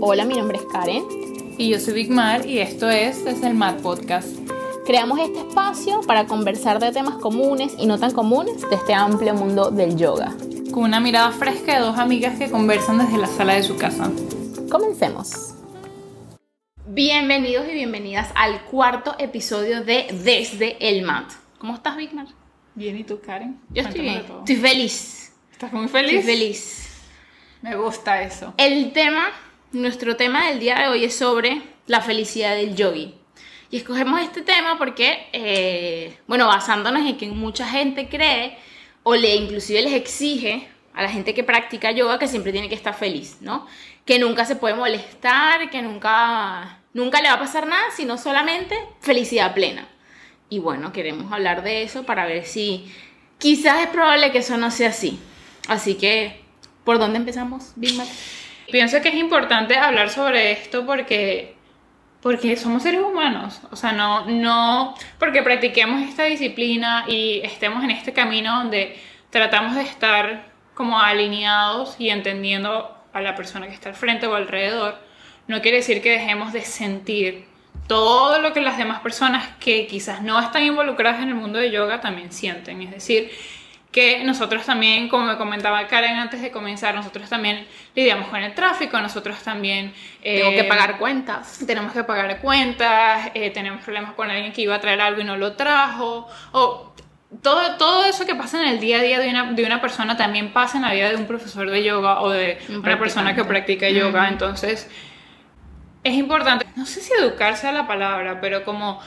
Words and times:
Hola, 0.00 0.24
mi 0.24 0.34
nombre 0.34 0.58
es 0.58 0.64
Karen. 0.64 1.04
Y 1.58 1.70
yo 1.70 1.78
soy 1.78 1.94
Big 1.94 2.10
Mar 2.10 2.44
y 2.44 2.58
esto 2.58 2.90
es 2.90 3.24
Desde 3.24 3.46
el 3.46 3.54
Mar 3.54 3.76
Podcast. 3.78 4.28
Creamos 4.84 5.18
este 5.20 5.38
espacio 5.38 6.00
para 6.02 6.26
conversar 6.26 6.80
de 6.80 6.90
temas 6.90 7.14
comunes 7.16 7.74
y 7.78 7.86
no 7.86 7.98
tan 7.98 8.12
comunes 8.12 8.68
de 8.68 8.74
este 8.74 8.94
amplio 8.94 9.34
mundo 9.34 9.70
del 9.70 9.96
yoga. 9.96 10.34
Con 10.72 10.84
una 10.84 10.98
mirada 10.98 11.30
fresca 11.30 11.74
de 11.74 11.80
dos 11.80 11.98
amigas 11.98 12.36
que 12.38 12.50
conversan 12.50 12.98
desde 12.98 13.16
la 13.16 13.28
sala 13.28 13.54
de 13.54 13.62
su 13.62 13.76
casa. 13.76 14.10
Comencemos. 14.70 15.54
Bienvenidos 16.86 17.68
y 17.68 17.72
bienvenidas 17.74 18.30
al 18.34 18.62
cuarto 18.64 19.14
episodio 19.18 19.84
de 19.84 20.08
Desde 20.24 20.76
el 20.88 21.02
Mat. 21.02 21.30
¿Cómo 21.58 21.74
estás, 21.74 21.96
Big 21.96 22.12
Mar? 22.12 22.26
Bien, 22.74 22.98
¿y 22.98 23.04
tú, 23.04 23.20
Karen? 23.20 23.60
Yo 23.70 23.82
estoy 23.82 24.00
bien. 24.00 24.24
Estoy 24.38 24.56
feliz. 24.56 25.32
¿Estás 25.52 25.72
muy 25.72 25.88
feliz? 25.88 26.12
Estoy 26.12 26.34
feliz. 26.34 26.82
Me 27.62 27.74
gusta 27.76 28.22
eso. 28.22 28.52
El 28.58 28.92
tema, 28.92 29.28
nuestro 29.72 30.16
tema 30.16 30.48
del 30.48 30.58
día 30.58 30.78
de 30.78 30.88
hoy 30.88 31.04
es 31.04 31.14
sobre 31.14 31.62
la 31.86 32.00
felicidad 32.00 32.54
del 32.54 32.74
yogi. 32.74 33.14
Y 33.70 33.78
escogemos 33.78 34.20
este 34.20 34.42
tema 34.42 34.78
porque, 34.78 35.28
eh, 35.32 36.18
bueno, 36.26 36.46
basándonos 36.46 37.04
en 37.06 37.16
que 37.16 37.26
mucha 37.28 37.66
gente 37.66 38.08
cree 38.08 38.58
o 39.02 39.14
le 39.14 39.34
inclusive 39.34 39.82
les 39.82 39.92
exige 39.92 40.68
a 40.94 41.02
la 41.02 41.08
gente 41.08 41.34
que 41.34 41.44
practica 41.44 41.90
yoga 41.90 42.18
que 42.18 42.28
siempre 42.28 42.52
tiene 42.52 42.68
que 42.68 42.74
estar 42.74 42.94
feliz, 42.94 43.38
¿no? 43.40 43.66
Que 44.04 44.18
nunca 44.18 44.44
se 44.44 44.56
puede 44.56 44.74
molestar, 44.74 45.68
que 45.68 45.82
nunca, 45.82 46.80
nunca 46.94 47.20
le 47.20 47.28
va 47.28 47.34
a 47.34 47.40
pasar 47.40 47.66
nada, 47.66 47.84
sino 47.94 48.16
solamente 48.16 48.76
felicidad 49.00 49.52
plena. 49.52 49.88
Y 50.48 50.60
bueno, 50.60 50.92
queremos 50.92 51.32
hablar 51.32 51.62
de 51.62 51.82
eso 51.82 52.04
para 52.04 52.24
ver 52.24 52.46
si 52.46 52.90
quizás 53.38 53.82
es 53.82 53.88
probable 53.88 54.30
que 54.30 54.38
eso 54.38 54.56
no 54.56 54.70
sea 54.70 54.90
así. 54.90 55.18
Así 55.68 55.96
que 55.96 56.46
¿Por 56.86 57.00
dónde 57.00 57.18
empezamos, 57.18 57.72
Big 57.74 58.00
Pienso 58.70 59.00
que 59.00 59.08
es 59.08 59.14
importante 59.14 59.76
hablar 59.76 60.10
sobre 60.10 60.52
esto 60.52 60.84
porque, 60.84 61.54
porque 62.20 62.56
somos 62.56 62.82
seres 62.82 63.00
humanos. 63.00 63.60
O 63.70 63.76
sea, 63.76 63.92
no, 63.92 64.26
no 64.26 64.94
porque 65.18 65.42
practiquemos 65.42 66.02
esta 66.02 66.24
disciplina 66.24 67.04
y 67.06 67.40
estemos 67.44 67.84
en 67.84 67.90
este 67.90 68.12
camino 68.12 68.58
donde 68.58 69.00
tratamos 69.30 69.76
de 69.76 69.82
estar 69.82 70.46
como 70.74 71.00
alineados 71.00 71.96
y 71.98 72.10
entendiendo 72.10 72.96
a 73.12 73.20
la 73.20 73.34
persona 73.34 73.66
que 73.66 73.74
está 73.74 73.88
al 73.88 73.94
frente 73.94 74.26
o 74.26 74.34
alrededor, 74.34 74.98
no 75.46 75.62
quiere 75.62 75.78
decir 75.78 76.02
que 76.02 76.10
dejemos 76.10 76.52
de 76.52 76.62
sentir 76.62 77.46
todo 77.86 78.40
lo 78.40 78.52
que 78.52 78.60
las 78.60 78.76
demás 78.76 79.00
personas 79.00 79.48
que 79.58 79.86
quizás 79.86 80.20
no 80.20 80.38
están 80.40 80.64
involucradas 80.64 81.22
en 81.22 81.28
el 81.28 81.34
mundo 81.34 81.58
de 81.58 81.70
yoga 81.70 82.00
también 82.00 82.32
sienten. 82.32 82.82
Es 82.82 82.90
decir, 82.90 83.30
que 83.96 84.22
nosotros 84.24 84.66
también, 84.66 85.08
como 85.08 85.24
me 85.24 85.38
comentaba 85.38 85.86
Karen 85.86 86.18
antes 86.18 86.42
de 86.42 86.50
comenzar, 86.50 86.94
nosotros 86.94 87.30
también 87.30 87.66
lidiamos 87.94 88.28
con 88.28 88.42
el 88.42 88.52
tráfico, 88.52 89.00
nosotros 89.00 89.42
también... 89.42 89.94
Eh, 90.22 90.40
Tengo 90.40 90.50
que 90.50 90.64
pagar 90.64 90.98
cuentas. 90.98 91.64
Tenemos 91.66 91.94
que 91.94 92.04
pagar 92.04 92.42
cuentas, 92.42 93.30
eh, 93.32 93.48
tenemos 93.48 93.82
problemas 93.82 94.12
con 94.12 94.30
alguien 94.30 94.52
que 94.52 94.60
iba 94.60 94.74
a 94.74 94.80
traer 94.82 95.00
algo 95.00 95.22
y 95.22 95.24
no 95.24 95.38
lo 95.38 95.54
trajo, 95.54 96.28
o 96.52 96.92
todo, 97.40 97.78
todo 97.78 98.04
eso 98.04 98.26
que 98.26 98.34
pasa 98.34 98.60
en 98.60 98.68
el 98.68 98.80
día 98.80 98.98
a 98.98 99.02
día 99.02 99.18
de 99.18 99.30
una, 99.30 99.52
de 99.52 99.64
una 99.64 99.80
persona 99.80 100.14
también 100.14 100.52
pasa 100.52 100.76
en 100.76 100.82
la 100.82 100.92
vida 100.92 101.08
de 101.08 101.16
un 101.16 101.26
profesor 101.26 101.70
de 101.70 101.82
yoga 101.82 102.20
o 102.20 102.28
de 102.28 102.58
una 102.68 102.98
persona 102.98 103.34
que 103.34 103.44
practica 103.44 103.88
yoga, 103.88 104.28
entonces 104.28 104.90
es 106.04 106.14
importante, 106.14 106.66
no 106.76 106.84
sé 106.84 107.00
si 107.00 107.14
educarse 107.14 107.66
a 107.66 107.72
la 107.72 107.86
palabra, 107.86 108.42
pero 108.42 108.62
como 108.62 109.00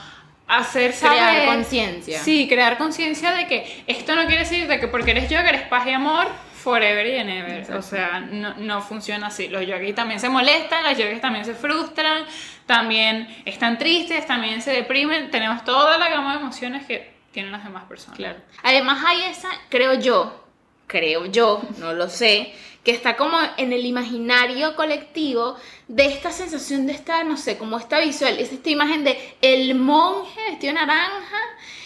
hacer 0.50 0.94
crear 0.94 1.46
conciencia. 1.46 2.20
Sí, 2.20 2.48
crear 2.50 2.78
conciencia 2.78 3.32
de 3.32 3.48
que 3.48 3.84
esto 3.88 4.16
no 4.16 4.26
quiere 4.26 4.40
decir 4.40 4.68
de 4.68 4.80
que 4.80 4.88
porque 4.88 5.12
eres 5.12 5.30
yoga 5.30 5.50
eres 5.50 5.62
paz 5.64 5.88
y 5.88 5.92
amor 5.92 6.28
forever 6.60 7.08
y 7.08 7.12
ever. 7.12 7.72
O 7.74 7.82
sea, 7.82 8.20
no, 8.20 8.56
no, 8.56 8.82
funciona 8.82 9.28
así. 9.28 9.48
Los 9.48 9.66
yogis 9.66 9.96
también 9.96 10.20
se 10.20 10.28
molestan, 10.28 10.84
los 10.84 10.98
yogis 10.98 11.22
también 11.22 11.46
se 11.46 11.54
frustran, 11.54 12.26
también 12.66 13.28
están 13.46 13.78
tristes, 13.78 14.26
también 14.26 14.62
se 14.62 14.72
deprimen. 14.72 15.32
Tenemos 15.32 15.64
toda 15.64 15.98
la 15.98 16.10
gama 16.10 16.34
de 16.34 16.42
emociones 16.42 16.86
que 16.86 17.14
tienen 17.32 17.52
las 17.52 17.64
demás 17.64 17.86
personas. 17.86 18.18
Claro. 18.18 18.40
Además 18.64 19.04
hay 19.08 19.22
esa, 19.30 19.50
creo 19.70 19.94
yo, 19.94 20.49
creo 20.90 21.28
yo, 21.28 21.62
no 21.78 21.94
lo 21.94 22.10
sé, 22.10 22.52
que 22.84 22.92
está 22.92 23.16
como 23.16 23.38
en 23.58 23.72
el 23.72 23.86
imaginario 23.86 24.76
colectivo 24.76 25.56
de 25.88 26.08
esta 26.08 26.32
sensación 26.32 26.88
de 26.88 26.94
estar, 26.94 27.26
no 27.26 27.38
sé, 27.38 27.58
como 27.58 27.78
esta 27.78 28.00
visual, 28.00 28.38
es 28.40 28.52
esta 28.52 28.70
imagen 28.70 29.04
de 29.04 29.38
el 29.42 29.76
monje 29.76 30.40
vestido 30.50 30.74
naranja 30.74 31.38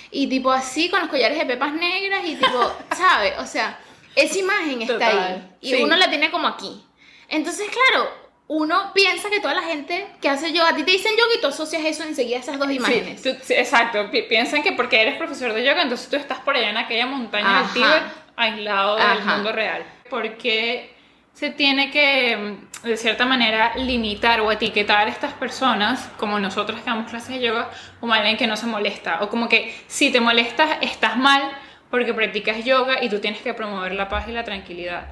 y 0.09 0.27
tipo 0.27 0.51
así 0.51 0.89
con 0.89 1.01
los 1.01 1.09
collares 1.09 1.37
de 1.37 1.45
pepas 1.45 1.73
negras 1.73 2.21
y 2.25 2.35
tipo, 2.35 2.71
¿sabes? 2.95 3.33
O 3.39 3.45
sea, 3.45 3.79
esa 4.15 4.39
imagen 4.39 4.81
está 4.81 5.07
ahí 5.07 5.49
y 5.61 5.75
uno 5.75 5.95
la 5.97 6.09
tiene 6.09 6.31
como 6.31 6.47
aquí. 6.47 6.83
Entonces, 7.27 7.67
claro, 7.69 8.09
uno 8.47 8.91
piensa 8.93 9.29
que 9.29 9.39
toda 9.39 9.55
la 9.55 9.63
gente 9.63 10.07
que 10.21 10.29
hace 10.29 10.53
yoga, 10.53 10.69
a 10.69 10.75
ti 10.75 10.83
te 10.83 10.91
dicen 10.91 11.13
yoga 11.13 11.33
y 11.37 11.41
tú 11.41 11.47
asocias 11.47 11.83
eso 11.83 12.03
enseguida 12.03 12.37
a 12.37 12.39
esas 12.41 12.59
dos 12.59 12.71
imágenes. 12.71 13.21
Sí, 13.21 13.35
exacto. 13.49 14.09
piensan 14.29 14.63
que 14.63 14.73
porque 14.73 15.01
eres 15.01 15.17
profesor 15.17 15.53
de 15.53 15.65
yoga, 15.65 15.81
entonces 15.81 16.07
tú 16.07 16.15
estás 16.15 16.39
por 16.39 16.55
allá 16.55 16.69
en 16.69 16.77
aquella 16.77 17.07
montaña 17.07 17.63
del 17.73 18.03
aislado 18.35 18.95
del 18.95 19.25
mundo 19.25 19.51
real. 19.51 19.83
Porque 20.09 20.94
se 21.33 21.49
tiene 21.49 21.91
que, 21.91 22.38
mm, 22.38 22.88
de 22.88 22.97
cierta 22.97 23.25
manera, 23.25 23.73
limitar 23.75 24.41
o 24.41 24.51
etiquetar 24.51 25.07
a 25.07 25.09
estas 25.09 25.33
personas, 25.33 26.09
como 26.17 26.39
nosotros 26.39 26.79
que 26.79 26.85
damos 26.85 27.09
clases 27.09 27.39
de 27.39 27.47
yoga, 27.47 27.69
como 27.99 28.13
alguien 28.13 28.38
que 28.38 28.47
no 28.47 28.55
se 28.55 28.67
molesta. 28.67 29.19
O 29.21 29.29
como 29.29 29.49
que 29.49 29.75
si 29.88 30.11
te 30.11 30.19
molestas, 30.19 30.77
estás 30.81 31.17
mal 31.17 31.41
porque 31.89 32.13
practicas 32.13 32.63
yoga 32.66 33.03
y 33.03 33.09
tú 33.09 33.19
tienes 33.19 33.41
que 33.41 33.53
promover 33.53 33.94
la 33.94 34.09
paz 34.09 34.27
y 34.27 34.31
la 34.31 34.44
tranquilidad. 34.44 35.05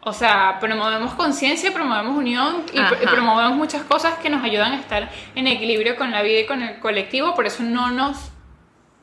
O 0.00 0.12
sea, 0.12 0.58
promovemos 0.60 1.14
conciencia, 1.14 1.72
promovemos 1.72 2.16
unión 2.16 2.64
y, 2.72 3.06
promovemos 3.06 3.56
muchas 3.56 3.82
cosas 3.82 4.18
que 4.18 4.30
nos 4.30 4.44
ayudan 4.44 4.72
a 4.72 4.76
estar 4.76 5.10
en 5.34 5.46
equilibrio 5.48 5.96
con 5.96 6.12
la 6.12 6.22
vida 6.22 6.40
y 6.40 6.46
con 6.46 6.62
el 6.62 6.78
colectivo, 6.78 7.34
por 7.34 7.46
eso 7.46 7.64
no 7.64 7.90
nos 7.90 8.30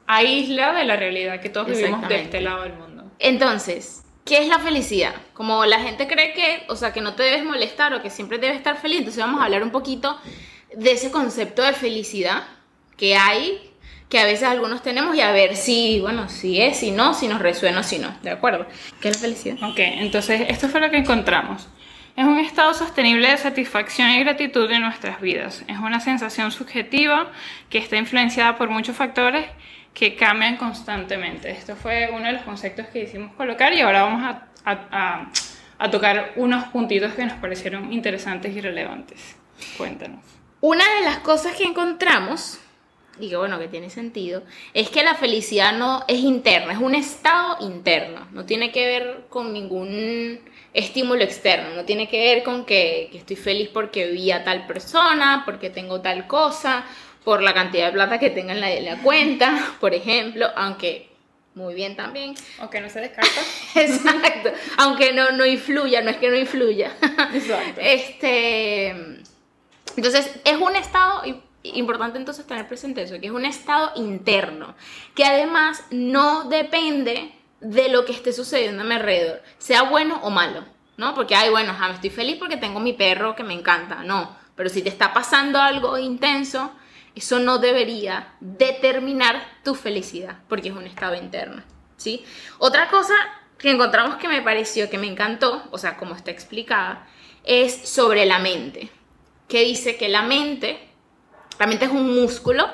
aísla 0.08 0.72
de 0.74 0.86
la 0.86 0.96
realidad 0.96 1.42
que 1.42 1.50
todos 1.50 1.68
vivimos 1.68 2.08
de 2.08 2.22
este 2.22 2.40
lado 2.40 2.64
del 2.64 2.74
mundo. 2.74 2.95
Entonces, 3.20 4.04
¿qué 4.26 4.40
es 4.40 4.48
la 4.48 4.60
felicidad? 4.60 5.16
Como 5.34 5.66
la 5.66 5.80
gente 5.80 6.08
cree 6.08 6.34
que, 6.34 6.64
o 6.68 6.76
sea, 6.76 6.94
que 6.94 7.02
no 7.02 7.14
te 7.16 7.24
debes 7.24 7.44
molestar 7.44 7.94
o 7.94 8.02
que 8.02 8.10
siempre 8.10 8.38
debes 8.38 8.58
estar 8.58 8.78
feliz, 8.78 9.00
entonces 9.00 9.24
vamos 9.24 9.42
a 9.42 9.46
hablar 9.46 9.64
un 9.64 9.72
poquito 9.72 10.20
de 10.76 10.92
ese 10.92 11.12
concepto 11.12 11.62
de 11.62 11.74
felicidad 11.74 12.44
que 12.98 13.16
hay, 13.16 13.72
que 14.10 14.20
a 14.20 14.26
veces 14.26 14.48
algunos 14.48 14.82
tenemos 14.82 15.16
y 15.16 15.22
a 15.22 15.32
ver 15.32 15.56
si, 15.56 16.00
bueno, 16.00 16.30
si 16.30 16.62
es, 16.62 16.78
si 16.78 16.92
no, 16.92 17.14
si 17.14 17.28
nos 17.28 17.42
resuena 17.42 17.84
si 17.84 18.00
no, 18.00 18.16
¿de 18.22 18.32
acuerdo? 18.32 18.66
¿Qué 19.02 19.10
es 19.10 19.16
la 19.16 19.22
felicidad? 19.22 19.58
Ok, 19.70 19.80
entonces 19.80 20.46
esto 20.50 20.70
fue 20.70 20.82
lo 20.82 20.90
que 20.90 20.98
encontramos. 20.98 21.68
Es 22.16 22.24
un 22.24 22.40
estado 22.40 22.74
sostenible 22.74 23.30
de 23.30 23.38
satisfacción 23.38 24.10
y 24.12 24.20
gratitud 24.22 24.72
en 24.72 24.84
nuestras 24.84 25.20
vidas. 25.20 25.66
Es 25.68 25.80
una 25.80 26.00
sensación 26.00 26.50
subjetiva 26.52 27.30
que 27.70 27.78
está 27.78 27.98
influenciada 27.98 28.56
por 28.56 28.70
muchos 28.70 28.96
factores 28.96 29.46
que 29.96 30.16
cambian 30.16 30.58
constantemente. 30.58 31.50
Esto 31.50 31.76
fue 31.76 32.10
uno 32.14 32.28
de 32.28 32.34
los 32.34 32.42
conceptos 32.44 32.88
que 32.88 33.04
hicimos 33.04 33.34
colocar 33.36 33.74
y 33.74 33.80
ahora 33.80 34.04
vamos 34.04 34.36
a, 34.66 35.32
tocar 35.90 36.34
unos 36.36 36.66
puntitos 36.66 37.14
que 37.14 37.26
nos 37.26 37.38
parecieron 37.38 37.92
interesantes 37.94 38.54
y 38.56 38.60
relevantes. 38.60 39.38
Cuéntanos. 39.78 40.20
Una 40.60 40.84
de 40.96 41.06
las 41.06 41.20
cosas 41.20 41.56
que 41.56 41.64
encontramos, 41.64 42.60
y 43.20 43.30
que 43.30 43.38
bueno, 43.38 43.58
que 43.58 43.70
tiene 43.70 43.90
sentido, 43.90 44.44
es 44.74 44.90
que 44.90 45.02
la 45.02 45.16
felicidad 45.16 45.72
no 45.72 46.04
es 46.10 46.20
interna, 46.20 46.74
es 46.74 46.80
un 46.80 46.94
estado 46.94 47.58
interno, 47.62 48.28
no 48.32 48.46
tiene 48.46 48.74
que 48.74 48.86
ver 48.86 49.26
con 49.30 49.54
ningún 49.54 50.42
estímulo 50.74 51.24
externo, 51.24 51.74
no 51.74 51.86
tiene 51.86 52.10
que 52.10 52.20
ver 52.20 52.44
con 52.44 52.66
que, 52.66 53.08
que 53.14 53.20
estoy 53.20 53.38
feliz 53.38 53.70
porque 53.70 54.08
vi 54.12 54.32
a 54.32 54.44
tal 54.44 54.68
persona, 54.68 55.44
porque 55.46 55.70
tengo 55.70 56.02
tal 56.02 56.28
cosa, 56.28 56.84
por 57.26 57.42
la 57.42 57.54
cantidad 57.54 57.88
de 57.88 57.94
plata 57.94 58.20
que 58.20 58.30
tenga 58.30 58.54
en 58.54 58.86
la, 58.86 58.98
cuenta, 59.02 59.74
por 59.82 59.94
ejemplo, 59.94 60.48
aunque 60.56 61.10
muy 61.56 61.74
bien 61.74 61.96
también. 61.96 62.36
Aunque 62.60 62.80
no 62.80 62.90
se 62.90 63.02
descarta. 63.02 63.42
Exacto. 63.76 64.52
Aunque 64.78 65.12
no, 65.12 65.32
no 65.32 65.46
influya, 65.46 66.02
no 66.02 66.12
es 66.12 66.18
que 66.18 66.30
no 66.30 66.36
influya. 66.36 66.92
Exacto. 67.34 67.82
Este, 67.82 68.90
entonces, 69.96 70.30
es 70.44 70.58
un 70.58 70.76
estado 70.76 71.24
importante 71.64 72.18
entonces 72.18 72.46
tener 72.46 72.68
presente 72.68 73.02
eso, 73.02 73.20
que 73.20 73.28
es 73.28 73.32
un 73.32 73.46
estado 73.46 73.92
interno, 73.96 74.76
que 75.16 75.26
además 75.26 75.84
no 75.90 76.48
depende 76.50 77.34
de 77.60 77.90
lo 77.90 78.06
que 78.06 78.12
esté 78.12 78.34
sucediendo 78.34 78.84
a 78.84 78.86
mi 78.86 78.94
alrededor, 78.94 79.42
sea 79.58 79.84
bueno 79.84 80.20
o 80.22 80.30
malo, 80.30 80.64
¿no? 80.98 81.16
Porque, 81.16 81.36
ay, 81.36 81.50
bueno, 81.50 81.74
me 81.74 81.94
estoy 81.94 82.12
feliz 82.12 82.38
porque 82.38 82.58
tengo 82.58 82.80
mi 82.80 82.94
perro 82.94 83.36
que 83.36 83.44
me 83.44 83.54
encanta, 83.54 84.04
no, 84.04 84.38
pero 84.56 84.70
si 84.70 84.82
te 84.82 84.90
está 84.90 85.14
pasando 85.14 85.60
algo 85.60 85.98
intenso, 85.98 86.72
eso 87.16 87.40
no 87.40 87.60
debería 87.60 88.34
determinar 88.40 89.42
tu 89.64 89.76
felicidad, 89.76 90.40
porque 90.48 90.70
es 90.70 90.76
un 90.76 90.86
estado 90.86 91.16
interno, 91.16 91.64
¿sí? 91.98 92.24
Otra 92.58 92.90
cosa 92.90 93.14
que 93.58 93.72
encontramos 93.72 94.18
que 94.18 94.28
me 94.28 94.42
pareció, 94.42 94.90
que 94.90 94.98
me 94.98 95.08
encantó, 95.08 95.64
o 95.72 95.78
sea, 95.78 95.98
como 95.98 96.16
está 96.16 96.32
explicada, 96.32 97.08
es 97.44 97.88
sobre 97.88 98.26
la 98.26 98.40
mente, 98.40 98.90
que 99.48 99.64
dice 99.64 99.96
que 99.96 100.10
la 100.10 100.24
mente, 100.24 100.80
la 101.60 101.68
mente 101.68 101.86
es 101.86 101.92
un 101.92 102.14
músculo 102.16 102.68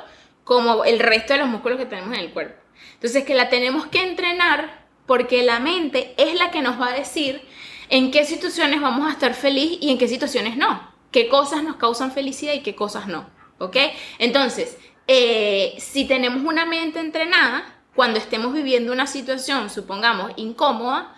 como 0.43 0.83
el 0.85 0.99
resto 0.99 1.33
de 1.33 1.39
los 1.39 1.49
músculos 1.49 1.77
que 1.77 1.85
tenemos 1.85 2.17
en 2.17 2.23
el 2.23 2.31
cuerpo. 2.31 2.59
Entonces, 2.95 3.23
que 3.23 3.35
la 3.35 3.49
tenemos 3.49 3.85
que 3.87 4.01
entrenar 4.03 4.85
porque 5.05 5.43
la 5.43 5.59
mente 5.59 6.13
es 6.17 6.35
la 6.35 6.51
que 6.51 6.61
nos 6.61 6.79
va 6.79 6.89
a 6.89 6.93
decir 6.93 7.41
en 7.89 8.11
qué 8.11 8.25
situaciones 8.25 8.81
vamos 8.81 9.07
a 9.07 9.11
estar 9.11 9.33
feliz 9.33 9.77
y 9.81 9.91
en 9.91 9.97
qué 9.97 10.07
situaciones 10.07 10.55
no. 10.57 10.89
qué 11.11 11.27
cosas 11.27 11.63
nos 11.63 11.75
causan 11.75 12.11
felicidad 12.11 12.53
y 12.53 12.61
qué 12.61 12.73
cosas 12.73 13.07
no, 13.07 13.29
¿ok? 13.61 13.77
Entonces, 14.19 14.77
eh, 15.07 15.75
si 15.77 16.05
tenemos 16.05 16.43
una 16.43 16.65
mente 16.65 16.99
entrenada, 16.99 17.65
cuando 17.95 18.19
estemos 18.19 18.53
viviendo 18.53 18.91
una 18.91 19.07
situación, 19.07 19.69
supongamos, 19.69 20.31
incómoda, 20.37 21.15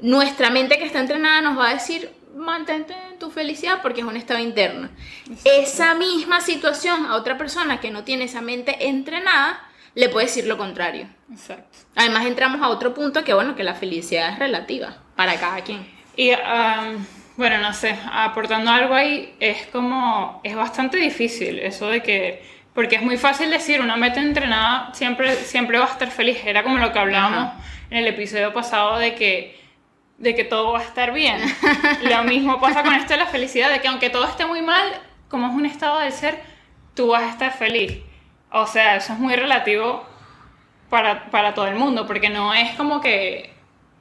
nuestra 0.00 0.50
mente 0.50 0.78
que 0.78 0.84
está 0.84 1.00
entrenada 1.00 1.40
nos 1.40 1.58
va 1.58 1.70
a 1.70 1.74
decir, 1.74 2.10
mantente 2.34 2.94
en 3.10 3.18
tu 3.18 3.30
felicidad 3.30 3.80
porque 3.82 4.00
es 4.00 4.06
un 4.06 4.16
estado 4.16 4.40
interno. 4.40 4.88
Esa 5.44 5.94
misma 5.94 6.40
situación 6.40 7.06
a 7.06 7.16
otra 7.16 7.38
persona 7.38 7.80
que 7.80 7.90
no 7.90 8.04
tiene 8.04 8.24
esa 8.24 8.40
mente 8.40 8.88
entrenada, 8.88 9.62
le 9.94 10.08
puede 10.08 10.26
decir 10.26 10.46
lo 10.46 10.58
contrario. 10.58 11.08
Exacto. 11.30 11.78
Además 11.94 12.26
entramos 12.26 12.60
a 12.62 12.68
otro 12.68 12.94
punto 12.94 13.22
que 13.24 13.34
bueno, 13.34 13.54
que 13.54 13.62
la 13.62 13.74
felicidad 13.74 14.32
es 14.32 14.38
relativa 14.38 14.96
para 15.14 15.38
cada 15.38 15.62
quien. 15.62 15.86
Y 16.16 16.30
bueno, 17.36 17.58
no 17.58 17.72
sé, 17.72 17.98
aportando 18.12 18.70
algo 18.70 18.94
ahí, 18.94 19.34
es 19.40 19.66
como, 19.66 20.40
es 20.44 20.54
bastante 20.54 20.96
difícil 20.96 21.58
eso 21.58 21.88
de 21.88 22.02
que, 22.02 22.42
porque 22.74 22.96
es 22.96 23.02
muy 23.02 23.16
fácil 23.16 23.50
decir, 23.50 23.80
una 23.80 23.96
meta 23.96 24.20
entrenada 24.20 24.94
siempre, 24.94 25.34
siempre 25.34 25.78
va 25.78 25.86
a 25.86 25.88
estar 25.88 26.10
feliz, 26.10 26.38
era 26.44 26.62
como 26.62 26.78
lo 26.78 26.92
que 26.92 26.98
hablábamos 26.98 27.52
en 27.90 27.98
el 27.98 28.06
episodio 28.06 28.52
pasado 28.52 28.98
de 28.98 29.14
que 29.14 29.64
de 30.18 30.34
que 30.34 30.44
todo 30.44 30.72
va 30.72 30.80
a 30.80 30.82
estar 30.82 31.12
bien. 31.12 31.40
Lo 32.02 32.24
mismo 32.24 32.60
pasa 32.60 32.82
con 32.82 32.94
esto 32.94 33.14
de 33.14 33.18
la 33.18 33.26
felicidad, 33.26 33.70
de 33.70 33.80
que 33.80 33.88
aunque 33.88 34.10
todo 34.10 34.24
esté 34.24 34.46
muy 34.46 34.62
mal, 34.62 35.00
como 35.28 35.48
es 35.48 35.54
un 35.54 35.66
estado 35.66 35.98
del 35.98 36.12
ser, 36.12 36.40
tú 36.94 37.08
vas 37.08 37.22
a 37.24 37.30
estar 37.30 37.52
feliz. 37.52 38.00
O 38.50 38.66
sea, 38.66 38.96
eso 38.96 39.12
es 39.12 39.18
muy 39.18 39.34
relativo 39.34 40.06
para, 40.88 41.30
para 41.30 41.54
todo 41.54 41.66
el 41.66 41.74
mundo, 41.74 42.06
porque 42.06 42.28
no 42.28 42.54
es 42.54 42.76
como 42.76 43.00
que 43.00 43.53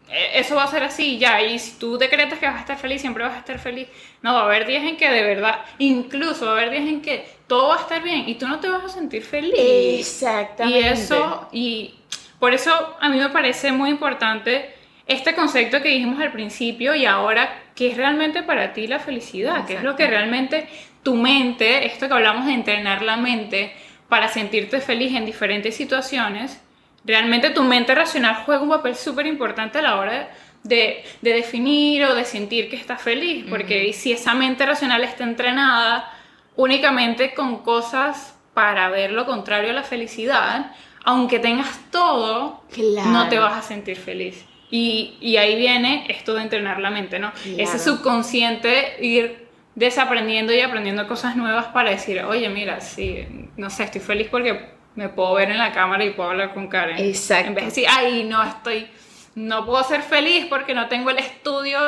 eso 0.09 0.55
va 0.55 0.63
a 0.63 0.67
ser 0.67 0.83
así 0.83 1.17
ya, 1.17 1.41
y 1.41 1.57
si 1.59 1.79
tú 1.79 1.97
decretas 1.97 2.39
que 2.39 2.45
vas 2.45 2.55
a 2.55 2.59
estar 2.59 2.77
feliz, 2.77 3.01
siempre 3.01 3.23
vas 3.23 3.33
a 3.33 3.39
estar 3.39 3.59
feliz. 3.59 3.87
No, 4.21 4.33
va 4.33 4.41
a 4.41 4.45
haber 4.45 4.67
días 4.67 4.83
en 4.83 4.97
que 4.97 5.09
de 5.09 5.23
verdad, 5.23 5.61
incluso 5.79 6.45
va 6.45 6.51
a 6.51 6.55
haber 6.55 6.71
días 6.71 6.87
en 6.87 7.01
que 7.01 7.25
todo 7.47 7.69
va 7.69 7.75
a 7.75 7.79
estar 7.79 8.03
bien 8.03 8.27
y 8.27 8.35
tú 8.35 8.47
no 8.47 8.59
te 8.59 8.69
vas 8.69 8.83
a 8.83 8.89
sentir 8.89 9.23
feliz. 9.23 9.53
Exactamente. 9.99 10.79
Y 10.79 10.83
eso, 10.83 11.47
y 11.51 11.95
por 12.39 12.53
eso 12.53 12.95
a 12.99 13.09
mí 13.09 13.17
me 13.17 13.29
parece 13.29 13.71
muy 13.71 13.89
importante 13.89 14.73
este 15.07 15.35
concepto 15.35 15.81
que 15.81 15.89
dijimos 15.89 16.21
al 16.21 16.31
principio 16.31 16.95
y 16.95 17.05
ahora, 17.05 17.63
¿qué 17.75 17.91
es 17.91 17.97
realmente 17.97 18.43
para 18.43 18.73
ti 18.73 18.87
la 18.87 18.99
felicidad? 18.99 19.65
¿Qué 19.65 19.75
es 19.75 19.83
lo 19.83 19.95
que 19.95 20.07
realmente 20.07 20.67
tu 21.03 21.15
mente, 21.15 21.85
esto 21.85 22.07
que 22.07 22.13
hablamos 22.13 22.45
de 22.45 22.53
entrenar 22.53 23.01
la 23.01 23.17
mente 23.17 23.73
para 24.07 24.29
sentirte 24.29 24.79
feliz 24.79 25.15
en 25.15 25.25
diferentes 25.25 25.75
situaciones, 25.75 26.61
realmente 27.05 27.49
tu 27.49 27.63
mente 27.63 27.93
racional 27.93 28.43
juega 28.45 28.61
un 28.61 28.69
papel 28.69 28.95
súper 28.95 29.25
importante 29.27 29.79
a 29.79 29.81
la 29.81 29.97
hora 29.97 30.29
de, 30.63 31.03
definir 31.21 32.05
o 32.05 32.15
de 32.15 32.25
sentir 32.25 32.69
que 32.69 32.75
estás 32.75 33.01
feliz, 33.01 33.45
porque 33.49 33.91
si 33.93 34.13
esa 34.13 34.33
mente 34.33 34.65
racional 34.65 35.03
está 35.03 35.23
entrenada 35.23 36.09
únicamente 36.55 37.33
con 37.33 37.63
cosas 37.63 38.35
para 38.53 38.89
ver 38.89 39.11
lo 39.11 39.25
contrario 39.25 39.71
a 39.71 39.73
la 39.73 39.83
felicidad, 39.83 40.71
aunque 41.03 41.39
tengas 41.39 41.79
todo, 41.91 42.63
no 43.07 43.27
te 43.27 43.39
vas 43.39 43.57
a 43.57 43.61
sentir 43.61 43.97
feliz. 43.97 44.45
Y, 44.69 45.37
ahí 45.37 45.55
viene 45.55 46.05
esto 46.09 46.33
de 46.33 46.41
entrenar 46.41 46.79
la 46.79 46.89
mente, 46.89 47.19
¿no? 47.19 47.31
Ese 47.57 47.77
subconsciente 47.77 48.97
ir 49.01 49.47
desaprendiendo 49.75 50.53
y 50.53 50.61
aprendiendo 50.61 51.07
cosas 51.07 51.35
nuevas 51.35 51.65
para 51.67 51.91
decir, 51.91 52.23
oye, 52.23 52.49
mira, 52.49 52.79
sí, 52.79 53.49
no 53.57 53.69
sé, 53.69 53.83
estoy 53.83 54.01
feliz 54.01 54.27
porque 54.29 54.72
me 54.95 55.09
puedo 55.09 55.33
ver 55.33 55.51
en 55.51 55.57
la 55.57 55.71
cámara 55.71 56.03
y 56.05 56.11
puedo 56.11 56.29
hablar 56.29 56.53
con 56.53 56.67
Karen. 56.67 56.97
Exacto. 56.97 57.47
En 57.47 57.55
vez 57.55 57.63
de 57.63 57.69
decir, 57.69 57.85
ay, 57.89 58.23
no 58.23 58.43
estoy, 58.43 58.89
no 59.35 59.65
puedo 59.65 59.83
ser 59.83 60.01
feliz 60.01 60.45
porque 60.49 60.73
no 60.73 60.87
tengo 60.87 61.09
el 61.09 61.19
estudio 61.19 61.79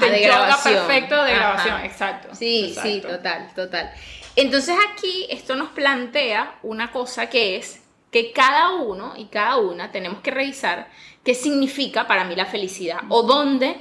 de, 0.00 0.22
yoga 0.24 0.58
perfecto 0.62 1.22
de 1.24 1.34
grabación. 1.34 1.80
Exacto. 1.82 2.34
Sí, 2.34 2.74
sí, 2.80 3.00
total, 3.00 3.52
total. 3.54 3.92
Entonces 4.36 4.76
aquí 4.92 5.26
esto 5.30 5.56
nos 5.56 5.70
plantea 5.70 6.54
una 6.62 6.92
cosa 6.92 7.28
que 7.28 7.56
es 7.56 7.82
que 8.10 8.32
cada 8.32 8.70
uno 8.70 9.14
y 9.16 9.26
cada 9.26 9.56
una 9.56 9.90
tenemos 9.90 10.20
que 10.20 10.30
revisar 10.30 10.88
qué 11.24 11.34
significa 11.34 12.06
para 12.06 12.24
mí 12.24 12.34
la 12.36 12.46
felicidad 12.46 13.00
o 13.08 13.22
dónde 13.22 13.76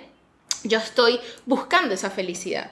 yo 0.64 0.80
estoy 0.80 1.20
buscando 1.46 1.94
esa 1.94 2.10
felicidad. 2.10 2.72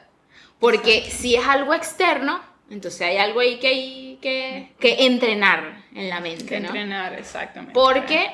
Porque 0.59 1.09
si 1.11 1.35
es 1.35 1.45
algo 1.45 1.73
externo, 1.73 2.41
entonces 2.69 3.01
hay 3.01 3.17
algo 3.17 3.39
ahí 3.39 3.57
que 3.59 3.67
hay 3.67 4.19
que, 4.21 4.71
que 4.79 5.05
entrenar 5.05 5.83
en 5.93 6.09
la 6.09 6.19
mente. 6.19 6.45
Que 6.45 6.57
entrenar, 6.57 7.13
exactamente. 7.13 7.73
Porque 7.73 8.29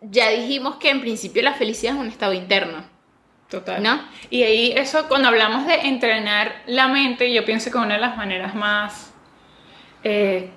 ya 0.00 0.30
dijimos 0.30 0.76
que 0.76 0.90
en 0.90 1.00
principio 1.00 1.42
la 1.42 1.54
felicidad 1.54 1.94
es 1.94 2.00
un 2.00 2.08
estado 2.08 2.32
interno. 2.32 2.84
Total. 3.48 3.82
¿No? 3.82 4.02
Y 4.30 4.44
ahí 4.44 4.72
eso, 4.74 5.08
cuando 5.08 5.28
hablamos 5.28 5.66
de 5.66 5.74
entrenar 5.74 6.62
la 6.66 6.88
mente, 6.88 7.32
yo 7.34 7.44
pienso 7.44 7.70
que 7.70 7.76
una 7.76 7.94
de 7.94 8.00
las 8.00 8.16
maneras 8.16 8.54
más 8.54 9.12
eh, 10.04 10.48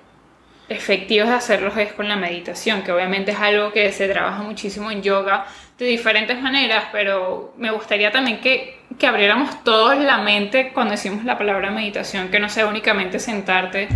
efectivos 0.68 1.28
de 1.28 1.34
hacerlos 1.34 1.76
es 1.76 1.92
con 1.92 2.08
la 2.08 2.16
meditación, 2.16 2.82
que 2.82 2.92
obviamente 2.92 3.32
es 3.32 3.38
algo 3.38 3.70
que 3.72 3.92
se 3.92 4.08
trabaja 4.08 4.42
muchísimo 4.42 4.90
en 4.90 5.02
yoga 5.02 5.46
de 5.78 5.84
diferentes 5.84 6.40
maneras, 6.40 6.84
pero 6.90 7.54
me 7.58 7.70
gustaría 7.70 8.10
también 8.10 8.40
que, 8.40 8.80
que 8.98 9.06
abriéramos 9.06 9.62
todos 9.62 9.96
la 9.98 10.18
mente 10.18 10.72
cuando 10.72 10.92
decimos 10.92 11.24
la 11.24 11.36
palabra 11.36 11.70
meditación, 11.70 12.28
que 12.28 12.40
no 12.40 12.48
sea 12.48 12.66
únicamente 12.66 13.18
sentarte 13.18 13.88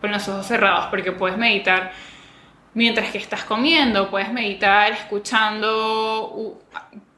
con 0.00 0.12
los 0.12 0.28
ojos 0.28 0.46
cerrados, 0.46 0.86
porque 0.86 1.10
puedes 1.10 1.36
meditar 1.36 1.92
mientras 2.74 3.10
que 3.10 3.18
estás 3.18 3.42
comiendo, 3.42 4.10
puedes 4.10 4.32
meditar 4.32 4.92
escuchando 4.92 6.62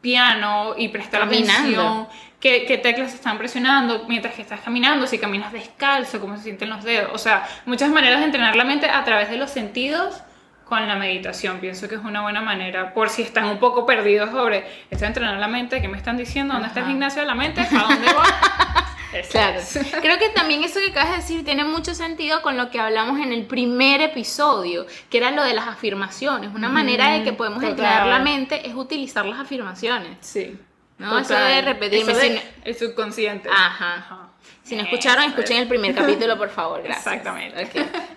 piano 0.00 0.74
y 0.78 0.88
prestar 0.88 1.22
atención 1.22 2.08
qué, 2.40 2.80
teclas 2.82 3.12
están 3.12 3.36
presionando 3.36 4.06
mientras 4.08 4.34
que 4.34 4.42
estás 4.42 4.60
caminando, 4.60 5.06
si 5.06 5.18
caminas 5.18 5.52
descalzo, 5.52 6.20
cómo 6.20 6.36
se 6.38 6.44
sienten 6.44 6.70
los 6.70 6.82
dedos. 6.82 7.10
O 7.12 7.18
sea, 7.18 7.46
muchas 7.66 7.90
maneras 7.90 8.20
de 8.20 8.26
entrenar 8.26 8.56
la 8.56 8.64
mente 8.64 8.88
a 8.88 9.04
través 9.04 9.28
de 9.28 9.36
los 9.36 9.50
sentidos 9.50 10.22
con 10.70 10.86
la 10.86 10.94
meditación. 10.94 11.58
Pienso 11.58 11.88
que 11.88 11.96
es 11.96 12.00
una 12.02 12.22
buena 12.22 12.40
manera, 12.40 12.94
por 12.94 13.10
si 13.10 13.22
están 13.22 13.46
un 13.46 13.58
poco 13.58 13.84
perdidos 13.84 14.30
sobre, 14.30 14.64
estoy 14.88 15.08
entrenando 15.08 15.40
la 15.40 15.48
mente, 15.48 15.82
¿qué 15.82 15.88
me 15.88 15.98
están 15.98 16.16
diciendo? 16.16 16.54
¿Dónde 16.54 16.68
está 16.68 16.80
el 16.80 16.86
gimnasio 16.86 17.22
de 17.22 17.26
la 17.26 17.34
mente? 17.34 17.60
¿A 17.60 17.82
dónde 17.82 18.12
voy? 18.12 18.26
Claro. 19.28 19.60
Creo 20.00 20.20
que 20.20 20.28
también 20.28 20.62
eso 20.62 20.78
que 20.78 20.92
acabas 20.92 21.10
de 21.10 21.16
decir 21.16 21.44
tiene 21.44 21.64
mucho 21.64 21.96
sentido 21.96 22.42
con 22.42 22.56
lo 22.56 22.70
que 22.70 22.78
hablamos 22.78 23.18
en 23.18 23.32
el 23.32 23.44
primer 23.44 24.00
episodio, 24.00 24.86
que 25.10 25.18
era 25.18 25.32
lo 25.32 25.42
de 25.42 25.52
las 25.52 25.66
afirmaciones. 25.66 26.54
Una 26.54 26.68
manera 26.68 27.10
de 27.10 27.24
que 27.24 27.32
podemos 27.32 27.60
entrenar 27.64 28.06
la 28.06 28.20
mente 28.20 28.68
es 28.68 28.72
utilizar 28.76 29.26
las 29.26 29.40
afirmaciones. 29.40 30.16
Sí. 30.20 30.56
¿no? 30.98 31.18
Eso 31.18 31.34
de 31.34 31.60
repetirme. 31.60 32.40
el 32.64 32.76
subconsciente. 32.76 33.48
Ajá. 33.52 34.28
Si 34.62 34.76
no 34.76 34.82
escucharon, 34.82 35.24
escuchen 35.24 35.56
el 35.56 35.66
primer 35.66 35.92
capítulo, 35.96 36.38
por 36.38 36.50
favor. 36.50 36.80
Gracias. 36.80 37.04
Exactamente. 37.08 37.68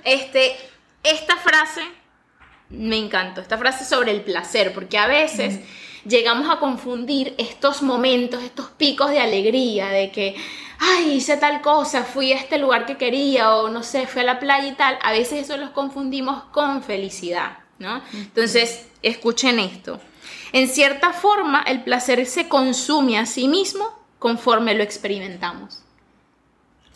Este, 0.03 0.55
esta 1.01 1.37
frase 1.37 1.81
me 2.73 2.97
encantó. 2.97 3.41
Esta 3.41 3.57
frase 3.57 3.85
sobre 3.85 4.11
el 4.11 4.21
placer, 4.21 4.73
porque 4.73 4.97
a 4.97 5.07
veces 5.07 5.59
llegamos 6.05 6.49
a 6.49 6.59
confundir 6.59 7.35
estos 7.37 7.81
momentos, 7.81 8.43
estos 8.43 8.67
picos 8.69 9.11
de 9.11 9.19
alegría, 9.19 9.89
de 9.89 10.11
que, 10.11 10.35
ay, 10.79 11.13
hice 11.13 11.37
tal 11.37 11.61
cosa, 11.61 12.03
fui 12.03 12.33
a 12.33 12.37
este 12.37 12.57
lugar 12.57 12.85
que 12.85 12.97
quería, 12.97 13.55
o 13.55 13.69
no 13.69 13.83
sé, 13.83 14.07
fui 14.07 14.21
a 14.21 14.25
la 14.25 14.39
playa 14.39 14.67
y 14.67 14.73
tal. 14.73 14.97
A 15.01 15.11
veces 15.11 15.43
eso 15.43 15.57
los 15.57 15.69
confundimos 15.69 16.43
con 16.45 16.83
felicidad, 16.83 17.59
¿no? 17.79 18.01
Entonces, 18.13 18.87
escuchen 19.01 19.59
esto. 19.59 19.99
En 20.51 20.67
cierta 20.67 21.13
forma, 21.13 21.61
el 21.61 21.83
placer 21.83 22.25
se 22.25 22.47
consume 22.47 23.17
a 23.17 23.25
sí 23.25 23.47
mismo 23.47 23.87
conforme 24.19 24.73
lo 24.73 24.83
experimentamos. 24.83 25.82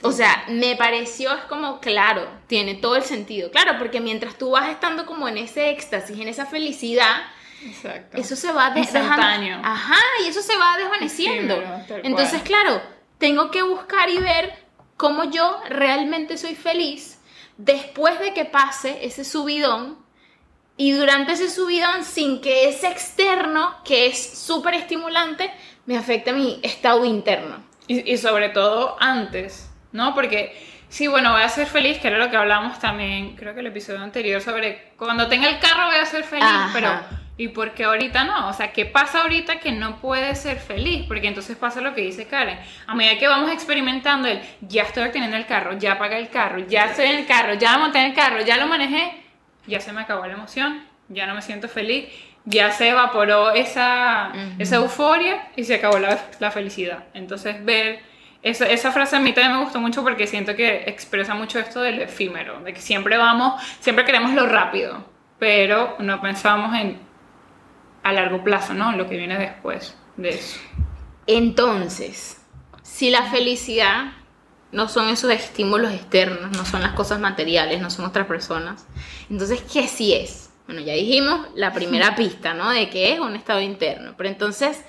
O 0.02 0.12
sea, 0.12 0.46
me 0.50 0.76
pareció, 0.76 1.34
es 1.34 1.44
como, 1.46 1.80
claro, 1.80 2.28
tiene 2.48 2.76
todo 2.76 2.96
el 2.96 3.04
sentido. 3.04 3.50
Claro, 3.50 3.78
porque 3.80 4.00
mientras 4.00 4.38
tú 4.38 4.52
vas 4.52 4.70
estando 4.70 5.06
como 5.06 5.28
en 5.28 5.38
ese 5.38 5.72
éxtasis, 5.72 6.20
en 6.20 6.28
esa 6.28 6.46
felicidad, 6.46 7.24
eso 8.14 8.36
se 8.36 8.52
va 8.52 8.70
desvaneciendo. 8.70 9.68
Ajá, 9.68 10.00
y 10.24 10.28
eso 10.28 10.42
se 10.42 10.56
va 10.56 10.78
desvaneciendo. 10.78 11.64
Entonces, 12.04 12.42
claro, 12.44 12.82
tengo 13.18 13.50
que 13.50 13.64
buscar 13.64 14.10
y 14.10 14.20
ver 14.20 14.54
cómo 14.98 15.26
yo 15.26 15.60
realmente 15.70 16.38
soy 16.38 16.56
feliz 16.56 17.20
después 17.58 18.20
de 18.20 18.34
que 18.34 18.46
pase 18.46 19.00
ese 19.06 19.24
subidón 19.24 19.98
y 20.78 20.92
durante 20.92 21.32
ese 21.32 21.50
subidón, 21.50 22.04
sin 22.04 22.40
que 22.40 22.70
ese 22.70 22.88
externo, 22.88 23.76
que 23.84 24.06
es 24.06 24.38
súper 24.38 24.76
estimulante, 24.76 25.52
me 25.88 25.98
afecte 25.98 26.30
a 26.30 26.34
mi 26.34 26.60
estado 26.62 27.04
interno. 27.04 27.64
Y, 27.88 28.14
y, 28.14 28.18
sobre 28.18 28.50
todo 28.50 28.96
antes, 29.00 29.67
¿no? 29.98 30.16
Porque 30.16 30.56
sí, 30.88 31.08
bueno, 31.08 31.34
voy 31.34 31.42
a 31.42 31.50
ser 31.50 31.68
feliz, 31.68 31.98
que 31.98 32.08
era 32.08 32.18
lo 32.18 32.30
que 32.30 32.38
hablamos 32.38 32.80
también, 32.80 33.36
creo 33.36 33.54
que 33.54 33.60
el 33.60 33.68
episodio 33.68 34.02
anterior, 34.02 34.40
sobre 34.42 34.94
cuando 34.98 35.28
tenga 35.28 35.50
el 35.50 35.60
carro 35.60 35.88
voy 35.88 35.98
a 35.98 36.06
ser 36.06 36.24
feliz, 36.24 36.48
pero 36.72 36.90
¿y 37.36 37.50
por 37.50 37.72
qué 37.72 37.84
ahorita 37.84 38.24
no? 38.24 38.48
O 38.48 38.54
sea, 38.54 38.72
¿qué 38.72 38.86
pasa 38.86 39.24
ahorita 39.24 39.60
que 39.60 39.72
no 39.72 39.98
puede 39.98 40.34
ser 40.36 40.58
feliz? 40.58 41.06
Porque 41.08 41.28
entonces 41.28 41.58
pasa 41.58 41.82
lo 41.82 41.94
que 41.94 42.02
dice 42.02 42.28
Karen. 42.28 42.60
A 42.86 42.96
medida 42.96 43.18
que 43.18 43.28
vamos 43.28 43.52
experimentando 43.52 44.28
el, 44.28 44.40
ya 44.62 44.84
estoy 44.84 45.04
obteniendo 45.04 45.36
el 45.36 45.46
carro, 45.46 45.78
ya 45.78 45.98
pagué 45.98 46.20
el 46.20 46.30
carro, 46.30 46.60
ya 46.60 46.86
estoy 46.86 47.08
en 47.08 47.18
el 47.18 47.26
carro, 47.26 47.56
ya 47.56 47.78
monté 47.78 48.00
en 48.00 48.06
el 48.06 48.14
carro, 48.14 48.42
ya 48.42 48.58
lo 48.58 48.68
manejé, 48.68 49.24
ya 49.66 49.82
se 49.82 49.92
me 49.92 50.02
acabó 50.02 50.26
la 50.26 50.34
emoción, 50.34 50.84
ya 51.10 51.26
no 51.28 51.36
me 51.36 51.42
siento 51.42 51.68
feliz, 51.68 52.08
ya 52.46 52.72
se 52.72 52.88
evaporó 52.90 53.52
esa, 53.52 54.32
esa 54.58 54.78
euforia 54.78 55.50
y 55.56 55.66
se 55.66 55.76
acabó 55.76 56.00
la, 56.00 56.18
la, 56.40 56.50
felicidad. 56.50 57.04
Entonces 57.14 57.64
ver 57.66 58.00
esa, 58.42 58.68
esa, 58.68 58.92
frase 58.92 59.16
a 59.16 59.20
mí 59.20 59.34
también 59.34 59.58
me 59.58 59.64
gustó 59.64 59.80
mucho 59.80 60.04
porque 60.04 60.28
siento 60.28 60.56
que 60.56 60.84
expresa 60.88 61.34
mucho 61.34 61.60
esto 61.60 61.82
del 61.82 62.02
efímero, 62.02 62.60
de 62.62 62.74
que 62.74 62.82
siempre 62.82 63.18
vamos, 63.18 63.62
siempre 63.80 64.06
queremos 64.06 64.34
lo 64.34 64.48
rápido, 64.48 65.06
pero 65.40 65.96
no 66.00 66.22
pensamos 66.22 66.76
en 66.76 67.00
a 68.04 68.14
largo 68.14 68.44
plazo, 68.44 68.74
¿no? 68.74 68.94
Lo 68.94 69.10
que 69.10 69.18
viene 69.18 69.38
después 69.38 69.96
de 70.16 70.30
eso. 70.30 70.60
Entonces, 71.26 72.42
si 72.82 73.10
la 73.10 73.24
felicidad 73.24 74.14
no 74.72 74.88
son 74.88 75.10
esos 75.10 75.32
estímulos 75.32 75.94
externos, 75.94 76.56
no 76.56 76.66
son 76.66 76.82
las 76.82 76.94
cosas 76.94 77.20
materiales, 77.20 77.82
no 77.82 77.90
son 77.90 78.06
otras 78.06 78.28
personas, 78.28 78.86
entonces, 79.30 79.62
¿qué 79.62 79.88
sí 79.88 80.14
es? 80.14 80.50
Bueno, 80.68 80.82
ya 80.82 80.94
dijimos 80.94 81.48
la 81.56 81.74
primera 81.74 82.16
pista, 82.16 82.54
¿no? 82.54 82.70
De 82.70 82.90
que 82.90 83.14
es 83.14 83.20
un 83.20 83.36
estado 83.36 83.62
interno, 83.62 84.14
pero 84.18 84.30
entonces 84.30 84.84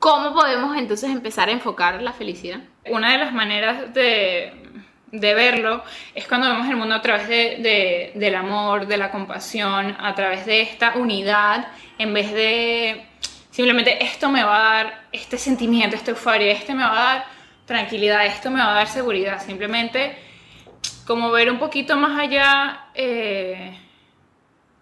¿Cómo 0.00 0.32
podemos 0.32 0.78
entonces 0.78 1.10
empezar 1.10 1.50
a 1.50 1.52
enfocar 1.52 2.00
la 2.00 2.14
felicidad? 2.14 2.60
Una 2.86 3.12
de 3.12 3.18
las 3.18 3.34
maneras 3.34 3.92
de, 3.92 4.50
verlo 5.12 5.84
es 6.14 6.26
cuando 6.26 6.48
vemos 6.48 6.66
el 6.70 6.76
mundo 6.76 6.94
a 6.94 7.02
través 7.02 7.28
de, 7.28 8.10
del 8.14 8.34
amor, 8.34 8.86
de 8.86 8.96
la 8.96 9.10
compasión, 9.10 9.94
a 10.00 10.14
través 10.14 10.46
de 10.46 10.62
esta 10.62 10.94
unidad, 10.94 11.68
en 11.98 12.14
vez 12.14 12.32
de 12.32 13.04
simplemente 13.50 14.02
esto 14.02 14.30
me 14.30 14.42
va 14.42 14.56
a 14.56 14.74
dar 14.74 15.04
este 15.12 15.36
sentimiento, 15.36 15.96
esta 15.96 16.12
euforia, 16.12 16.50
este 16.50 16.74
me 16.74 16.82
va 16.82 16.92
a 16.92 17.14
dar 17.14 17.24
tranquilidad, 17.66 18.24
esto 18.24 18.50
me 18.50 18.60
va 18.60 18.70
a 18.70 18.74
dar 18.76 18.88
seguridad, 18.88 19.44
simplemente 19.44 20.16
como 21.06 21.30
ver 21.30 21.50
un 21.50 21.58
poquito 21.58 21.98
más 21.98 22.18
allá, 22.18 22.86
eh, 22.94 23.78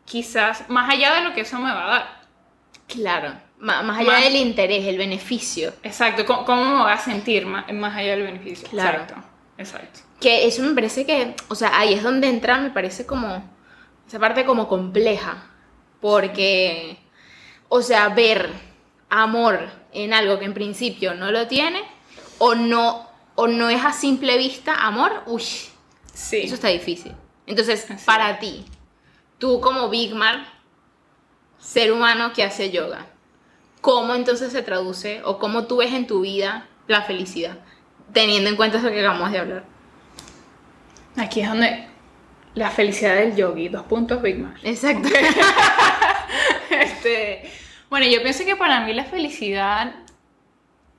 quizás 0.05 0.71
más 0.71 0.89
allá 0.89 1.15
de 1.15 1.23
lo 1.23 1.35
que 1.35 1.41
eso 1.41 1.59
me 1.59 1.73
va 1.73 1.85
a 1.87 1.89
dar. 1.89 2.21
Claro 2.87 3.48
más, 3.61 3.99
allá 3.99 4.21
del 4.21 4.37
interés, 4.37 4.87
el 4.87 4.99
beneficio. 4.99 5.73
Exacto, 5.83 6.25
¿cómo, 6.25 6.65
me 6.65 6.83
voy 6.83 6.93
a 6.93 6.99
sentir 6.99 7.47
más, 7.47 7.67
allá 7.69 8.11
del 8.12 8.23
beneficio? 8.23 8.69
Claro. 8.69 9.03
Exacto, 9.03 9.29
exacto. 9.59 10.00
Que 10.21 10.47
eso 10.47 10.62
me 10.62 10.75
parece 10.75 11.05
que, 11.07 11.35
o 11.49 11.55
sea, 11.55 11.79
ahí 11.79 11.95
es 11.95 12.03
donde 12.03 12.29
entra, 12.29 12.59
me 12.59 12.71
parece 12.71 13.07
como, 13.07 13.45
esa 14.07 14.19
parte 14.19 14.45
como 14.45 14.69
compleja, 14.69 15.50
porque, 16.00 16.99
o 17.69 17.83
sea, 17.83 18.09
ver 18.11 18.50
amor 19.11 19.71
en 19.93 20.12
algo 20.12 20.38
que 20.38 20.45
en 20.45 20.55
principio 20.55 21.15
no 21.15 21.31
lo 21.31 21.47
tiene, 21.47 21.83
o 22.38 22.55
no, 22.55 23.09
o 23.35 23.47
no 23.49 23.69
es 23.69 23.85
a 23.85 23.93
simple 23.93 24.37
vista 24.38 24.75
amor, 24.87 25.23
uy, 25.27 25.43
sí. 26.12 26.38
eso 26.43 26.55
está 26.55 26.69
difícil. 26.69 27.12
Entonces, 27.47 27.87
para 28.05 28.38
ti, 28.38 28.65
tú 29.38 29.61
como 29.61 29.88
Big 29.88 30.15
Mar, 30.15 30.47
ser 31.59 31.93
humano 31.93 32.33
que 32.33 32.45
hace 32.45 32.71
yoga, 32.71 33.07
¿cómo 33.81 34.15
entonces 34.15 34.53
se 34.53 34.63
traduce 34.63 35.23
o 35.25 35.39
cómo 35.39 35.65
tú 35.67 35.79
ves 35.79 35.93
en 35.93 36.07
tu 36.07 36.23
vida 36.23 36.67
la 36.87 37.03
felicidad? 37.03 37.59
Teniendo 38.13 38.51
en 38.51 38.57
cuenta 38.57 38.79
eso 38.79 38.91
que 38.91 39.01
acabamos 39.01 39.33
de 39.33 39.39
hablar. 39.39 39.65
Aquí 41.17 41.41
es 41.41 41.49
donde 41.49 41.87
la 42.55 42.71
felicidad 42.71 43.17
del 43.17 43.37
yogi, 43.37 43.69
dos 43.69 43.85
puntos 43.85 44.23
Big 44.23 44.39
Mac. 44.39 44.59
Exacto. 44.63 45.09
este, 46.71 47.51
bueno, 47.91 48.07
yo 48.07 48.23
pienso 48.23 48.45
que 48.45 48.57
para 48.57 48.81
mí 48.81 48.93
la 48.93 49.05
felicidad, 49.05 49.95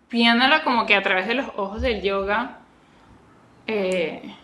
viéndola 0.09 0.63
como 0.63 0.85
que 0.85 0.95
a 0.95 1.03
través 1.03 1.27
de 1.27 1.35
los 1.35 1.47
ojos 1.55 1.81
del 1.81 2.01
yoga, 2.01 2.59
eh, 3.67 4.35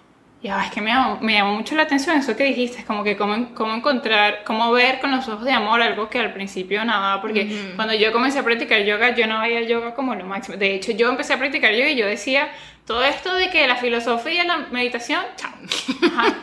ya, 0.46 0.64
es 0.64 0.72
que 0.72 0.80
me 0.80 0.92
llamó, 0.92 1.18
me 1.22 1.34
llamó, 1.34 1.56
mucho 1.56 1.74
la 1.74 1.84
atención 1.84 2.16
eso 2.18 2.36
que 2.38 2.44
dijiste, 2.44 2.78
es 2.78 2.86
como 2.86 3.04
que 3.04 3.18
cómo, 3.18 3.56
cómo, 3.56 3.74
encontrar, 3.74 4.44
cómo 4.44 4.72
ver 4.72 5.00
con 5.00 5.10
los 5.10 5.28
ojos 5.28 5.44
de 5.44 5.52
amor 5.52 5.82
algo 5.82 6.08
que 6.08 6.20
al 6.20 6.34
principio 6.34 6.86
nada, 6.86 7.20
porque 7.20 7.74
cuando 7.76 7.96
yo 7.96 8.14
comencé 8.14 8.38
a 8.38 8.44
practicar 8.44 8.84
yoga, 8.84 9.16
yo 9.16 9.26
no 9.26 9.42
veía 9.42 9.58
el 9.58 9.68
yoga 9.68 9.96
como 9.96 10.14
lo 10.14 10.24
máximo. 10.24 10.56
De 10.56 10.76
hecho, 10.76 10.92
yo 10.92 11.10
empecé 11.10 11.34
a 11.34 11.40
practicar 11.40 11.74
yoga 11.74 11.90
y 11.90 11.96
yo 11.96 12.06
decía, 12.06 12.50
todo 12.86 13.04
esto 13.04 13.34
de 13.34 13.50
que 13.50 13.66
la 13.66 13.76
filosofía 13.78 14.44
y 14.44 14.48
la 14.48 14.58
meditación, 14.70 15.24
chao. 15.36 15.52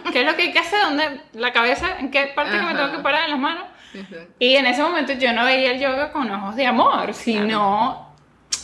¿Qué 0.13 0.23
es 0.23 0.27
lo 0.27 0.35
que 0.35 0.43
hay 0.43 0.53
que 0.53 0.59
hacer? 0.59 0.81
¿Dónde? 0.81 1.21
¿La 1.35 1.53
cabeza? 1.53 2.01
¿En 2.01 2.11
qué 2.11 2.33
parte 2.35 2.59
que 2.59 2.65
me 2.65 2.75
tengo 2.75 2.91
que 2.91 2.99
parar 2.99 3.27
en 3.27 3.31
las 3.31 3.39
manos? 3.39 3.67
Y 4.41 4.57
en 4.57 4.67
ese 4.67 4.83
momento 4.83 5.13
yo 5.13 5.33
no 5.33 5.45
veía 5.45 5.71
el 5.71 5.81
yoga 5.81 6.11
con 6.11 6.29
ojos 6.29 6.57
de 6.57 6.67
amor, 6.67 7.15
sino, 7.15 8.13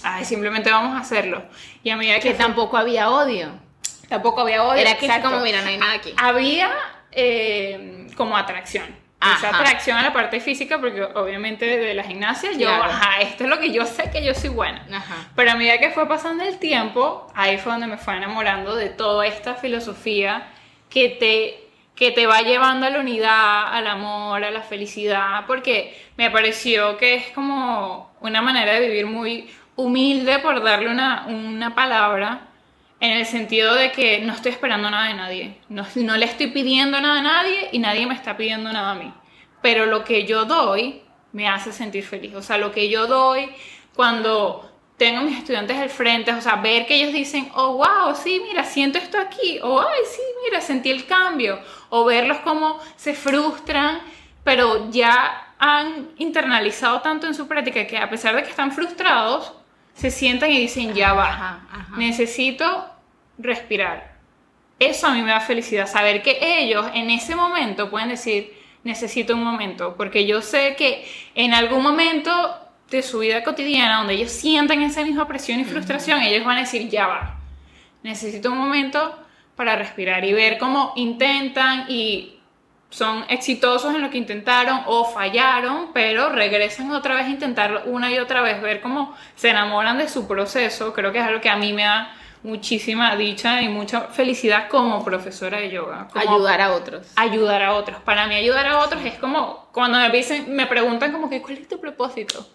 ay, 0.03 0.25
simplemente 0.25 0.69
vamos 0.69 0.97
a 0.97 0.99
hacerlo. 0.99 1.45
Y 1.85 1.91
a 1.91 1.97
medida 1.97 2.15
que... 2.19 2.33
Que 2.33 2.35
tampoco 2.35 2.77
había 2.77 3.11
odio. 3.11 3.68
Tampoco 4.09 4.41
había 4.41 4.65
odio. 4.65 4.81
Era 4.81 4.97
que 4.97 5.09
como, 5.23 5.41
mira, 5.41 5.63
no 5.63 5.69
hay 5.69 5.77
nada 5.77 5.95
aquí. 5.95 6.15
Había 6.17 6.71
eh, 7.13 8.07
como 8.17 8.37
atracción. 8.37 8.97
Esa 9.21 9.49
atracción 9.49 9.99
a 9.99 10.03
la 10.03 10.13
parte 10.13 10.39
física, 10.39 10.79
porque 10.79 11.03
obviamente 11.03 11.67
de 11.67 11.93
la 11.93 12.05
gimnasia 12.05 12.53
yo, 12.53 12.71
ajá, 12.71 13.21
esto 13.21 13.43
es 13.45 13.51
lo 13.51 13.59
que 13.59 13.73
yo 13.73 13.85
sé 13.85 14.13
que 14.13 14.25
yo 14.25 14.33
soy 14.33 14.51
buena. 14.51 14.87
Pero 15.35 15.51
a 15.51 15.55
medida 15.57 15.79
que 15.79 15.91
fue 15.91 16.07
pasando 16.07 16.45
el 16.45 16.59
tiempo, 16.59 17.27
ahí 17.35 17.59
fue 17.59 17.73
donde 17.73 17.89
me 17.89 17.99
fue 17.99 18.17
enamorando 18.17 18.77
de 18.77 18.91
toda 18.91 19.27
esta 19.27 19.57
filosofía 19.57 20.47
que 20.89 21.09
te, 21.09 21.69
que 21.97 22.13
te 22.13 22.29
va 22.29 22.43
llevando 22.43 22.87
a 22.87 22.91
la 22.91 23.01
unidad, 23.01 23.75
al 23.75 23.89
amor, 23.89 24.45
a 24.45 24.53
la 24.53 24.63
felicidad, 24.63 25.47
porque 25.49 26.01
me 26.17 26.31
pareció 26.31 26.97
que 26.97 27.17
es 27.17 27.31
como 27.31 28.13
una 28.21 28.41
manera 28.41 28.75
de 28.75 28.87
vivir 28.87 29.07
muy 29.07 29.51
humilde, 29.75 30.39
por 30.39 30.63
darle 30.63 30.91
una, 30.91 31.27
una 31.27 31.75
palabra, 31.75 32.48
en 33.01 33.13
el 33.13 33.27
sentido 33.27 33.75
de 33.75 33.93
que 33.93 34.21
no 34.21 34.33
estoy 34.33 34.53
esperando 34.53 34.91
nada 34.91 35.09
de 35.09 35.15
nadie. 35.15 35.59
No, 35.69 35.87
no, 35.95 36.17
le 36.17 36.25
estoy 36.25 36.49
pidiendo 36.49 37.01
nada 37.01 37.21
a 37.21 37.23
nadie 37.23 37.69
y 37.73 37.79
nadie 37.79 38.07
me 38.07 38.15
está 38.15 38.37
pidiendo 38.37 38.73
nada 38.73 38.93
a 38.93 38.95
mí. 38.95 39.13
Pero 39.63 39.87
lo 39.87 40.05
que 40.05 40.25
yo 40.27 40.45
doy 40.45 41.03
me 41.33 41.49
hace 41.49 41.73
sentir 41.73 42.05
feliz. 42.05 42.35
O 42.35 42.43
sea, 42.43 42.59
lo 42.59 42.73
que 42.73 42.89
yo 42.89 43.07
doy 43.07 43.51
cuando 43.95 44.71
tengo 44.97 45.23
mis 45.23 45.39
estudiantes 45.39 45.77
al 45.77 45.91
frente, 45.91 46.33
o 46.33 46.41
sea, 46.41 46.57
ver 46.57 46.87
que 46.87 46.97
ellos 46.97 47.13
dicen, 47.13 47.51
oh, 47.55 47.75
wow, 47.75 48.15
sí, 48.17 48.43
mira, 48.49 48.65
siento 48.65 48.99
esto 48.99 49.19
aquí. 49.19 49.61
O, 49.63 49.81
ay, 49.81 50.01
sí, 50.11 50.23
mira, 50.45 50.61
sentí 50.61 50.91
el 50.91 51.07
cambio. 51.07 51.61
O 51.91 52.05
verlos 52.05 52.39
como 52.39 52.81
se 52.97 53.15
frustran, 53.15 54.01
pero 54.43 54.91
ya 54.91 55.55
han 55.59 56.11
internalizado 56.19 57.01
tanto 57.01 57.27
en 57.27 57.35
su 57.35 57.47
práctica 57.47 57.87
que 57.87 57.99
a 57.99 58.11
pesar 58.11 58.35
de 58.35 58.43
que 58.43 58.51
están 58.51 58.73
frustrados, 58.73 59.53
se 59.99 60.13
sientan 60.13 60.53
y 60.53 60.61
dicen, 60.61 60.95
ya 60.95 61.13
va, 61.13 61.67
necesito 61.97 62.87
respirar. 63.37 64.17
Eso 64.79 65.09
a 65.09 65.15
mí 65.15 65.23
me 65.23 65.31
da 65.31 65.41
felicidad, 65.41 65.89
saber 65.89 66.23
que 66.23 66.39
ellos 66.41 66.87
en 66.95 67.11
ese 67.11 67.35
momento 67.35 67.91
pueden 67.91 68.11
decir, 68.11 68.57
necesito 68.85 69.35
un 69.35 69.43
momento, 69.43 69.97
porque 69.97 70.25
yo 70.25 70.41
sé 70.41 70.77
que 70.77 71.05
en 71.35 71.53
algún 71.53 71.83
momento 71.83 72.31
de 72.89 73.03
su 73.03 73.19
vida 73.19 73.43
cotidiana, 73.43 73.99
donde 73.99 74.15
ellos 74.15 74.31
sientan 74.31 74.83
esa 74.83 75.03
misma 75.03 75.27
presión 75.27 75.59
y 75.59 75.65
frustración, 75.65 76.23
ellos 76.23 76.47
van 76.47 76.59
a 76.59 76.61
decir, 76.61 76.89
ya 76.89 77.09
va, 77.09 77.41
necesito 78.05 78.53
un 78.53 78.59
momento 78.59 79.19
para 79.57 79.75
respirar 79.75 80.25
y 80.25 80.33
ver 80.33 80.59
cómo 80.59 80.93
intentan 80.95 81.87
y 81.89 82.38
son 82.91 83.25
exitosos 83.29 83.95
en 83.95 84.03
lo 84.03 84.11
que 84.11 84.19
intentaron 84.19 84.83
o 84.87 85.05
fallaron, 85.05 85.93
pero 85.93 86.31
regresan 86.31 86.91
otra 86.93 87.15
vez 87.15 87.27
a 87.27 87.31
intentarlo 87.31 87.83
una 87.85 88.11
y 88.11 88.19
otra 88.19 88.41
vez, 88.41 88.61
ver 88.63 88.81
cómo 88.81 89.15
se 89.35 89.51
enamoran 89.51 89.99
de 89.99 90.09
su 90.09 90.27
proceso, 90.27 90.93
creo 90.95 91.13
que 91.13 91.19
es 91.19 91.25
algo 91.25 91.41
que 91.41 91.51
a 91.51 91.57
mí 91.57 91.73
me 91.73 91.85
da 91.85 92.15
muchísima 92.43 93.15
dicha 93.17 93.61
y 93.63 93.69
mucha 93.69 94.03
felicidad 94.03 94.69
como 94.69 95.05
profesora 95.05 95.59
de 95.59 95.71
yoga. 95.71 96.09
ayudar 96.15 96.61
a 96.61 96.73
otros. 96.73 97.13
Ayudar 97.17 97.63
a 97.63 97.75
otros. 97.75 98.01
Para 98.01 98.27
mí 98.27 98.35
ayudar 98.37 98.67
a 98.67 98.79
otros 98.79 99.05
es 99.05 99.15
como 99.19 99.69
cuando 99.73 99.99
me 99.99 100.09
dicen, 100.11 100.55
me 100.55 100.67
preguntan 100.67 101.13
como 101.13 101.29
que 101.29 101.43
cuál 101.43 101.59
es 101.59 101.69
tu 101.69 101.81
propósito. 101.81 102.47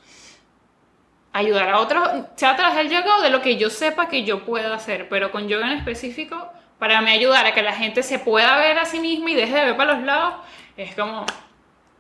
Ayudar 1.32 1.70
a 1.70 1.80
otros, 1.80 2.08
sea 2.36 2.52
a 2.52 2.56
través 2.56 2.78
del 2.78 2.90
yoga 2.90 3.18
o 3.18 3.22
de 3.22 3.30
lo 3.30 3.42
que 3.42 3.58
yo 3.58 3.70
sepa 3.70 4.08
que 4.08 4.24
yo 4.24 4.46
pueda 4.46 4.74
hacer, 4.74 5.10
pero 5.10 5.32
con 5.32 5.48
yoga 5.48 5.72
en 5.72 5.80
específico 5.80 6.53
para 6.84 7.00
mí 7.00 7.12
ayudar 7.12 7.46
a 7.46 7.54
que 7.54 7.62
la 7.62 7.72
gente 7.72 8.04
se 8.04 8.20
pueda 8.20 8.58
ver 8.58 8.78
a 8.78 8.84
sí 8.84 9.00
misma 9.00 9.32
y 9.32 9.36
deje 9.36 9.56
de 9.56 9.66
ver 9.68 9.78
para 9.78 9.94
los 9.94 10.04
lados, 10.04 10.34
es 10.76 10.94
como, 10.94 11.26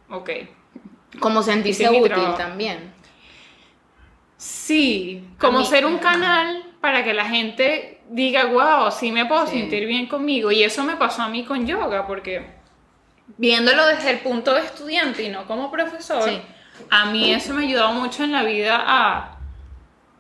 ok. 0.10 0.30
Como 1.22 1.42
sentirse 1.42 1.90
útil 1.90 2.36
también. 2.36 2.94
Sí, 4.36 5.26
como 5.40 5.64
ser 5.64 5.86
un 5.86 6.00
canal 6.00 6.66
para 6.82 7.02
que 7.02 7.14
la 7.14 7.24
gente 7.24 8.02
diga, 8.10 8.48
wow, 8.48 8.92
sí 8.92 9.14
me 9.14 9.26
puedo 9.26 9.48
sentir 9.48 9.88
bien 9.88 10.08
conmigo. 10.08 10.52
Y 10.52 10.64
eso 10.64 10.84
me 10.84 10.98
pasó 10.98 11.22
a 11.22 11.30
mí 11.30 11.46
con 11.46 11.66
yoga, 11.66 12.06
porque 12.06 12.46
viéndolo 13.38 13.86
desde 13.86 14.10
el 14.10 14.20
punto 14.20 14.54
de 14.54 14.66
estudiante 14.66 15.24
y 15.24 15.30
no 15.30 15.48
como 15.48 15.72
profesor, 15.72 16.30
a 16.90 17.06
mí 17.06 17.32
eso 17.32 17.54
me 17.54 17.62
ha 17.62 17.68
ayudado 17.70 17.94
mucho 17.94 18.26
en 18.26 18.34
la 18.34 18.44
vida 18.44 18.84
a, 18.86 19.38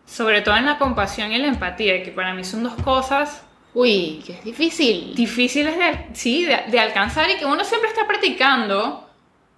sobre 0.05 0.39
todo 0.39 0.55
en 0.55 0.67
la 0.67 0.77
compasión 0.77 1.33
y 1.33 1.37
la 1.37 1.47
empatía, 1.47 2.01
que 2.01 2.11
para 2.11 2.33
mí 2.33 2.45
son 2.45 2.63
dos 2.63 2.75
cosas 2.81 3.43
Uy, 3.73 4.23
que 4.25 4.33
es 4.33 4.43
difícil. 4.43 5.15
Difíciles 5.15 5.77
de, 5.77 6.07
sí, 6.13 6.45
de, 6.45 6.79
alcanzar 6.79 7.29
y 7.29 7.37
que 7.37 7.45
uno 7.45 7.63
siempre 7.63 7.89
está 7.89 8.05
practicando. 8.05 9.09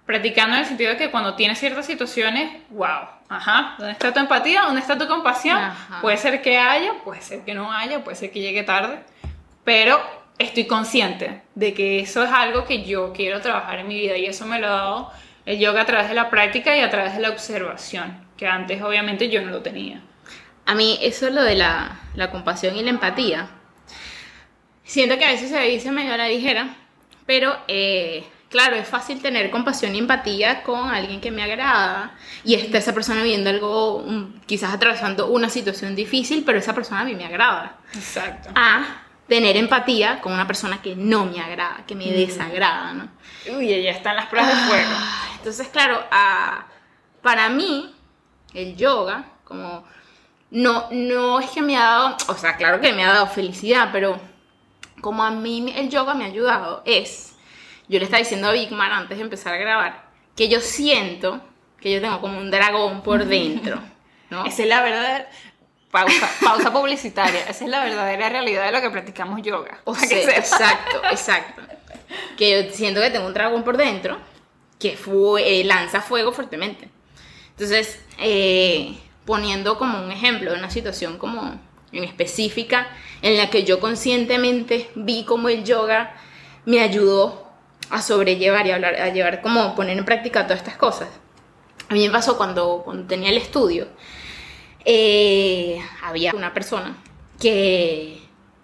Practicando 0.06 0.54
en 0.54 0.62
el 0.62 0.66
sentido 0.66 0.92
de 0.92 0.96
que 0.96 1.10
cuando 1.10 1.34
tienes 1.34 1.58
ciertas 1.58 1.84
situaciones, 1.84 2.62
wow, 2.70 3.08
ajá, 3.28 3.74
¿dónde 3.76 3.92
está 3.92 4.12
tu 4.12 4.20
empatía? 4.20 4.62
¿Dónde 4.62 4.80
está 4.80 4.96
tu 4.96 5.08
compasión? 5.08 5.60
Puede 6.00 6.16
ser 6.16 6.42
que 6.42 6.58
haya, 6.58 6.94
puede 7.04 7.20
ser 7.20 7.44
que 7.44 7.54
no 7.54 7.72
haya, 7.72 8.04
puede 8.04 8.16
ser 8.16 8.30
que 8.30 8.40
llegue 8.40 8.62
tarde, 8.62 9.00
pero 9.64 10.00
estoy 10.38 10.66
consciente 10.66 11.42
de 11.56 11.74
que 11.74 11.98
eso 11.98 12.22
es 12.22 12.30
algo 12.30 12.64
que 12.64 12.84
yo 12.84 13.12
quiero 13.12 13.40
trabajar 13.40 13.80
en 13.80 13.88
mi 13.88 13.96
vida 13.96 14.16
y 14.16 14.26
eso 14.26 14.46
me 14.46 14.60
lo 14.60 14.68
ha 14.68 14.70
dado 14.70 15.12
el 15.44 15.58
yoga 15.58 15.82
a 15.82 15.86
través 15.86 16.08
de 16.08 16.14
la 16.14 16.30
práctica 16.30 16.76
y 16.76 16.80
a 16.80 16.90
través 16.90 17.16
de 17.16 17.22
la 17.22 17.30
observación, 17.30 18.26
que 18.36 18.46
antes 18.46 18.80
obviamente 18.82 19.28
yo 19.28 19.42
no 19.42 19.50
lo 19.50 19.62
tenía. 19.62 20.02
a 20.66 20.74
mí 20.76 20.98
eso 21.02 21.26
es 21.26 21.34
lo 21.34 21.42
de 21.42 21.56
la, 21.56 22.00
la 22.14 22.30
compasión 22.30 22.76
y 22.76 22.82
la 22.82 22.90
empatía. 22.90 23.48
Siento 24.86 25.18
que 25.18 25.24
a 25.24 25.32
veces 25.32 25.50
se 25.50 25.60
dice 25.62 25.90
medio 25.90 26.14
a 26.14 26.16
la 26.16 26.28
ligera, 26.28 26.76
pero 27.26 27.56
eh, 27.66 28.24
claro, 28.48 28.76
es 28.76 28.88
fácil 28.88 29.20
tener 29.20 29.50
compasión 29.50 29.94
y 29.96 29.98
empatía 29.98 30.62
con 30.62 30.88
alguien 30.88 31.20
que 31.20 31.32
me 31.32 31.42
agrada 31.42 32.14
y 32.44 32.54
está 32.54 32.78
esa 32.78 32.94
persona 32.94 33.24
viendo 33.24 33.50
algo, 33.50 34.06
quizás 34.46 34.72
atravesando 34.72 35.26
una 35.26 35.50
situación 35.50 35.96
difícil, 35.96 36.44
pero 36.46 36.58
esa 36.58 36.72
persona 36.72 37.00
a 37.00 37.04
mí 37.04 37.16
me 37.16 37.26
agrada. 37.26 37.78
Exacto. 37.94 38.50
A 38.54 39.02
tener 39.26 39.56
empatía 39.56 40.20
con 40.20 40.32
una 40.32 40.46
persona 40.46 40.80
que 40.80 40.94
no 40.94 41.26
me 41.26 41.40
agrada, 41.40 41.82
que 41.84 41.96
me 41.96 42.06
mm. 42.06 42.10
desagrada, 42.10 42.92
¿no? 42.92 43.08
Uy, 43.56 43.82
ya 43.82 43.90
están 43.90 44.14
las 44.14 44.26
pruebas 44.26 44.54
de 44.54 44.68
fuego. 44.68 44.90
Ah, 44.92 45.28
entonces, 45.36 45.66
claro, 45.68 46.04
para 47.22 47.48
mí, 47.48 47.92
el 48.54 48.76
yoga, 48.76 49.24
como, 49.42 49.84
no, 50.52 50.86
no 50.92 51.40
es 51.40 51.50
que 51.50 51.60
me 51.60 51.76
ha 51.76 51.82
dado, 51.82 52.16
o 52.28 52.34
sea, 52.34 52.56
claro 52.56 52.80
que 52.80 52.92
me 52.92 53.04
ha 53.04 53.12
dado 53.12 53.26
felicidad, 53.26 53.88
pero 53.90 54.20
como 55.06 55.22
a 55.22 55.30
mí 55.30 55.72
el 55.76 55.88
yoga 55.88 56.14
me 56.14 56.24
ha 56.24 56.26
ayudado, 56.26 56.82
es, 56.84 57.36
yo 57.88 58.00
le 58.00 58.06
estaba 58.06 58.18
diciendo 58.18 58.48
a 58.48 58.52
Bigman 58.52 58.90
antes 58.90 59.16
de 59.16 59.22
empezar 59.22 59.54
a 59.54 59.56
grabar, 59.56 60.08
que 60.34 60.48
yo 60.48 60.60
siento 60.60 61.40
que 61.80 61.92
yo 61.92 62.00
tengo 62.00 62.20
como 62.20 62.38
un 62.38 62.50
dragón 62.50 63.02
por 63.02 63.24
dentro, 63.24 63.80
¿no? 64.30 64.44
Esa 64.44 64.64
es 64.64 64.68
la 64.68 64.82
verdad, 64.82 65.28
pausa, 65.92 66.28
pausa 66.42 66.72
publicitaria, 66.72 67.42
esa 67.42 67.64
es 67.64 67.70
la 67.70 67.84
verdadera 67.84 68.30
realidad 68.30 68.66
de 68.66 68.72
lo 68.72 68.80
que 68.80 68.90
practicamos 68.90 69.40
yoga. 69.42 69.78
O 69.84 69.94
sea, 69.94 70.36
exacto, 70.36 71.00
exacto. 71.08 71.62
Que 72.36 72.64
yo 72.64 72.72
siento 72.74 73.00
que 73.00 73.10
tengo 73.10 73.26
un 73.28 73.32
dragón 73.32 73.62
por 73.62 73.76
dentro 73.76 74.18
que 74.80 74.96
fue, 74.96 75.60
eh, 75.60 75.62
lanza 75.62 76.00
fuego 76.00 76.32
fuertemente. 76.32 76.90
Entonces, 77.50 78.04
eh, 78.18 78.98
poniendo 79.24 79.78
como 79.78 80.02
un 80.02 80.10
ejemplo 80.10 80.50
de 80.50 80.58
una 80.58 80.68
situación 80.68 81.16
como 81.16 81.60
en 81.92 82.04
específica 82.04 82.88
en 83.22 83.36
la 83.36 83.50
que 83.50 83.64
yo 83.64 83.80
conscientemente 83.80 84.90
vi 84.94 85.24
como 85.24 85.48
el 85.48 85.64
yoga 85.64 86.14
me 86.64 86.80
ayudó 86.80 87.46
a 87.90 88.02
sobrellevar 88.02 88.66
y 88.66 88.72
a, 88.72 88.74
hablar, 88.74 88.94
a 88.96 89.08
llevar 89.10 89.42
como 89.42 89.74
poner 89.74 89.96
en 89.96 90.04
práctica 90.04 90.44
todas 90.44 90.58
estas 90.58 90.76
cosas. 90.76 91.08
A 91.88 91.94
mí 91.94 92.06
me 92.06 92.12
pasó 92.12 92.36
cuando, 92.36 92.82
cuando 92.84 93.06
tenía 93.06 93.30
el 93.30 93.36
estudio, 93.36 93.86
eh, 94.84 95.80
había 96.02 96.32
una 96.34 96.52
persona 96.52 96.96
que, 97.40 98.20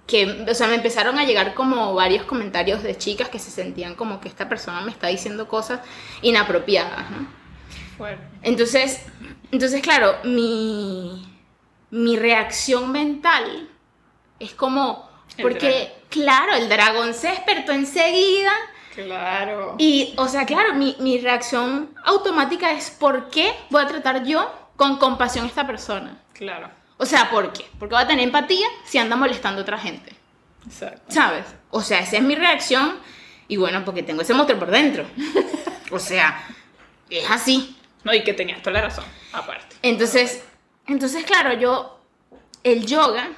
que, 0.06 0.44
o 0.48 0.54
sea, 0.54 0.66
me 0.66 0.74
empezaron 0.74 1.18
a 1.18 1.24
llegar 1.24 1.54
como 1.54 1.94
varios 1.94 2.24
comentarios 2.24 2.82
de 2.82 2.96
chicas 2.96 3.28
que 3.28 3.38
se 3.38 3.50
sentían 3.50 3.94
como 3.94 4.20
que 4.20 4.28
esta 4.28 4.48
persona 4.48 4.80
me 4.80 4.90
está 4.90 5.06
diciendo 5.08 5.46
cosas 5.46 5.80
inapropiadas, 6.20 7.10
¿no? 7.10 7.42
Entonces, 8.42 9.00
entonces, 9.52 9.80
claro, 9.80 10.16
mi, 10.24 11.31
mi 11.92 12.16
reacción 12.16 12.90
mental 12.90 13.68
es 14.40 14.54
como, 14.54 15.08
porque, 15.40 15.92
claro, 16.08 16.54
el 16.54 16.68
dragón 16.68 17.12
se 17.12 17.28
despertó 17.28 17.72
enseguida. 17.72 18.50
Claro. 18.94 19.76
Y, 19.78 20.14
o 20.16 20.26
sea, 20.26 20.46
claro, 20.46 20.74
mi, 20.74 20.96
mi, 21.00 21.18
reacción 21.18 21.94
automática 22.04 22.72
es, 22.72 22.90
¿por 22.90 23.28
qué 23.28 23.54
voy 23.68 23.82
a 23.82 23.86
tratar 23.86 24.24
yo 24.24 24.50
con 24.76 24.96
compasión 24.96 25.44
a 25.44 25.48
esta 25.48 25.66
persona? 25.66 26.18
Claro. 26.32 26.70
O 26.96 27.04
sea, 27.04 27.30
¿por 27.30 27.52
qué? 27.52 27.66
Porque 27.78 27.94
voy 27.94 28.04
a 28.04 28.06
tener 28.06 28.24
empatía 28.24 28.66
si 28.84 28.96
anda 28.96 29.14
molestando 29.14 29.60
a 29.60 29.62
otra 29.62 29.78
gente. 29.78 30.14
Exacto. 30.66 31.02
¿Sabes? 31.08 31.44
O 31.70 31.82
sea, 31.82 32.00
esa 32.00 32.16
es 32.16 32.22
mi 32.22 32.34
reacción. 32.34 32.98
Y 33.48 33.58
bueno, 33.58 33.84
porque 33.84 34.02
tengo 34.02 34.22
ese 34.22 34.32
monstruo 34.32 34.58
por 34.58 34.70
dentro. 34.70 35.04
o 35.90 35.98
sea, 35.98 36.42
es 37.10 37.30
así. 37.30 37.76
No, 38.02 38.14
y 38.14 38.24
que 38.24 38.32
tenías 38.32 38.62
toda 38.62 38.74
la 38.74 38.82
razón, 38.82 39.04
aparte. 39.32 39.76
Entonces, 39.82 40.42
entonces, 40.86 41.24
claro, 41.24 41.52
yo, 41.54 41.98
el 42.64 42.86
yoga, 42.86 43.30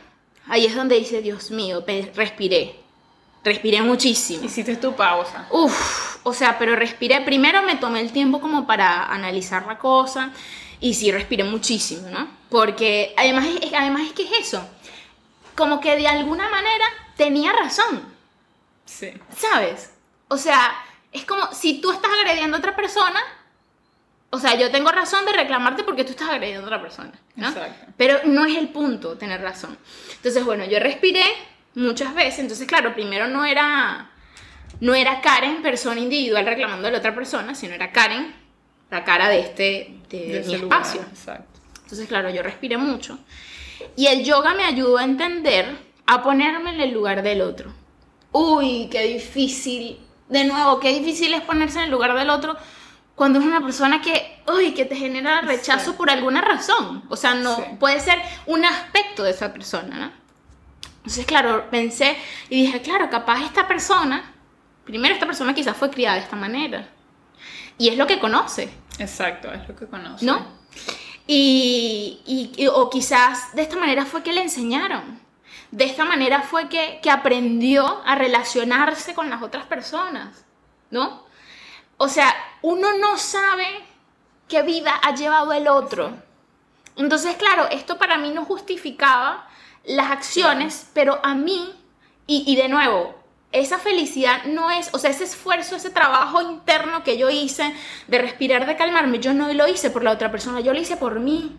ahí 0.48 0.66
es 0.66 0.74
donde 0.74 0.96
dice, 0.96 1.22
Dios 1.22 1.50
mío, 1.50 1.84
respiré. 2.14 2.76
Respiré 3.44 3.82
muchísimo. 3.82 4.44
Hiciste 4.44 4.76
tu 4.76 4.94
pausa. 4.94 5.46
Uf, 5.50 6.16
o 6.22 6.32
sea, 6.32 6.58
pero 6.58 6.76
respiré. 6.76 7.20
Primero 7.20 7.62
me 7.62 7.76
tomé 7.76 8.00
el 8.00 8.10
tiempo 8.10 8.40
como 8.40 8.66
para 8.66 9.06
analizar 9.06 9.66
la 9.66 9.78
cosa. 9.78 10.30
Y 10.80 10.94
sí, 10.94 11.12
respiré 11.12 11.44
muchísimo, 11.44 12.08
¿no? 12.08 12.26
Porque 12.48 13.14
además, 13.16 13.46
además 13.76 14.02
es 14.06 14.12
que 14.12 14.22
es 14.24 14.48
eso. 14.48 14.66
Como 15.54 15.80
que 15.80 15.96
de 15.96 16.08
alguna 16.08 16.48
manera 16.48 16.84
tenía 17.16 17.52
razón. 17.52 18.02
Sí. 18.86 19.12
¿Sabes? 19.36 19.92
O 20.28 20.38
sea, 20.38 20.72
es 21.12 21.24
como 21.24 21.52
si 21.52 21.80
tú 21.80 21.92
estás 21.92 22.10
agrediendo 22.18 22.56
a 22.56 22.60
otra 22.60 22.74
persona, 22.74 23.20
o 24.34 24.38
sea, 24.40 24.56
yo 24.56 24.68
tengo 24.72 24.90
razón 24.90 25.24
de 25.24 25.32
reclamarte 25.32 25.84
porque 25.84 26.02
tú 26.02 26.10
estás 26.10 26.28
agrediendo 26.28 26.62
a 26.62 26.66
otra 26.66 26.82
persona, 26.82 27.12
¿no? 27.36 27.48
Exacto. 27.48 27.92
Pero 27.96 28.18
no 28.24 28.44
es 28.44 28.56
el 28.56 28.68
punto 28.68 29.16
tener 29.16 29.40
razón. 29.40 29.78
Entonces, 30.16 30.44
bueno, 30.44 30.64
yo 30.64 30.80
respiré 30.80 31.22
muchas 31.76 32.14
veces, 32.16 32.40
entonces, 32.40 32.66
claro, 32.66 32.94
primero 32.94 33.28
no 33.28 33.44
era, 33.44 34.10
no 34.80 34.92
era 34.94 35.20
Karen, 35.20 35.62
persona 35.62 36.00
individual 36.00 36.44
reclamando 36.44 36.88
a 36.88 36.90
la 36.90 36.98
otra 36.98 37.14
persona, 37.14 37.54
sino 37.54 37.74
era 37.74 37.92
Karen, 37.92 38.34
la 38.90 39.04
cara 39.04 39.28
de 39.28 39.38
este, 39.38 39.98
de, 40.08 40.42
mi 40.46 40.54
espacio. 40.54 41.00
exacto. 41.02 41.60
Entonces, 41.82 42.08
claro, 42.08 42.28
yo 42.30 42.42
respiré 42.42 42.76
mucho. 42.76 43.20
Y 43.94 44.06
el 44.06 44.24
yoga 44.24 44.54
me 44.54 44.64
ayudó 44.64 44.98
a 44.98 45.04
entender, 45.04 45.76
a 46.06 46.24
ponerme 46.24 46.70
en 46.70 46.80
el 46.80 46.92
lugar 46.92 47.22
del 47.22 47.40
otro. 47.40 47.72
Uy, 48.32 48.88
qué 48.90 49.02
difícil. 49.06 50.00
De 50.28 50.42
nuevo, 50.44 50.80
qué 50.80 50.88
difícil 50.88 51.34
es 51.34 51.42
ponerse 51.42 51.78
en 51.78 51.84
el 51.84 51.90
lugar 51.92 52.14
del 52.14 52.30
otro 52.30 52.56
cuando 53.14 53.38
es 53.38 53.44
una 53.44 53.60
persona 53.60 54.00
que, 54.00 54.42
uy, 54.52 54.74
que 54.74 54.84
te 54.84 54.96
genera 54.96 55.40
rechazo 55.40 55.94
por 55.94 56.10
alguna 56.10 56.40
razón. 56.40 57.04
O 57.08 57.16
sea, 57.16 57.34
no 57.34 57.78
puede 57.78 58.00
ser 58.00 58.18
un 58.46 58.64
aspecto 58.64 59.22
de 59.22 59.30
esa 59.30 59.52
persona, 59.52 59.98
¿no? 59.98 60.24
Entonces, 60.96 61.26
claro, 61.26 61.68
pensé 61.70 62.16
y 62.48 62.62
dije, 62.62 62.80
claro, 62.80 63.10
capaz 63.10 63.42
esta 63.42 63.68
persona, 63.68 64.32
primero 64.84 65.14
esta 65.14 65.26
persona 65.26 65.54
quizás 65.54 65.76
fue 65.76 65.90
criada 65.90 66.16
de 66.16 66.22
esta 66.22 66.36
manera. 66.36 66.88
Y 67.76 67.88
es 67.88 67.98
lo 67.98 68.06
que 68.06 68.18
conoce. 68.18 68.70
Exacto, 68.98 69.52
es 69.52 69.68
lo 69.68 69.76
que 69.76 69.86
conoce. 69.86 70.24
¿No? 70.24 70.46
Y, 71.26 72.20
y, 72.56 72.66
o 72.68 72.90
quizás 72.90 73.54
de 73.54 73.62
esta 73.62 73.76
manera 73.76 74.06
fue 74.06 74.22
que 74.22 74.32
le 74.32 74.42
enseñaron. 74.42 75.20
De 75.70 75.84
esta 75.84 76.04
manera 76.04 76.42
fue 76.42 76.68
que, 76.68 77.00
que 77.02 77.10
aprendió 77.10 78.02
a 78.06 78.14
relacionarse 78.14 79.14
con 79.14 79.28
las 79.28 79.42
otras 79.42 79.66
personas, 79.66 80.44
¿no? 80.90 81.23
O 81.96 82.08
sea, 82.08 82.34
uno 82.62 82.96
no 82.98 83.18
sabe 83.18 83.66
qué 84.48 84.62
vida 84.62 84.94
ha 85.02 85.14
llevado 85.14 85.52
el 85.52 85.68
otro. 85.68 86.12
Entonces, 86.96 87.36
claro, 87.36 87.68
esto 87.70 87.98
para 87.98 88.18
mí 88.18 88.30
no 88.30 88.44
justificaba 88.44 89.48
las 89.84 90.10
acciones, 90.10 90.90
pero 90.94 91.20
a 91.22 91.34
mí, 91.34 91.74
y, 92.26 92.56
de 92.56 92.68
nuevo, 92.68 93.14
esa 93.52 93.78
felicidad 93.78 94.44
no 94.44 94.70
es, 94.70 94.90
o 94.92 94.98
sea, 94.98 95.10
ese 95.10 95.24
esfuerzo, 95.24 95.76
ese 95.76 95.90
trabajo 95.90 96.40
interno 96.40 97.04
que 97.04 97.18
yo 97.18 97.30
hice 97.30 97.74
de 98.08 98.18
respirar, 98.18 98.66
de 98.66 98.76
calmarme, 98.76 99.20
yo 99.20 99.34
no 99.34 99.52
lo 99.52 99.68
hice 99.68 99.90
por 99.90 100.02
la 100.02 100.12
otra 100.12 100.30
persona, 100.30 100.60
yo 100.60 100.72
lo 100.72 100.80
hice 100.80 100.96
por 100.96 101.20
mí. 101.20 101.56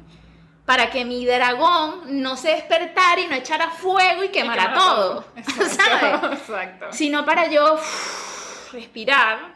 Para 0.66 0.90
que 0.90 1.06
mi 1.06 1.24
dragón 1.28 2.24
no 2.24 2.38
se 2.38 2.50
despertara 2.50 3.22
y 3.22 3.28
no 3.28 3.36
echara 3.36 3.70
fuego 3.70 4.24
y 4.24 4.30
quemara 4.30 4.74
todo. 4.74 5.26
Exacto, 5.36 6.32
Exacto. 6.34 6.88
Sino 6.90 7.24
para 7.24 7.52
yo 7.52 7.80
respirar, 8.72 9.55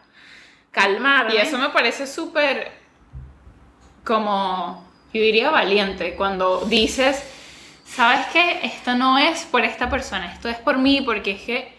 calmar 0.71 1.33
Y 1.33 1.37
eso 1.37 1.57
me 1.57 1.69
parece 1.69 2.07
súper 2.07 2.71
como, 4.03 4.83
yo 5.13 5.21
diría 5.21 5.51
valiente, 5.51 6.15
cuando 6.15 6.65
dices, 6.65 7.23
¿sabes 7.85 8.25
qué? 8.33 8.61
Esto 8.63 8.95
no 8.95 9.19
es 9.19 9.45
por 9.45 9.63
esta 9.63 9.89
persona, 9.89 10.33
esto 10.33 10.49
es 10.49 10.57
por 10.57 10.77
mí, 10.77 11.01
porque 11.01 11.31
es 11.31 11.41
que 11.41 11.77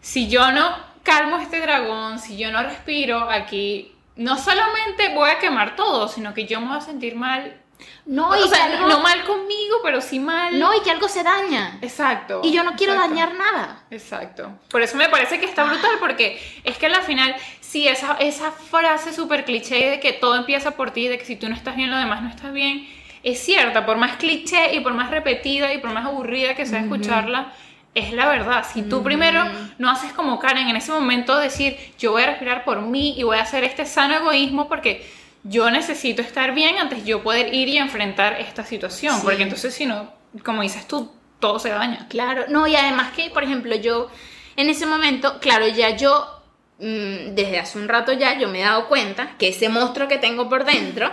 si 0.00 0.28
yo 0.28 0.50
no 0.50 0.76
calmo 1.02 1.38
este 1.38 1.60
dragón, 1.60 2.18
si 2.18 2.36
yo 2.36 2.50
no 2.50 2.62
respiro 2.62 3.30
aquí, 3.30 3.92
no 4.16 4.36
solamente 4.36 5.14
voy 5.14 5.30
a 5.30 5.38
quemar 5.38 5.76
todo, 5.76 6.08
sino 6.08 6.34
que 6.34 6.46
yo 6.46 6.60
me 6.60 6.68
voy 6.68 6.78
a 6.78 6.80
sentir 6.80 7.14
mal 7.14 7.64
no, 8.06 8.28
o 8.28 8.46
sea, 8.46 8.80
no 8.80 9.00
mal 9.00 9.24
conmigo, 9.24 9.78
pero 9.82 10.00
sí 10.00 10.18
mal. 10.18 10.58
No, 10.58 10.74
y 10.74 10.80
que 10.80 10.90
algo 10.90 11.08
se 11.08 11.22
daña. 11.22 11.78
Exacto. 11.80 12.40
Y 12.44 12.52
yo 12.52 12.62
no 12.62 12.76
quiero 12.76 12.94
dañar 12.94 13.34
nada. 13.34 13.84
Exacto. 13.90 14.52
Por 14.70 14.82
eso 14.82 14.96
me 14.96 15.08
parece 15.08 15.40
que 15.40 15.46
está 15.46 15.64
brutal, 15.64 15.96
porque 15.98 16.40
es 16.64 16.76
que 16.76 16.86
al 16.86 17.02
final, 17.02 17.34
sí, 17.74 17.88
esa, 17.88 18.12
esa 18.20 18.52
frase 18.52 19.12
súper 19.12 19.44
cliché 19.44 19.90
de 19.90 19.98
que 19.98 20.12
todo 20.12 20.36
empieza 20.36 20.70
por 20.76 20.92
ti, 20.92 21.08
de 21.08 21.18
que 21.18 21.24
si 21.24 21.34
tú 21.34 21.48
no 21.48 21.56
estás 21.56 21.74
bien, 21.74 21.90
lo 21.90 21.96
demás 21.96 22.22
no 22.22 22.28
estás 22.28 22.52
bien, 22.52 22.86
es 23.24 23.40
cierta, 23.40 23.84
por 23.84 23.96
más 23.96 24.14
cliché 24.14 24.76
y 24.76 24.78
por 24.78 24.94
más 24.94 25.10
repetida 25.10 25.74
y 25.74 25.78
por 25.78 25.90
más 25.90 26.06
aburrida 26.06 26.54
que 26.54 26.66
sea 26.66 26.78
escucharla, 26.78 27.52
es 27.96 28.12
la 28.12 28.28
verdad. 28.28 28.64
Si 28.72 28.82
tú 28.82 29.02
primero 29.02 29.44
no 29.78 29.90
haces 29.90 30.12
como 30.12 30.38
Karen 30.38 30.68
en 30.68 30.76
ese 30.76 30.92
momento, 30.92 31.36
decir, 31.36 31.76
yo 31.98 32.12
voy 32.12 32.22
a 32.22 32.26
respirar 32.26 32.62
por 32.64 32.80
mí 32.80 33.16
y 33.18 33.24
voy 33.24 33.38
a 33.38 33.42
hacer 33.42 33.64
este 33.64 33.86
sano 33.86 34.14
egoísmo 34.14 34.68
porque 34.68 35.04
yo 35.42 35.68
necesito 35.68 36.22
estar 36.22 36.54
bien 36.54 36.78
antes 36.78 37.04
yo 37.04 37.24
poder 37.24 37.52
ir 37.52 37.66
y 37.66 37.78
enfrentar 37.78 38.40
esta 38.40 38.64
situación, 38.64 39.20
porque 39.24 39.42
entonces 39.42 39.74
si 39.74 39.84
no, 39.84 40.12
como 40.44 40.62
dices 40.62 40.86
tú, 40.86 41.10
todo 41.40 41.58
se 41.58 41.70
daña. 41.70 42.06
Claro, 42.08 42.44
no, 42.48 42.68
y 42.68 42.76
además 42.76 43.10
que, 43.16 43.30
por 43.30 43.42
ejemplo, 43.42 43.74
yo 43.74 44.10
en 44.54 44.70
ese 44.70 44.86
momento, 44.86 45.40
claro, 45.40 45.66
ya 45.66 45.96
yo, 45.96 46.33
mm, 46.78 47.34
desde 47.34 47.58
hace 47.58 47.78
un 47.78 47.88
rato 47.88 48.12
ya, 48.12 48.38
yo 48.38 48.48
me 48.48 48.60
he 48.60 48.64
dado 48.64 48.88
cuenta 48.88 49.36
que 49.38 49.48
ese 49.48 49.68
monstruo 49.68 50.08
que 50.08 50.18
tengo 50.18 50.48
por 50.48 50.64
dentro, 50.64 51.12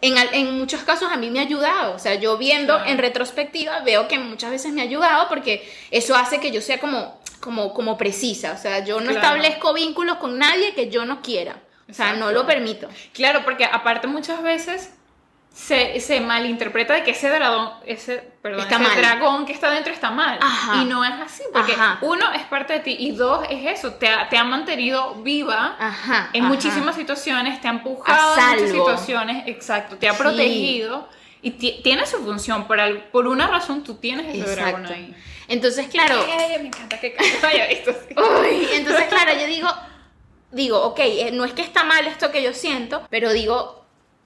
en, 0.00 0.16
en, 0.32 0.58
muchos 0.58 0.82
casos 0.82 1.10
a 1.10 1.16
mí 1.16 1.30
me 1.30 1.40
ha 1.40 1.42
ayudado. 1.42 1.94
O 1.94 1.98
sea, 1.98 2.14
yo 2.14 2.36
viendo 2.38 2.84
en 2.84 2.98
retrospectiva 2.98 3.80
veo 3.80 4.08
que 4.08 4.18
muchas 4.18 4.50
veces 4.50 4.72
me 4.72 4.80
ha 4.80 4.84
ayudado 4.84 5.28
porque 5.28 5.68
eso 5.90 6.16
hace 6.16 6.40
que 6.40 6.50
yo 6.50 6.60
sea 6.60 6.78
como, 6.78 7.20
como, 7.40 7.74
como 7.74 7.96
precisa. 7.96 8.52
O 8.52 8.58
sea, 8.58 8.84
yo 8.84 9.00
no 9.00 9.10
establezco 9.10 9.72
vínculos 9.74 10.18
con 10.18 10.38
nadie 10.38 10.74
que 10.74 10.90
yo 10.90 11.04
no 11.04 11.22
quiera. 11.22 11.60
O 11.90 11.94
sea, 11.94 12.12
no 12.12 12.32
lo 12.32 12.46
permito. 12.46 12.88
Claro, 13.12 13.42
porque 13.44 13.64
aparte 13.64 14.06
muchas 14.06 14.42
veces 14.42 14.92
se, 15.52 15.98
se, 16.00 16.20
malinterpreta 16.20 16.94
de 16.94 17.02
que 17.02 17.10
ese 17.10 17.28
dragón, 17.28 17.70
ese, 17.84 18.18
perdón, 18.42 18.66
ese 18.70 19.00
dragón 19.00 19.44
que 19.44 19.52
está 19.52 19.70
dentro 19.70 19.92
está 19.92 20.10
mal. 20.10 20.38
Y 20.80 20.84
no 20.84 21.04
es 21.04 21.14
así, 21.20 21.42
porque 21.52 21.76
uno 22.02 22.32
es 22.32 22.44
parte 22.44 22.74
de 22.74 22.80
ti 22.80 22.96
y 22.98 23.10
dos 23.12 23.44
es 23.50 23.78
eso, 23.78 23.94
te 23.94 24.08
ha, 24.08 24.28
te 24.28 24.38
ha 24.38 24.44
mantenido 24.44 25.16
viva 25.16 25.76
en 26.32 26.44
muchísimas 26.44 26.94
situaciones, 26.94 27.60
te 27.60 27.68
ha 27.68 27.72
empujado 27.72 28.36
en 28.36 28.54
muchas 28.54 28.70
situaciones, 28.70 29.44
exacto, 29.46 29.96
te 29.96 30.08
ha 30.08 30.16
protegido 30.16 31.08
y 31.42 31.50
tiene 31.50 32.06
su 32.06 32.18
función, 32.18 32.66
por, 32.66 32.78
por 33.10 33.26
una 33.26 33.46
razón 33.46 33.82
tú 33.84 33.94
tienes 33.94 34.34
ese 34.34 34.56
dragón 34.56 34.86
ahí. 34.86 35.14
Entonces, 35.48 35.88
claro... 35.88 36.24
me 36.26 36.66
encanta 36.66 37.00
que 37.00 37.16
haya 37.42 37.66
visto. 37.68 37.90
entonces, 38.74 39.04
claro, 39.08 39.32
yo 39.32 39.46
digo, 39.46 39.68
digo, 40.50 40.82
ok, 40.82 40.98
eh, 41.00 41.30
no 41.32 41.44
es 41.44 41.52
que 41.52 41.62
está 41.62 41.84
mal 41.84 42.06
esto 42.06 42.30
que 42.30 42.42
yo 42.42 42.52
siento, 42.52 43.06
pero 43.10 43.32
digo, 43.32 43.77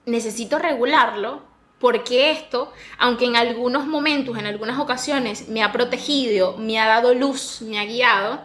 necesito 0.05 0.59
regularlo 0.59 1.41
porque 1.79 2.31
esto, 2.31 2.71
aunque 2.97 3.25
en 3.25 3.35
algunos 3.35 3.85
momentos, 3.85 4.37
en 4.37 4.45
algunas 4.45 4.79
ocasiones 4.79 5.49
me 5.49 5.61
ha 5.63 5.73
protegido, 5.73 6.57
me 6.57 6.79
ha 6.79 6.87
dado 6.87 7.13
luz, 7.13 7.61
me 7.61 7.77
ha 7.77 7.83
guiado, 7.83 8.41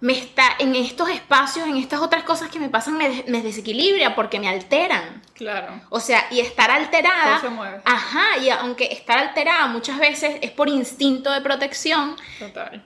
me 0.00 0.14
está 0.14 0.42
en 0.58 0.74
estos 0.74 1.08
espacios, 1.08 1.68
en 1.68 1.76
estas 1.76 2.00
otras 2.00 2.24
cosas 2.24 2.50
que 2.50 2.58
me 2.58 2.68
pasan, 2.68 2.98
me, 2.98 3.42
desequilibra 3.42 4.16
porque 4.16 4.40
me 4.40 4.48
alteran. 4.48 5.22
Claro. 5.34 5.80
O 5.90 6.00
sea, 6.00 6.26
y 6.32 6.40
estar 6.40 6.72
alterada. 6.72 7.40
Se 7.40 7.48
mueve. 7.48 7.80
Ajá, 7.84 8.38
y 8.38 8.50
aunque 8.50 8.92
estar 8.92 9.18
alterada 9.18 9.68
muchas 9.68 10.00
veces 10.00 10.38
es 10.42 10.50
por 10.50 10.68
instinto 10.68 11.30
de 11.30 11.40
protección. 11.40 12.16
Total. 12.40 12.84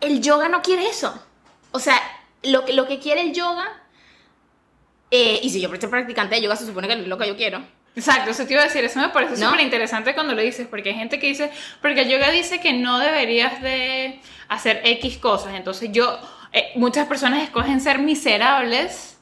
El 0.00 0.22
yoga 0.22 0.48
no 0.48 0.62
quiere 0.62 0.86
eso. 0.86 1.14
O 1.72 1.78
sea, 1.78 2.00
lo 2.42 2.64
que, 2.64 2.72
lo 2.72 2.86
que 2.86 2.98
quiere 2.98 3.20
el 3.20 3.34
yoga 3.34 3.83
eh, 5.16 5.38
y 5.44 5.50
si 5.50 5.60
yo 5.60 5.68
soy 5.68 5.88
practicante 5.88 6.34
de 6.34 6.42
yoga, 6.42 6.56
se 6.56 6.66
supone 6.66 6.88
que 6.88 6.94
es 6.94 7.06
lo 7.06 7.16
que 7.16 7.28
yo 7.28 7.36
quiero. 7.36 7.62
Exacto, 7.94 8.32
eso 8.32 8.44
te 8.44 8.54
iba 8.54 8.62
a 8.62 8.64
decir, 8.64 8.82
eso 8.82 8.98
me 8.98 9.10
parece 9.10 9.36
súper 9.36 9.60
interesante 9.60 10.12
cuando 10.12 10.34
lo 10.34 10.42
dices, 10.42 10.66
porque 10.66 10.88
hay 10.88 10.96
gente 10.96 11.20
que 11.20 11.28
dice, 11.28 11.52
porque 11.80 12.00
el 12.00 12.08
yoga 12.08 12.32
dice 12.32 12.58
que 12.58 12.72
no 12.72 12.98
deberías 12.98 13.62
de 13.62 14.20
hacer 14.48 14.80
X 14.82 15.18
cosas, 15.18 15.54
entonces 15.54 15.92
yo, 15.92 16.18
eh, 16.52 16.72
muchas 16.74 17.06
personas 17.06 17.44
escogen 17.44 17.80
ser 17.80 18.00
miserables 18.00 19.16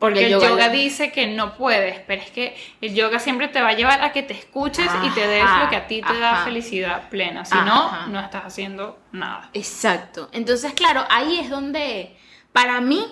porque 0.00 0.26
el, 0.26 0.32
yoga, 0.32 0.68
dice 0.68 1.12
que 1.12 1.28
no 1.28 1.54
puedes, 1.54 2.00
pero 2.00 2.20
es 2.20 2.30
que 2.32 2.56
el 2.80 2.92
yoga 2.92 3.20
siempre 3.20 3.46
te 3.46 3.62
va 3.62 3.68
a 3.68 3.74
llevar 3.74 4.02
a 4.02 4.10
que 4.10 4.24
te 4.24 4.34
escuches 4.34 4.90
y 5.04 5.10
te 5.10 5.28
des 5.28 5.44
lo 5.44 5.70
que 5.70 5.76
a 5.76 5.86
ti 5.86 6.02
te 6.02 6.18
da 6.18 6.44
felicidad 6.44 7.08
plena, 7.08 7.44
si 7.44 7.54
no, 7.54 8.08
no 8.08 8.18
estás 8.18 8.46
haciendo 8.46 8.98
nada. 9.12 9.48
Exacto, 9.54 10.28
entonces 10.32 10.72
claro, 10.72 11.04
ahí 11.08 11.38
es 11.38 11.48
donde, 11.48 12.16
para 12.52 12.80
mí, 12.80 13.06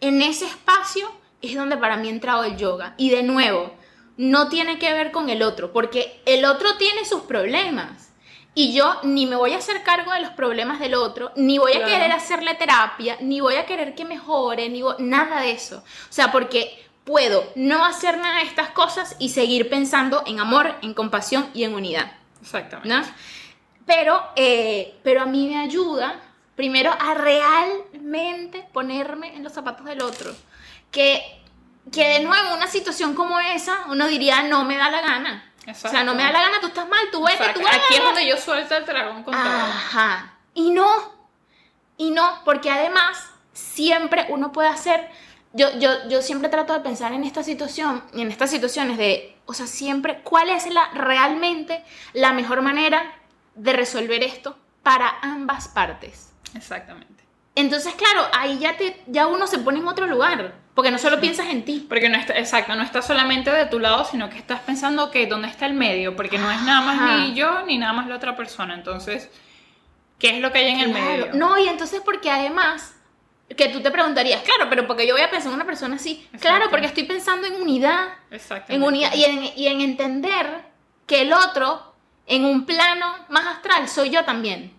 en 0.00 0.20
ese 0.20 0.46
espacio, 0.46 1.08
es 1.42 1.54
donde 1.54 1.76
para 1.76 1.96
mí 1.96 2.08
ha 2.08 2.12
entrado 2.12 2.44
el 2.44 2.56
yoga. 2.56 2.94
Y 2.96 3.10
de 3.10 3.22
nuevo, 3.22 3.72
no 4.16 4.48
tiene 4.48 4.78
que 4.78 4.92
ver 4.92 5.12
con 5.12 5.30
el 5.30 5.42
otro, 5.42 5.72
porque 5.72 6.20
el 6.26 6.44
otro 6.44 6.76
tiene 6.76 7.04
sus 7.04 7.22
problemas. 7.22 8.12
Y 8.54 8.72
yo 8.72 9.00
ni 9.02 9.26
me 9.26 9.36
voy 9.36 9.52
a 9.52 9.58
hacer 9.58 9.82
cargo 9.82 10.12
de 10.12 10.22
los 10.22 10.30
problemas 10.30 10.80
del 10.80 10.94
otro, 10.94 11.30
ni 11.36 11.58
voy 11.58 11.74
a 11.74 11.84
querer 11.84 12.10
hacerle 12.10 12.54
terapia, 12.54 13.18
ni 13.20 13.40
voy 13.40 13.56
a 13.56 13.66
querer 13.66 13.94
que 13.94 14.06
mejore, 14.06 14.70
ni 14.70 14.82
nada 14.98 15.42
de 15.42 15.50
eso. 15.50 15.78
O 15.78 16.12
sea, 16.12 16.32
porque 16.32 16.86
puedo 17.04 17.44
no 17.54 17.84
hacer 17.84 18.16
nada 18.16 18.38
de 18.38 18.46
estas 18.46 18.70
cosas 18.70 19.14
y 19.18 19.28
seguir 19.28 19.68
pensando 19.68 20.22
en 20.26 20.40
amor, 20.40 20.74
en 20.80 20.94
compasión 20.94 21.50
y 21.52 21.64
en 21.64 21.74
unidad. 21.74 22.10
Exactamente. 22.40 23.10
Pero, 23.84 24.22
eh, 24.36 24.94
pero 25.02 25.20
a 25.20 25.26
mí 25.26 25.48
me 25.48 25.58
ayuda 25.58 26.18
primero 26.56 26.90
a 26.98 27.12
realmente 27.12 28.66
ponerme 28.72 29.36
en 29.36 29.44
los 29.44 29.52
zapatos 29.52 29.84
del 29.84 30.00
otro 30.00 30.34
que, 30.90 31.42
que 31.92 32.08
de 32.08 32.20
nuevo 32.20 32.54
una 32.54 32.66
situación 32.66 33.14
como 33.14 33.38
esa, 33.40 33.86
uno 33.88 34.06
diría, 34.06 34.42
no 34.42 34.64
me 34.64 34.76
da 34.76 34.90
la 34.90 35.00
gana. 35.00 35.52
O 35.68 35.74
sea, 35.74 36.04
no 36.04 36.14
me 36.14 36.22
da 36.22 36.30
la 36.30 36.42
gana, 36.42 36.60
tú 36.60 36.68
estás 36.68 36.88
mal, 36.88 37.00
tú 37.10 37.24
vete, 37.24 37.52
tú 37.52 37.60
Aquí 37.66 37.94
es 37.94 38.02
donde 38.02 38.26
yo 38.26 38.36
suelto 38.36 38.76
el 38.76 38.86
dragón 38.86 39.24
con 39.24 39.34
Ajá. 39.34 40.34
Y 40.54 40.70
no, 40.70 40.88
y 41.96 42.10
no, 42.10 42.40
porque 42.44 42.70
además 42.70 43.30
siempre 43.52 44.26
uno 44.28 44.52
puede 44.52 44.68
hacer, 44.68 45.10
yo, 45.52 45.76
yo, 45.78 46.08
yo 46.08 46.22
siempre 46.22 46.48
trato 46.48 46.72
de 46.72 46.80
pensar 46.80 47.12
en 47.12 47.24
esta 47.24 47.42
situación, 47.42 48.04
en 48.14 48.30
estas 48.30 48.50
situaciones 48.50 48.96
de, 48.96 49.36
o 49.46 49.54
sea, 49.54 49.66
siempre, 49.66 50.20
¿cuál 50.22 50.50
es 50.50 50.66
la, 50.72 50.88
realmente 50.92 51.84
la 52.12 52.32
mejor 52.32 52.62
manera 52.62 53.12
de 53.54 53.72
resolver 53.72 54.22
esto 54.22 54.56
para 54.82 55.18
ambas 55.20 55.68
partes? 55.68 56.32
Exactamente. 56.54 57.25
Entonces, 57.56 57.94
claro, 57.94 58.28
ahí 58.38 58.58
ya, 58.58 58.76
te, 58.76 59.02
ya 59.06 59.26
uno 59.26 59.46
se 59.46 59.58
pone 59.58 59.78
en 59.78 59.88
otro 59.88 60.06
lugar. 60.06 60.54
Porque 60.74 60.90
no 60.90 60.98
solo 60.98 61.18
piensas 61.18 61.46
en 61.46 61.64
ti. 61.64 61.86
Porque 61.88 62.10
no 62.10 62.18
está, 62.18 62.38
exacto, 62.38 62.74
no 62.74 62.82
estás 62.82 63.06
solamente 63.06 63.50
de 63.50 63.64
tu 63.64 63.80
lado, 63.80 64.04
sino 64.04 64.28
que 64.28 64.36
estás 64.36 64.60
pensando 64.60 65.10
que 65.10 65.26
dónde 65.26 65.48
está 65.48 65.64
el 65.64 65.72
medio, 65.72 66.14
porque 66.14 66.36
no 66.36 66.50
es 66.52 66.60
nada 66.62 66.82
más 66.82 67.20
ni 67.20 67.34
yo 67.34 67.62
ni 67.62 67.78
nada 67.78 67.94
más 67.94 68.06
la 68.08 68.16
otra 68.16 68.36
persona. 68.36 68.74
Entonces, 68.74 69.30
¿qué 70.18 70.36
es 70.36 70.40
lo 70.40 70.52
que 70.52 70.58
hay 70.58 70.68
en 70.68 70.80
el 70.80 70.92
medio? 70.92 71.30
No, 71.32 71.58
y 71.58 71.66
entonces 71.66 72.02
porque 72.04 72.30
además 72.30 72.94
que 73.56 73.70
tú 73.70 73.80
te 73.80 73.90
preguntarías, 73.90 74.42
claro, 74.42 74.68
pero 74.68 74.86
porque 74.86 75.06
yo 75.06 75.14
voy 75.14 75.22
a 75.22 75.30
pensar 75.30 75.48
en 75.48 75.54
una 75.54 75.64
persona 75.64 75.96
así. 75.96 76.28
Claro, 76.40 76.66
porque 76.68 76.86
estoy 76.86 77.04
pensando 77.04 77.46
en 77.46 77.54
unidad. 77.54 78.08
En 78.68 78.82
unidad 78.82 79.14
y 79.14 79.24
en, 79.24 79.44
y 79.56 79.68
en 79.68 79.80
entender 79.80 80.62
que 81.06 81.22
el 81.22 81.32
otro, 81.32 81.94
en 82.26 82.44
un 82.44 82.66
plano 82.66 83.14
más 83.30 83.46
astral, 83.46 83.88
soy 83.88 84.10
yo 84.10 84.26
también. 84.26 84.75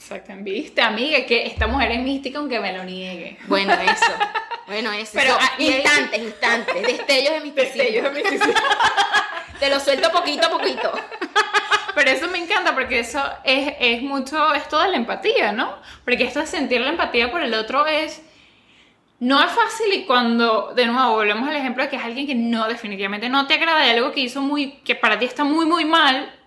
Exacto, 0.00 0.32
viste, 0.38 0.80
amiga, 0.80 1.26
que 1.26 1.44
esta 1.44 1.66
mujer 1.66 1.92
es 1.92 2.00
mística 2.00 2.38
aunque 2.38 2.58
me 2.58 2.72
lo 2.72 2.84
niegue. 2.84 3.36
Bueno, 3.46 3.74
eso. 3.82 4.12
Bueno, 4.66 4.92
eso. 4.92 5.12
Pero 5.12 5.36
instantes, 5.58 6.22
instantes, 6.22 6.82
destellos 6.82 7.34
de 7.34 7.40
misticismo. 7.40 7.82
Destellos 7.82 8.14
de 8.14 8.54
Te 9.60 9.68
lo 9.68 9.78
suelto 9.78 10.10
poquito 10.10 10.46
a 10.46 10.50
poquito. 10.50 10.90
Pero 11.94 12.10
eso 12.10 12.28
me 12.28 12.38
encanta 12.38 12.72
porque 12.72 13.00
eso 13.00 13.22
es, 13.44 13.74
es 13.78 14.00
mucho, 14.00 14.54
es 14.54 14.66
toda 14.68 14.88
la 14.88 14.96
empatía, 14.96 15.52
¿no? 15.52 15.76
Porque 16.02 16.24
esto 16.24 16.40
de 16.40 16.46
sentir 16.46 16.80
la 16.80 16.88
empatía 16.88 17.30
por 17.30 17.42
el 17.42 17.52
otro 17.52 17.86
es... 17.86 18.22
No 19.18 19.38
es 19.44 19.52
fácil 19.52 19.92
y 19.92 20.06
cuando, 20.06 20.72
de 20.74 20.86
nuevo, 20.86 21.12
volvemos 21.12 21.46
al 21.46 21.56
ejemplo 21.56 21.82
de 21.82 21.90
que 21.90 21.96
es 21.96 22.02
alguien 22.02 22.26
que 22.26 22.34
no, 22.34 22.66
definitivamente 22.68 23.28
no 23.28 23.46
te 23.46 23.52
agrada 23.52 23.84
de 23.84 23.90
algo 23.90 24.12
que 24.12 24.20
hizo 24.20 24.40
muy, 24.40 24.78
que 24.82 24.94
para 24.94 25.18
ti 25.18 25.26
está 25.26 25.44
muy, 25.44 25.66
muy 25.66 25.84
mal, 25.84 26.39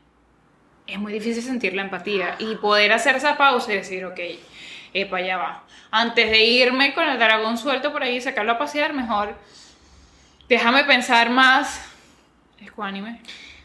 es 0.88 1.00
muy 1.00 1.14
difícil 1.14 1.44
sentir 1.44 1.74
la 1.74 1.84
empatía 1.84 2.36
y 2.40 2.56
poder 2.56 2.94
hacer 2.94 3.16
esa 3.16 3.38
pausa 3.38 3.72
y 3.74 3.78
decir, 3.78 4.06
ok, 4.06 4.20
epa, 4.94 5.22
ya 5.22 5.38
va. 5.38 5.64
Antes 5.92 6.30
de 6.30 6.44
irme 6.44 6.94
con 6.94 7.08
el 7.08 7.18
dragón 7.18 7.58
suelto 7.58 7.92
por 7.92 8.04
ahí 8.04 8.18
y 8.18 8.22
sacarlo 8.22 8.54
a 8.54 8.58
pasear, 8.58 8.94
mejor 8.94 9.36
déjame 10.50 10.84
pensar 10.84 11.30
más 11.30 11.82
escuánime. 12.60 13.22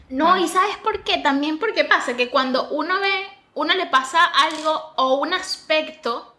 No, 0.09 0.37
y 0.37 0.47
¿sabes 0.47 0.77
por 0.77 1.03
qué? 1.03 1.17
También 1.17 1.59
porque 1.59 1.83
pasa 1.83 2.17
que 2.17 2.29
cuando 2.29 2.69
uno 2.69 2.99
ve, 2.99 3.27
uno 3.53 3.73
le 3.75 3.85
pasa 3.85 4.25
algo 4.25 4.93
o 4.95 5.15
un 5.15 5.33
aspecto 5.33 6.35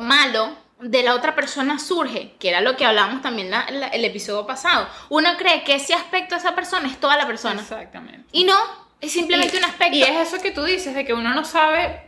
malo 0.00 0.56
de 0.80 1.02
la 1.02 1.14
otra 1.14 1.34
persona 1.34 1.78
surge, 1.78 2.34
que 2.38 2.48
era 2.48 2.60
lo 2.60 2.76
que 2.76 2.84
hablábamos 2.84 3.22
también 3.22 3.52
en 3.52 3.82
el 3.82 4.04
episodio 4.04 4.46
pasado. 4.46 4.88
Uno 5.08 5.30
cree 5.36 5.64
que 5.64 5.74
ese 5.74 5.94
aspecto 5.94 6.34
de 6.34 6.40
esa 6.40 6.54
persona 6.54 6.88
es 6.88 6.98
toda 6.98 7.16
la 7.16 7.26
persona. 7.26 7.60
Exactamente. 7.60 8.26
Y 8.32 8.44
no, 8.44 8.56
es 9.00 9.12
simplemente 9.12 9.56
un 9.58 9.64
aspecto. 9.64 9.96
Y 9.96 10.02
es 10.02 10.28
eso 10.28 10.42
que 10.42 10.50
tú 10.50 10.64
dices, 10.64 10.94
de 10.94 11.04
que 11.04 11.14
uno 11.14 11.34
no 11.34 11.44
sabe 11.44 12.02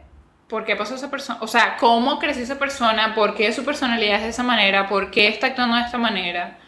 por 0.49 0.65
qué 0.65 0.77
pasó 0.77 0.95
esa 0.95 1.11
persona, 1.11 1.39
o 1.43 1.47
sea, 1.47 1.77
cómo 1.77 2.19
creció 2.19 2.43
esa 2.43 2.59
persona, 2.59 3.15
por 3.15 3.35
qué 3.35 3.53
su 3.53 3.65
personalidad 3.65 4.17
es 4.17 4.23
de 4.23 4.29
esa 4.31 4.43
manera, 4.43 4.89
por 4.89 5.11
qué 5.11 5.29
está 5.29 5.49
actuando 5.49 5.77
de 5.77 5.83
esta 5.83 5.99
manera. 5.99 6.59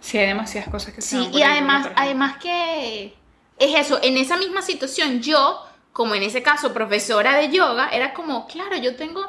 Sí, 0.00 0.18
hay 0.18 0.26
demasiadas 0.26 0.70
cosas 0.70 0.94
que 0.94 1.00
Sí, 1.00 1.30
y 1.32 1.42
además, 1.42 1.88
además 1.96 2.36
que 2.36 3.14
es 3.58 3.78
eso, 3.78 3.98
en 4.02 4.16
esa 4.16 4.36
misma 4.36 4.62
situación 4.62 5.20
yo, 5.22 5.66
como 5.92 6.14
en 6.14 6.22
ese 6.22 6.42
caso 6.42 6.72
profesora 6.72 7.36
de 7.36 7.50
yoga, 7.50 7.88
era 7.90 8.12
como, 8.12 8.46
claro, 8.46 8.76
yo 8.76 8.96
tengo, 8.96 9.22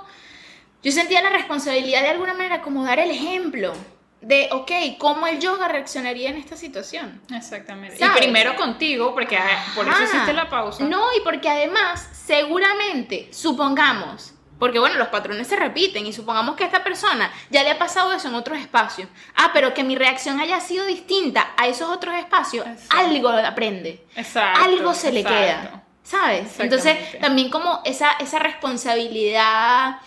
yo 0.83 0.91
sentía 0.91 1.21
la 1.21 1.29
responsabilidad 1.29 2.01
de 2.01 2.09
alguna 2.09 2.33
manera 2.33 2.61
como 2.61 2.83
dar 2.83 2.99
el 2.99 3.11
ejemplo 3.11 3.73
de, 4.21 4.49
ok, 4.51 4.71
¿cómo 4.99 5.27
el 5.27 5.39
yoga 5.39 5.67
reaccionaría 5.67 6.29
en 6.29 6.37
esta 6.37 6.55
situación? 6.55 7.21
Exactamente. 7.33 7.97
Y 7.99 8.09
primero 8.17 8.55
contigo, 8.55 9.13
porque 9.13 9.37
por 9.75 9.87
eso 9.87 10.03
hiciste 10.03 10.33
la 10.33 10.47
pausa. 10.47 10.83
No, 10.83 11.01
y 11.17 11.21
porque 11.21 11.49
además, 11.49 12.07
seguramente, 12.13 13.29
supongamos, 13.33 14.33
porque 14.59 14.77
bueno, 14.77 14.95
los 14.97 15.07
patrones 15.07 15.47
se 15.47 15.55
repiten 15.55 16.05
y 16.05 16.13
supongamos 16.13 16.55
que 16.55 16.63
a 16.63 16.67
esta 16.67 16.83
persona 16.83 17.33
ya 17.49 17.63
le 17.63 17.71
ha 17.71 17.79
pasado 17.79 18.13
eso 18.13 18.27
en 18.27 18.35
otros 18.35 18.59
espacios. 18.59 19.09
Ah, 19.35 19.49
pero 19.55 19.73
que 19.73 19.83
mi 19.83 19.95
reacción 19.95 20.39
haya 20.39 20.59
sido 20.59 20.85
distinta 20.85 21.53
a 21.57 21.67
esos 21.67 21.89
otros 21.89 22.13
espacios, 22.15 22.67
algo 22.89 23.29
aprende. 23.29 24.05
Exacto. 24.15 24.61
Algo 24.63 24.93
se 24.93 25.11
le 25.11 25.23
queda. 25.23 25.83
¿Sabes? 26.03 26.59
Entonces, 26.59 27.19
también 27.19 27.49
como 27.49 27.81
esa, 27.85 28.11
esa 28.19 28.37
responsabilidad 28.37 29.99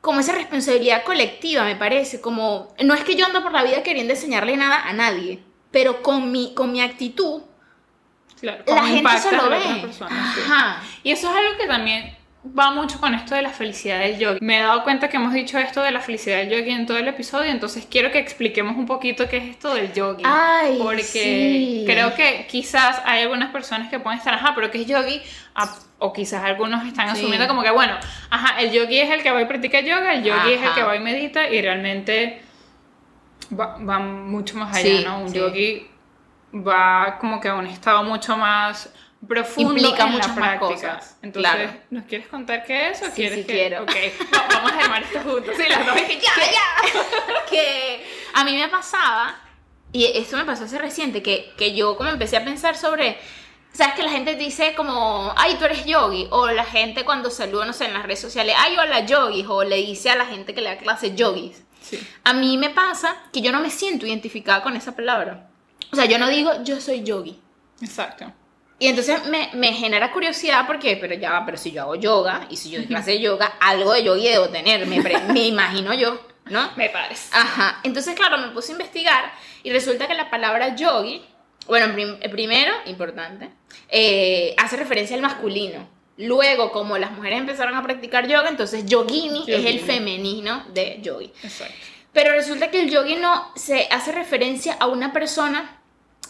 como 0.00 0.20
esa 0.20 0.32
responsabilidad 0.32 1.04
colectiva, 1.04 1.64
me 1.64 1.76
parece, 1.76 2.20
como 2.20 2.74
no 2.82 2.94
es 2.94 3.04
que 3.04 3.16
yo 3.16 3.26
ando 3.26 3.42
por 3.42 3.52
la 3.52 3.62
vida 3.62 3.82
queriendo 3.82 4.12
enseñarle 4.14 4.56
nada 4.56 4.88
a 4.88 4.92
nadie, 4.92 5.42
pero 5.70 6.02
con 6.02 6.32
mi, 6.32 6.54
con 6.54 6.72
mi 6.72 6.80
actitud, 6.80 7.42
Claro, 8.40 8.64
la 8.66 8.86
gente 8.86 9.18
se 9.18 9.36
lo 9.36 9.50
ve. 9.50 9.60
sí. 9.92 10.40
Y 11.02 11.12
eso 11.12 11.28
es 11.30 11.36
algo 11.36 11.58
que 11.58 11.66
también 11.66 12.16
va 12.42 12.70
mucho 12.70 12.98
con 13.00 13.14
esto 13.14 13.34
de 13.34 13.42
la 13.42 13.50
felicidad 13.50 13.98
del 14.00 14.18
yogi. 14.18 14.38
Me 14.40 14.58
he 14.58 14.62
dado 14.62 14.82
cuenta 14.82 15.08
que 15.08 15.16
hemos 15.18 15.32
dicho 15.34 15.58
esto 15.58 15.82
de 15.82 15.90
la 15.90 16.00
felicidad 16.00 16.38
del 16.38 16.48
yogi 16.50 16.70
en 16.70 16.86
todo 16.86 16.96
el 16.96 17.06
episodio, 17.06 17.50
entonces 17.50 17.86
quiero 17.90 18.10
que 18.10 18.18
expliquemos 18.18 18.76
un 18.76 18.86
poquito 18.86 19.28
qué 19.28 19.36
es 19.36 19.44
esto 19.50 19.74
del 19.74 19.92
yogi. 19.92 20.22
Ay, 20.26 20.78
porque 20.82 21.02
sí. 21.02 21.84
creo 21.86 22.14
que 22.14 22.46
quizás 22.48 23.02
hay 23.04 23.22
algunas 23.22 23.50
personas 23.50 23.90
que 23.90 24.00
pueden 24.00 24.18
estar, 24.18 24.32
ajá, 24.34 24.52
pero 24.54 24.70
¿qué 24.70 24.80
es 24.80 24.86
yogi? 24.86 25.20
Ah, 25.54 25.70
o 25.98 26.12
quizás 26.14 26.42
algunos 26.42 26.86
están 26.86 27.14
Sí. 27.14 27.20
asumiendo 27.20 27.46
como 27.46 27.62
que, 27.62 27.70
bueno, 27.70 27.94
ajá, 28.30 28.60
el 28.60 28.70
yogi 28.72 28.98
es 29.00 29.10
el 29.10 29.22
que 29.22 29.30
va 29.30 29.42
y 29.42 29.44
practica 29.44 29.80
yoga, 29.80 30.14
el 30.14 30.24
yogi 30.24 30.52
es 30.54 30.62
el 30.62 30.72
que 30.72 30.82
va 30.82 30.96
y 30.96 31.00
medita 31.00 31.46
y 31.50 31.60
realmente 31.60 32.40
va, 33.52 33.76
va 33.78 33.98
mucho 33.98 34.56
más 34.56 34.74
allá, 34.74 34.98
Sí, 34.98 35.04
¿no? 35.04 35.20
Un 35.24 35.32
yogi 35.32 35.86
va 36.54 37.18
como 37.20 37.38
que 37.38 37.48
a 37.48 37.54
un 37.54 37.66
estado 37.66 38.02
mucho 38.02 38.36
más 38.36 38.90
profundo 39.28 39.72
Implica 39.76 40.04
en 40.06 40.12
muchas 40.12 40.28
la 40.34 40.40
más 40.40 40.58
cosas, 40.58 41.16
Entonces, 41.22 41.52
claro. 41.52 41.72
¿nos 41.90 42.04
quieres 42.04 42.26
contar 42.28 42.64
qué 42.64 42.90
es 42.90 43.02
o 43.02 43.06
Sí, 43.06 43.10
quieres 43.16 43.38
sí 43.40 43.44
que... 43.44 43.52
quiero. 43.52 43.82
Ok, 43.82 43.90
va- 44.34 44.46
vamos 44.54 44.72
a 44.72 44.78
armar 44.84 45.02
esto 45.02 45.20
juntos. 45.20 45.54
Sí, 45.56 45.64
las 45.68 45.86
dos 45.86 45.94
dije, 45.94 46.20
ya, 46.22 46.32
ya. 46.50 47.44
que 47.50 48.04
a 48.34 48.44
mí 48.44 48.56
me 48.56 48.68
pasaba, 48.68 49.38
y 49.92 50.04
esto 50.06 50.36
me 50.36 50.44
pasó 50.44 50.64
hace 50.64 50.78
reciente, 50.78 51.22
que, 51.22 51.52
que 51.58 51.74
yo 51.74 51.96
como 51.96 52.08
empecé 52.10 52.36
a 52.38 52.44
pensar 52.44 52.76
sobre, 52.76 53.18
sabes 53.72 53.94
que 53.94 54.02
la 54.02 54.10
gente 54.10 54.36
dice 54.36 54.74
como, 54.74 55.32
ay, 55.36 55.56
tú 55.58 55.64
eres 55.66 55.84
yogi, 55.84 56.26
o 56.30 56.48
la 56.48 56.64
gente 56.64 57.04
cuando 57.04 57.30
saluda, 57.30 57.66
no 57.66 57.72
sé, 57.72 57.84
en 57.86 57.94
las 57.94 58.02
redes 58.04 58.20
sociales, 58.20 58.54
ay, 58.58 58.76
hola 58.78 59.00
yogis, 59.04 59.46
o 59.48 59.64
le 59.64 59.76
dice 59.76 60.10
a 60.10 60.16
la 60.16 60.26
gente 60.26 60.54
que 60.54 60.60
le 60.60 60.70
da 60.70 60.78
clase 60.78 61.14
yogis. 61.14 61.62
Sí. 61.82 61.98
A 62.24 62.32
mí 62.32 62.56
me 62.58 62.70
pasa 62.70 63.16
que 63.32 63.40
yo 63.40 63.52
no 63.52 63.60
me 63.60 63.70
siento 63.70 64.06
identificada 64.06 64.62
con 64.62 64.76
esa 64.76 64.94
palabra. 64.94 65.48
O 65.92 65.96
sea, 65.96 66.04
yo 66.04 66.18
no 66.18 66.28
digo, 66.28 66.52
yo 66.62 66.80
soy 66.80 67.02
yogi. 67.02 67.40
Exacto. 67.82 68.32
Y 68.80 68.88
entonces 68.88 69.24
me, 69.26 69.50
me 69.52 69.72
genera 69.74 70.10
curiosidad 70.10 70.66
porque, 70.66 70.96
pero 70.96 71.14
ya 71.14 71.30
va, 71.32 71.44
pero 71.46 71.56
si 71.58 71.70
yo 71.70 71.82
hago 71.82 71.94
yoga 71.94 72.46
y 72.50 72.56
si 72.56 72.70
yo 72.70 72.78
doy 72.78 72.88
clase 72.88 73.12
de 73.12 73.20
yoga, 73.20 73.46
algo 73.60 73.92
de 73.92 74.02
yogi 74.02 74.26
debo 74.28 74.48
tener, 74.48 74.86
me, 74.86 75.00
me 75.00 75.46
imagino 75.46 75.92
yo, 75.94 76.18
¿no? 76.46 76.70
Me 76.76 76.88
parece. 76.88 77.28
Ajá, 77.32 77.78
entonces 77.84 78.14
claro, 78.16 78.38
me 78.38 78.48
puse 78.48 78.72
a 78.72 78.76
investigar 78.76 79.32
y 79.62 79.70
resulta 79.70 80.08
que 80.08 80.14
la 80.14 80.30
palabra 80.30 80.74
yogi, 80.74 81.22
bueno, 81.68 81.92
prim- 81.92 82.16
eh, 82.22 82.28
primero, 82.30 82.72
importante, 82.86 83.50
eh, 83.90 84.54
hace 84.56 84.76
referencia 84.78 85.14
al 85.14 85.22
masculino. 85.22 85.86
Luego, 86.16 86.72
como 86.72 86.96
las 86.98 87.12
mujeres 87.12 87.38
empezaron 87.38 87.74
a 87.76 87.82
practicar 87.82 88.26
yoga, 88.28 88.48
entonces 88.48 88.86
yogini, 88.86 89.44
es 89.46 89.64
el 89.64 89.80
femenino 89.80 90.64
de 90.72 90.98
yogi. 91.02 91.32
Exacto. 91.42 91.74
Pero 92.12 92.32
resulta 92.32 92.70
que 92.70 92.80
el 92.80 92.90
yogi 92.90 93.16
no 93.16 93.52
se 93.56 93.86
hace 93.90 94.10
referencia 94.12 94.74
a 94.80 94.86
una 94.86 95.12
persona 95.12 95.78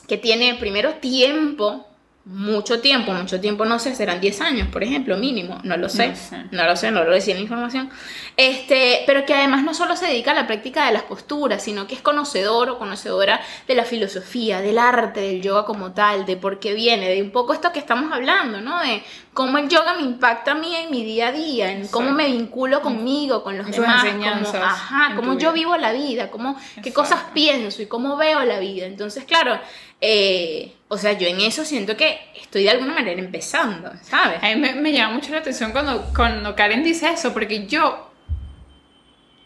que 0.07 0.17
tiene 0.17 0.55
primero 0.57 0.95
tiempo, 0.97 1.87
mucho 2.27 2.81
tiempo, 2.81 3.13
mucho 3.13 3.41
tiempo, 3.41 3.65
no 3.65 3.79
sé, 3.79 3.95
serán 3.95 4.21
10 4.21 4.41
años, 4.43 4.69
por 4.69 4.85
ejemplo, 4.85 5.17
mínimo, 5.17 5.59
no 5.65 5.77
lo 5.77 5.89
sé, 5.89 6.09
No 6.09 6.17
sé. 6.17 6.37
no 6.51 6.65
lo 6.67 6.77
sé, 6.77 6.91
no 6.91 7.03
lo 7.03 7.11
decía 7.13 7.35
la 7.35 7.41
información, 7.41 7.91
este, 8.37 9.03
pero 9.07 9.25
que 9.25 9.35
además 9.35 9.65
no 9.65 9.73
solo 9.75 9.97
se 9.97 10.07
dedica 10.07 10.33
a 10.33 10.35
la 10.35 10.47
práctica 10.47 10.87
de 10.87 10.93
las 10.93 11.03
posturas, 11.05 11.63
sino 11.63 11.87
que 11.87 11.95
es 11.95 12.03
conocedor 12.03 12.69
o 12.69 12.79
conocedora 12.79 13.41
de 13.67 13.75
la 13.75 13.85
filosofía, 13.85 14.61
del 14.61 14.79
arte 14.79 15.21
del 15.21 15.41
yoga 15.43 15.65
como 15.65 15.93
tal, 15.93 16.27
de 16.27 16.37
por 16.37 16.61
qué 16.61 16.75
viene, 16.75 17.09
de 17.09 17.23
un 17.23 17.31
poco 17.31 17.55
esto 17.55 17.73
que 17.73 17.79
estamos 17.79 18.13
hablando, 18.13 18.61
¿no? 18.61 18.81
De 18.81 19.03
cómo 19.41 19.57
el 19.57 19.71
yoga 19.71 19.95
me 19.95 20.03
impacta 20.03 20.51
a 20.53 20.55
mí 20.55 20.77
en 20.77 20.91
mi 20.91 21.03
día 21.03 21.29
a 21.29 21.33
día, 21.33 21.73
en 21.73 21.89
cómo 21.89 22.11
Exacto. 22.11 22.29
me 22.31 22.37
vinculo 22.37 22.83
conmigo, 22.83 23.43
con 23.43 23.57
los 23.57 23.67
Sus 23.69 23.77
demás, 23.77 24.05
cómo- 24.05 24.65
ajá, 24.65 25.13
cómo 25.17 25.33
yo 25.33 25.39
vida. 25.39 25.53
vivo 25.53 25.77
la 25.79 25.93
vida, 25.93 26.31
cómo, 26.31 26.57
qué 26.83 26.91
Exacto. 26.91 26.93
cosas 26.95 27.21
pienso 27.33 27.81
y 27.81 27.87
cómo 27.87 28.19
veo 28.19 28.45
la 28.45 28.59
vida. 28.61 28.85
Entonces, 28.85 29.25
claro, 29.25 29.59
eh, 30.03 30.75
o 30.89 30.99
sea, 30.99 31.13
yo 31.15 31.27
en 31.27 31.41
eso 31.41 31.65
siento 31.65 31.97
que 31.97 32.19
estoy 32.39 32.65
de 32.65 32.71
alguna 32.71 32.93
manera 32.93 33.19
empezando, 33.19 33.91
¿sabes? 34.03 34.43
A 34.43 34.49
mí 34.49 34.57
me, 34.57 34.75
me 34.75 34.93
llama 34.93 35.15
mucho 35.15 35.33
la 35.33 35.39
atención 35.39 35.73
cuando, 35.73 36.05
cuando 36.15 36.55
Karen 36.55 36.85
dice 36.85 37.09
eso, 37.09 37.33
porque 37.33 37.67
yo 37.67 38.11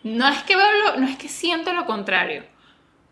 no 0.03 0.29
es 0.29 0.43
que 0.43 0.57
veo 0.57 0.67
lo- 0.87 0.97
no 1.01 1.07
es 1.07 1.17
que 1.17 1.29
siento 1.29 1.73
lo 1.73 1.87
contrario, 1.87 2.43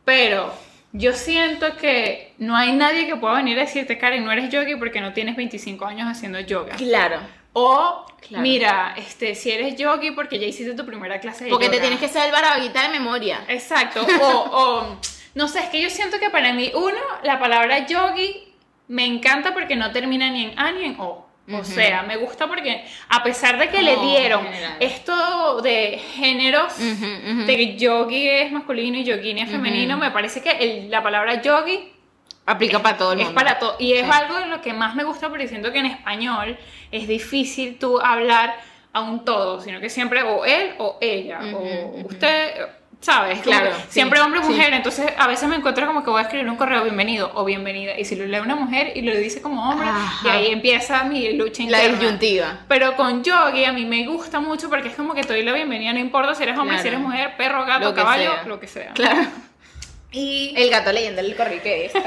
pero 0.04 0.52
yo 0.92 1.12
siento 1.14 1.76
que 1.76 2.34
no 2.38 2.54
hay 2.56 2.72
nadie 2.72 3.06
que 3.06 3.16
pueda 3.16 3.34
venir 3.34 3.58
a 3.58 3.62
decirte, 3.62 3.98
Karen, 3.98 4.24
no 4.24 4.32
eres 4.32 4.50
yogi 4.50 4.76
porque 4.76 5.00
no 5.00 5.12
tienes 5.12 5.36
25 5.36 5.84
años 5.86 6.08
haciendo 6.08 6.40
yoga. 6.40 6.76
Claro. 6.76 7.20
O, 7.54 8.06
Claro. 8.26 8.42
mira, 8.42 8.94
este, 8.96 9.34
si 9.34 9.50
eres 9.50 9.76
yogi 9.76 10.12
porque 10.12 10.38
ya 10.38 10.46
hiciste 10.46 10.74
tu 10.74 10.86
primera 10.86 11.18
clase 11.20 11.44
de 11.44 11.50
Porque 11.50 11.66
te 11.68 11.76
yoga. 11.76 11.88
tienes 11.88 12.12
que 12.12 12.24
el 12.26 12.30
barabaguita 12.32 12.82
de 12.82 12.88
memoria. 12.90 13.40
Exacto. 13.48 14.06
O, 14.22 14.26
o, 14.50 14.96
no 15.34 15.48
sé, 15.48 15.60
es 15.60 15.66
que 15.70 15.80
yo 15.80 15.90
siento 15.90 16.18
que 16.20 16.30
para 16.30 16.52
mí, 16.52 16.70
uno, 16.74 16.98
la 17.24 17.38
palabra 17.38 17.86
yogi 17.86 18.52
me 18.88 19.04
encanta 19.06 19.52
porque 19.54 19.76
no 19.76 19.90
termina 19.92 20.30
ni 20.30 20.44
en 20.44 20.58
A 20.58 20.72
ni 20.72 20.84
en 20.84 20.96
O. 21.00 21.26
O 21.50 21.64
sea, 21.64 22.02
me 22.04 22.16
gusta 22.18 22.46
porque 22.46 22.84
a 23.08 23.22
pesar 23.22 23.58
de 23.58 23.68
que 23.68 23.82
le 23.82 23.96
No, 23.96 24.02
dieron 24.02 24.44
general. 24.44 24.76
esto 24.80 25.60
de 25.60 25.98
géneros, 26.14 26.78
de 26.78 27.56
que 27.56 27.76
yogi 27.76 28.28
es 28.28 28.52
masculino 28.52 28.98
y 28.98 29.04
yogini 29.04 29.40
es 29.42 29.50
femenino, 29.50 29.96
me 29.98 30.10
parece 30.12 30.40
que 30.40 30.50
el- 30.50 30.90
la 30.90 31.02
palabra 31.02 31.42
yogi 31.42 31.88
Aplica 32.44 32.80
para 32.80 32.96
todo 32.96 33.12
el 33.12 33.20
es 33.20 33.28
para 33.28 33.58
todo. 33.60 33.76
Y 33.78 33.92
es 33.92 34.04
Sí. 34.04 34.10
algo 34.12 34.36
de 34.36 34.46
lo 34.46 34.60
que 34.60 34.72
más 34.72 34.96
me 34.96 35.04
gusta 35.04 35.28
porque 35.28 35.46
siento 35.46 35.70
que 35.70 35.78
en 35.78 35.86
español 35.86 36.58
es 36.90 37.06
difícil 37.06 37.78
tú 37.78 38.00
hablar 38.00 38.56
a 38.92 39.00
un 39.00 39.24
todo, 39.24 39.60
sino 39.60 39.78
que 39.80 39.88
siempre 39.88 40.22
o 40.24 40.44
él 40.44 40.74
o 40.78 40.98
ella, 41.00 41.38
o 41.54 42.00
usted, 42.04 42.66
¿sabes? 43.02 43.40
Claro, 43.40 43.74
sí, 43.74 43.82
siempre 43.90 44.20
hombre 44.20 44.40
o 44.40 44.44
sí. 44.44 44.52
mujer. 44.52 44.72
Entonces 44.72 45.12
a 45.18 45.26
veces 45.26 45.48
me 45.48 45.56
encuentro 45.56 45.86
como 45.86 46.02
que 46.02 46.08
voy 46.10 46.20
a 46.20 46.22
escribir 46.22 46.48
un 46.48 46.56
correo 46.56 46.84
bienvenido 46.84 47.30
o 47.34 47.44
bienvenida. 47.44 47.98
Y 47.98 48.04
si 48.06 48.16
lo 48.16 48.24
lee 48.24 48.38
una 48.38 48.56
mujer 48.56 48.92
y 48.96 49.02
lo 49.02 49.14
dice 49.14 49.42
como 49.42 49.68
hombre, 49.68 49.88
Ajá. 49.88 50.26
y 50.26 50.30
ahí 50.30 50.52
empieza 50.52 51.04
mi 51.04 51.32
lucha 51.34 51.64
La 51.64 51.78
interna. 51.84 51.98
disyuntiva. 51.98 52.58
Pero 52.68 52.96
con 52.96 53.22
yogi 53.22 53.64
a 53.64 53.72
mí 53.72 53.84
me 53.84 54.06
gusta 54.06 54.40
mucho 54.40 54.70
porque 54.70 54.88
es 54.88 54.94
como 54.94 55.12
que 55.14 55.22
te 55.22 55.32
doy 55.34 55.42
la 55.42 55.52
bienvenida, 55.52 55.92
no 55.92 55.98
importa 55.98 56.34
si 56.34 56.44
eres 56.44 56.56
hombre, 56.56 56.78
si 56.80 56.88
eres 56.88 57.00
mujer, 57.00 57.34
perro, 57.36 57.66
gato, 57.66 57.84
Lo 57.90 57.94
caballo, 57.94 58.32
sea. 58.34 58.44
lo 58.44 58.58
que 58.60 58.68
sea. 58.68 58.92
Claro. 58.94 59.26
Y 60.12 60.54
El 60.56 60.70
gato 60.70 60.92
leyéndole 60.92 61.28
el 61.28 61.36
correo 61.36 61.62
que 61.62 61.86
es. 61.86 61.92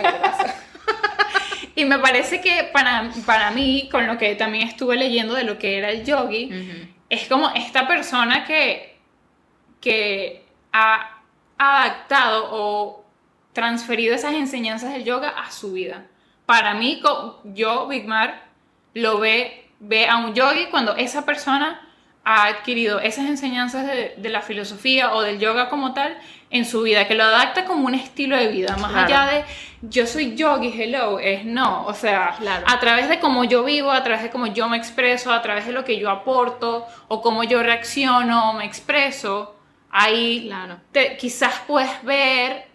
Y 1.78 1.84
me 1.84 2.00
parece 2.00 2.40
que 2.40 2.70
para, 2.72 3.12
para 3.26 3.52
mí, 3.52 3.90
con 3.92 4.08
lo 4.08 4.18
que 4.18 4.34
también 4.36 4.66
estuve 4.66 4.96
leyendo 4.96 5.34
de 5.34 5.44
lo 5.44 5.58
que 5.60 5.78
era 5.78 5.90
el 5.90 6.06
yogi, 6.06 6.88
es 7.10 7.28
como 7.28 7.50
esta 7.50 7.86
persona 7.86 8.46
que, 8.46 8.96
que 9.82 10.45
ha 10.78 11.10
adaptado 11.58 12.50
o 12.52 13.06
transferido 13.54 14.14
esas 14.14 14.34
enseñanzas 14.34 14.92
del 14.94 15.04
yoga 15.06 15.30
a 15.30 15.50
su 15.52 15.72
vida. 15.74 16.06
Para 16.46 16.74
mí, 16.74 17.02
yo, 17.46 17.88
Big 17.88 18.06
Mar, 18.08 18.44
lo 18.94 19.20
ve, 19.20 19.70
ve 19.80 20.08
a 20.08 20.18
un 20.18 20.34
yogi 20.34 20.66
cuando 20.68 20.96
esa 20.96 21.26
persona 21.26 21.82
ha 22.24 22.46
adquirido 22.48 23.00
esas 23.00 23.26
enseñanzas 23.26 23.86
de, 23.86 24.16
de 24.18 24.30
la 24.30 24.42
filosofía 24.42 25.14
o 25.14 25.22
del 25.22 25.40
yoga 25.40 25.70
como 25.70 25.94
tal 25.94 26.18
en 26.50 26.66
su 26.66 26.82
vida, 26.82 27.08
que 27.08 27.16
lo 27.16 27.24
adapta 27.24 27.66
como 27.66 27.86
un 27.86 27.94
estilo 27.94 28.36
de 28.36 28.48
vida, 28.48 28.76
más 28.78 28.92
Claro. 28.92 29.06
allá 29.08 29.26
de 29.32 29.46
yo 29.84 30.08
soy 30.08 30.36
yogi, 30.36 30.74
hello, 30.82 31.20
es 31.20 31.46
no, 31.46 31.86
o 31.86 31.94
sea, 31.94 32.36
Claro. 32.40 32.66
a 32.68 32.80
través 32.80 33.10
de 33.10 33.20
cómo 33.20 33.44
yo 33.44 33.64
vivo, 33.64 33.92
a 33.92 34.04
través 34.04 34.24
de 34.24 34.30
cómo 34.32 34.48
yo 34.48 34.68
me 34.68 34.78
expreso, 34.78 35.32
a 35.32 35.42
través 35.42 35.66
de 35.68 35.72
lo 35.74 35.84
que 35.86 36.00
yo 36.00 36.10
aporto 36.10 36.86
o 37.08 37.22
cómo 37.22 37.44
yo 37.44 37.62
reacciono 37.62 38.52
o 38.52 38.54
me 38.54 38.66
expreso, 38.66 39.56
ahí 39.98 40.44
Claro. 40.48 40.78
te- 40.92 41.16
quizás 41.18 41.62
puedes 41.66 42.04
ver 42.04 42.66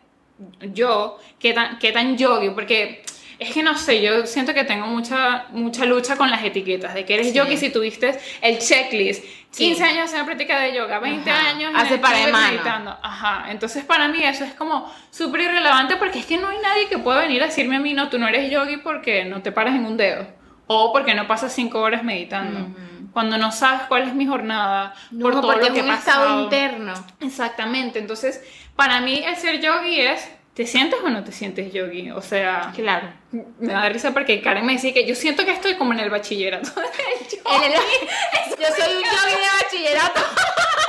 yo 0.73 1.19
qué 1.39 1.53
tan, 1.53 1.79
qué 1.79 1.93
tan 1.93 2.17
yogi, 2.17 2.49
porque 2.51 3.03
es 3.39 3.53
que 3.53 3.63
no 3.63 3.77
sé, 3.77 4.01
yo 4.03 4.27
siento 4.27 4.55
que 4.55 4.65
tengo 4.65 4.87
mucha, 4.87 5.47
mucha 5.51 5.85
lucha 5.85 6.17
con 6.17 6.31
las 6.31 6.43
etiquetas, 6.43 6.95
de 6.95 7.05
que 7.05 7.15
eres 7.15 7.29
Sí. 7.29 7.33
yogi 7.35 7.57
si 7.59 7.71
tuviste 7.71 8.19
el 8.41 8.59
checklist, 8.59 9.23
Sí. 9.51 9.65
15 9.65 9.83
años 9.85 10.05
haciendo 10.05 10.25
práctica 10.27 10.61
de 10.61 10.75
yoga, 10.75 10.99
20 10.99 11.31
Ajá. 11.31 11.49
años 11.51 11.73
Hace 11.75 11.95
en 11.95 12.01
para 12.01 12.15
meditando. 12.27 12.97
Ajá, 13.03 13.47
entonces 13.51 13.85
para 13.85 14.09
mí 14.09 14.23
eso 14.25 14.45
es 14.45 14.55
como 14.55 14.91
súper 15.11 15.43
irrelevante 15.43 15.97
porque 15.97 16.21
es 16.21 16.27
que 16.27 16.39
no 16.39 16.49
hay 16.49 16.59
nadie 16.63 16.89
que 16.89 16.99
pueda 16.99 17.21
venir 17.21 17.43
a 17.43 17.47
decirme 17.47 17.77
a 17.77 17.81
mí, 17.81 17.93
no, 17.93 18.09
tú 18.09 18.19
no 18.19 18.29
eres 18.29 18.51
yogi 18.51 18.79
porque 18.79 19.25
no 19.27 19.43
te 19.43 19.53
paras 19.53 19.75
en 19.75 19.85
un 19.85 19.97
dedo, 19.99 20.27
o 20.67 20.93
porque 20.93 21.15
no 21.15 21.27
pasas 21.27 21.53
5 21.53 21.81
horas 21.81 22.03
meditando. 22.05 22.61
Ujú. 22.61 22.90
Cuando 23.13 23.39
no 23.39 23.51
sabes 23.53 23.83
cuál 23.89 24.03
es 24.09 24.15
mi 24.15 24.27
jornada, 24.27 24.95
por 25.21 25.35
No, 25.35 25.41
todo 25.41 25.53
porque 25.53 25.69
lo 25.69 25.75
que 25.75 25.81
es 25.81 25.85
un 25.87 25.91
estado 25.93 26.43
interno. 26.45 26.95
Exactamente, 27.21 27.99
entonces 27.99 28.41
para 28.77 29.01
mí 29.01 29.23
el 29.27 29.37
ser 29.37 29.61
yogi 29.61 30.01
es, 30.01 30.29
¿te 30.55 30.67
sientes 30.67 31.01
o 31.05 31.09
no 31.09 31.23
te 31.25 31.33
sientes 31.33 31.73
yogi? 31.73 32.11
O 32.13 32.23
sea, 32.23 32.73
Claro. 32.75 33.09
me 33.33 33.73
da 33.73 33.89
risa 33.89 34.13
porque 34.13 34.41
Karen 34.43 34.65
me 34.67 34.75
decía 34.75 34.93
que 34.95 35.07
yo 35.07 35.15
siento 35.15 35.45
que 35.45 35.53
estoy 35.53 35.75
como 35.77 35.93
en 35.93 36.01
el 36.01 36.11
bachillerato 36.11 36.71
el- 36.81 37.73
yo 38.61 38.67
soy 38.77 38.95
un 38.95 39.03
yogi 39.03 39.35
de 39.35 39.63
bachillerato. 39.63 40.21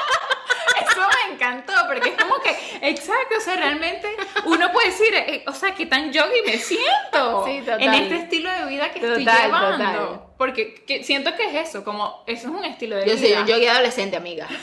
Encantó, 1.52 1.74
porque 1.88 2.10
es 2.10 2.16
como 2.16 2.36
que, 2.40 2.50
exacto, 2.90 3.36
o 3.38 3.42
sea, 3.42 3.56
realmente 3.58 4.08
uno 4.46 4.72
puede 4.72 4.88
decir, 4.88 5.14
eh, 5.14 5.44
o 5.48 5.54
sea, 5.54 5.74
qué 5.76 5.86
tan 5.86 6.12
yogi 6.12 6.42
me 6.46 6.58
siento 6.58 7.44
Sí, 7.46 7.60
total. 7.60 7.82
en 7.82 7.94
este 7.94 8.16
estilo 8.16 8.52
de 8.52 8.66
vida 8.66 8.92
que 8.92 9.00
estoy 9.00 9.26
Total, 9.26 9.46
llevando. 9.46 9.78
total. 9.78 10.22
Porque 10.38 10.74
que- 10.86 11.04
siento 11.04 11.36
que 11.36 11.46
es 11.50 11.70
eso, 11.70 11.84
como 11.84 12.24
eso 12.28 12.48
es 12.48 12.54
un 12.54 12.66
estilo 12.66 12.96
de 12.96 13.06
Yo 13.06 13.16
vida. 13.16 13.28
soy 13.28 13.34
un 13.42 13.48
yogi 13.48 13.68
adolescente, 13.68 14.18
amiga. 14.18 14.48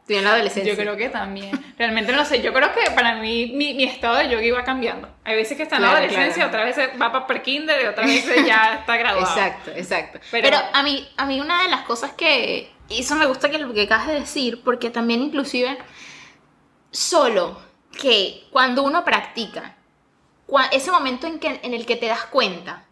Estoy 0.00 0.18
en 0.18 0.24
la 0.24 0.32
adolescencia. 0.34 0.72
Yo 0.72 0.76
creo 0.76 0.96
que 0.96 1.08
también. 1.08 1.52
Realmente 1.78 2.12
no 2.12 2.24
sé. 2.24 2.42
Yo 2.42 2.52
creo 2.52 2.72
que 2.72 2.90
para 2.90 3.14
mí 3.14 3.52
mi, 3.54 3.84
estado 3.84 4.16
de 4.16 4.28
yoga 4.28 4.42
iba 4.42 4.64
cambiando. 4.64 5.08
Hay 5.22 5.36
veces 5.36 5.56
que 5.56 5.62
está 5.62 5.76
en 5.76 5.82
la 5.82 5.92
adolescencia, 5.92 6.46
otras 6.48 6.64
veces 6.64 6.90
va 7.00 7.12
para 7.12 7.28
pre-kinder 7.28 7.80
y 7.80 7.86
otras 7.86 8.06
veces 8.06 8.44
ya 8.44 8.78
está 8.80 8.96
graduado. 8.96 9.28
Exacto, 9.28 9.70
exacto. 9.70 10.18
Pero, 10.32 10.58
a, 10.72 10.82
mí, 10.82 11.08
a 11.16 11.26
mí 11.26 11.40
una 11.40 11.62
de 11.62 11.68
las 11.68 11.82
cosas 11.82 12.12
que... 12.14 12.72
Y 12.90 13.00
eso 13.00 13.14
me 13.14 13.26
gusta 13.26 13.50
que 13.50 13.58
lo 13.58 13.72
que 13.72 13.82
acabas 13.82 14.08
de 14.08 14.20
decir, 14.20 14.62
porque 14.62 14.90
también 14.90 15.22
inclusive 15.22 15.78
solo 16.90 17.56
que 17.92 18.48
cuando 18.50 18.82
uno 18.82 19.04
practica, 19.04 19.76
ese 20.72 20.90
momento 20.90 21.28
en, 21.28 21.38
que, 21.38 21.60
en 21.62 21.72
el 21.72 21.86
que 21.86 21.94
te 21.94 22.06
das 22.06 22.24
cuenta 22.26 22.84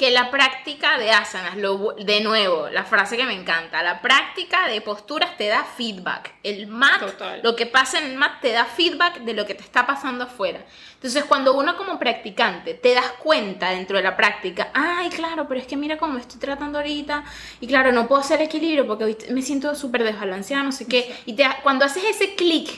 que 0.00 0.10
la 0.10 0.30
práctica 0.30 0.96
de 0.96 1.10
asanas, 1.10 1.58
lo, 1.58 1.92
de 1.92 2.22
nuevo, 2.22 2.70
la 2.70 2.84
frase 2.84 3.18
que 3.18 3.26
me 3.26 3.34
encanta, 3.34 3.82
la 3.82 4.00
práctica 4.00 4.66
de 4.66 4.80
posturas 4.80 5.36
te 5.36 5.48
da 5.48 5.62
feedback. 5.62 6.32
El 6.42 6.68
mat, 6.68 7.02
lo 7.42 7.54
que 7.54 7.66
pasa 7.66 7.98
en 7.98 8.06
el 8.06 8.16
mat 8.16 8.40
te 8.40 8.50
da 8.50 8.64
feedback 8.64 9.18
de 9.18 9.34
lo 9.34 9.44
que 9.44 9.54
te 9.54 9.62
está 9.62 9.86
pasando 9.86 10.24
afuera. 10.24 10.64
Entonces, 10.94 11.24
cuando 11.24 11.54
uno 11.54 11.76
como 11.76 11.98
practicante 11.98 12.72
te 12.72 12.94
das 12.94 13.12
cuenta 13.22 13.72
dentro 13.72 13.98
de 13.98 14.02
la 14.02 14.16
práctica, 14.16 14.70
ay, 14.72 15.10
claro, 15.10 15.46
pero 15.46 15.60
es 15.60 15.66
que 15.66 15.76
mira 15.76 15.98
cómo 15.98 16.16
estoy 16.16 16.40
tratando 16.40 16.78
ahorita, 16.78 17.22
y 17.60 17.66
claro, 17.66 17.92
no 17.92 18.08
puedo 18.08 18.22
hacer 18.22 18.40
equilibrio 18.40 18.86
porque 18.86 19.18
me 19.28 19.42
siento 19.42 19.74
súper 19.74 20.02
desbalanceada, 20.04 20.62
no 20.62 20.72
sé 20.72 20.86
qué. 20.86 21.14
Y 21.26 21.34
te, 21.34 21.44
cuando 21.62 21.84
haces 21.84 22.04
ese 22.04 22.36
clic 22.36 22.70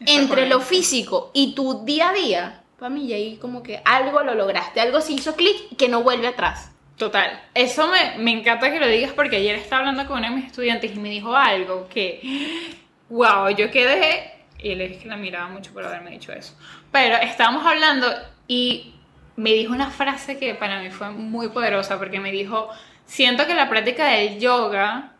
entre 0.00 0.48
lo 0.48 0.62
físico 0.62 1.32
y 1.34 1.54
tu 1.54 1.84
día 1.84 2.08
a 2.08 2.12
día, 2.14 2.63
mí, 2.90 3.06
y 3.06 3.12
ahí 3.12 3.36
como 3.36 3.62
que 3.62 3.80
algo 3.84 4.22
lo 4.22 4.34
lograste, 4.34 4.80
algo 4.80 5.00
se 5.00 5.12
hizo 5.12 5.36
clic 5.36 5.76
que 5.76 5.88
no 5.88 6.02
vuelve 6.02 6.28
atrás. 6.28 6.70
Total. 6.96 7.42
Eso 7.54 7.88
me, 7.88 8.18
me, 8.18 8.30
encanta 8.30 8.70
que 8.70 8.78
lo 8.78 8.86
digas 8.86 9.12
porque 9.12 9.36
ayer 9.36 9.56
estaba 9.56 9.80
hablando 9.80 10.06
con 10.06 10.18
uno 10.18 10.28
de 10.28 10.36
mis 10.36 10.46
estudiantes 10.46 10.94
y 10.94 10.98
me 11.00 11.08
dijo 11.10 11.34
algo 11.34 11.88
que, 11.88 12.20
wow, 13.08 13.48
yo 13.48 13.70
quedé, 13.70 14.32
y 14.58 14.74
le 14.74 14.88
dije 14.88 15.02
que 15.02 15.08
la 15.08 15.16
miraba 15.16 15.48
mucho 15.48 15.72
por 15.72 15.84
haberme 15.84 16.12
dicho 16.12 16.32
eso, 16.32 16.56
pero 16.92 17.16
estábamos 17.16 17.66
hablando 17.66 18.06
y 18.46 18.94
me 19.36 19.52
dijo 19.52 19.72
una 19.72 19.90
frase 19.90 20.38
que 20.38 20.54
para 20.54 20.80
mí 20.80 20.90
fue 20.90 21.10
muy 21.10 21.48
poderosa 21.48 21.98
porque 21.98 22.20
me 22.20 22.30
dijo, 22.30 22.68
siento 23.04 23.46
que 23.46 23.54
la 23.54 23.68
práctica 23.68 24.06
del 24.08 24.38
yoga 24.38 25.12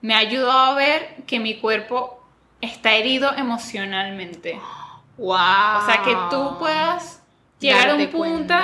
me 0.00 0.14
ayudado 0.14 0.72
a 0.72 0.74
ver 0.74 1.16
que 1.26 1.38
mi 1.38 1.56
cuerpo 1.56 2.22
está 2.60 2.94
herido 2.94 3.32
emocionalmente. 3.36 4.60
Wow. 5.18 5.36
O 5.82 5.86
sea, 5.86 6.02
que 6.04 6.16
tú 6.30 6.58
puedas 6.58 7.22
llegar 7.60 7.90
a 7.90 7.94
un 7.94 8.06
punto, 8.08 8.54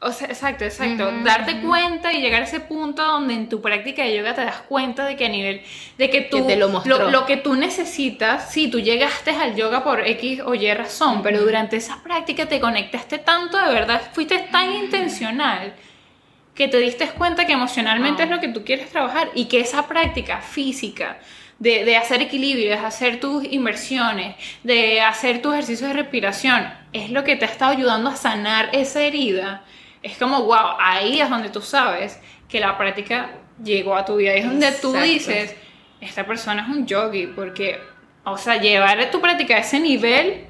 o 0.00 0.12
sea, 0.12 0.28
exacto, 0.28 0.64
exacto, 0.64 1.10
darte 1.24 1.60
cuenta 1.60 2.12
y 2.12 2.20
llegar 2.20 2.42
a 2.42 2.44
ese 2.44 2.60
punto 2.60 3.04
donde 3.04 3.34
en 3.34 3.48
tu 3.48 3.60
práctica 3.60 4.02
de 4.02 4.16
yoga 4.16 4.34
te 4.34 4.44
das 4.44 4.62
cuenta 4.62 5.04
de 5.04 5.16
que 5.16 5.26
a 5.26 5.28
nivel, 5.28 5.62
de 5.98 6.10
que 6.10 6.22
tú, 6.22 6.46
lo, 6.84 7.26
que 7.26 7.36
tú 7.36 7.54
necesitas, 7.54 8.50
sí, 8.50 8.70
tú 8.70 8.80
llegaste 8.80 9.32
al 9.32 9.56
yoga 9.56 9.84
por 9.84 10.06
X 10.06 10.40
o 10.44 10.54
Y 10.54 10.72
razón, 10.72 11.22
pero 11.22 11.40
durante 11.40 11.76
esa 11.76 12.02
práctica 12.02 12.46
te 12.46 12.60
conectaste 12.60 13.18
tanto, 13.18 13.58
de 13.58 13.72
verdad, 13.72 14.00
fuiste 14.12 14.38
tan 14.50 14.72
intencional 14.72 15.74
que 16.54 16.68
te 16.68 16.78
diste 16.78 17.08
cuenta 17.10 17.46
que 17.46 17.52
emocionalmente 17.52 18.24
es 18.24 18.30
lo 18.30 18.40
que 18.40 18.48
tú 18.48 18.64
quieres 18.64 18.90
trabajar 18.90 19.30
y 19.34 19.46
que 19.46 19.60
esa 19.60 19.86
práctica 19.86 20.40
física, 20.40 21.18
de, 21.60 21.84
de, 21.84 21.96
hacer 21.96 22.22
equilibrio, 22.22 22.70
de 22.70 22.74
hacer 22.74 23.20
tus 23.20 23.44
inversiones, 23.44 24.34
de 24.64 25.00
hacer 25.00 25.40
tus 25.40 25.52
ejercicios 25.52 25.90
de 25.90 25.94
respiración, 25.94 26.68
es 26.92 27.10
lo 27.10 27.22
que 27.22 27.36
te 27.36 27.44
ha 27.44 27.48
estado 27.48 27.72
ayudando 27.72 28.10
a 28.10 28.16
sanar 28.16 28.70
esa 28.72 29.02
herida. 29.02 29.62
Es 30.02 30.16
como, 30.16 30.42
wow, 30.42 30.76
ahí 30.80 31.20
es 31.20 31.30
donde 31.30 31.50
tú 31.50 31.60
sabes 31.60 32.18
que 32.48 32.58
la 32.58 32.76
práctica 32.76 33.30
llegó 33.62 33.94
a 33.94 34.04
tu 34.04 34.16
vida. 34.16 34.32
Es 34.32 34.46
donde 34.46 34.72
tú 34.72 34.92
dices, 34.92 35.54
esta 36.00 36.26
persona 36.26 36.62
es 36.62 36.76
un 36.76 36.86
yogi, 36.86 37.26
porque, 37.28 37.78
o 38.24 38.36
sea, 38.38 38.56
llevar 38.56 39.10
tu 39.10 39.20
práctica 39.20 39.56
a 39.56 39.58
ese 39.58 39.78
nivel 39.78 40.46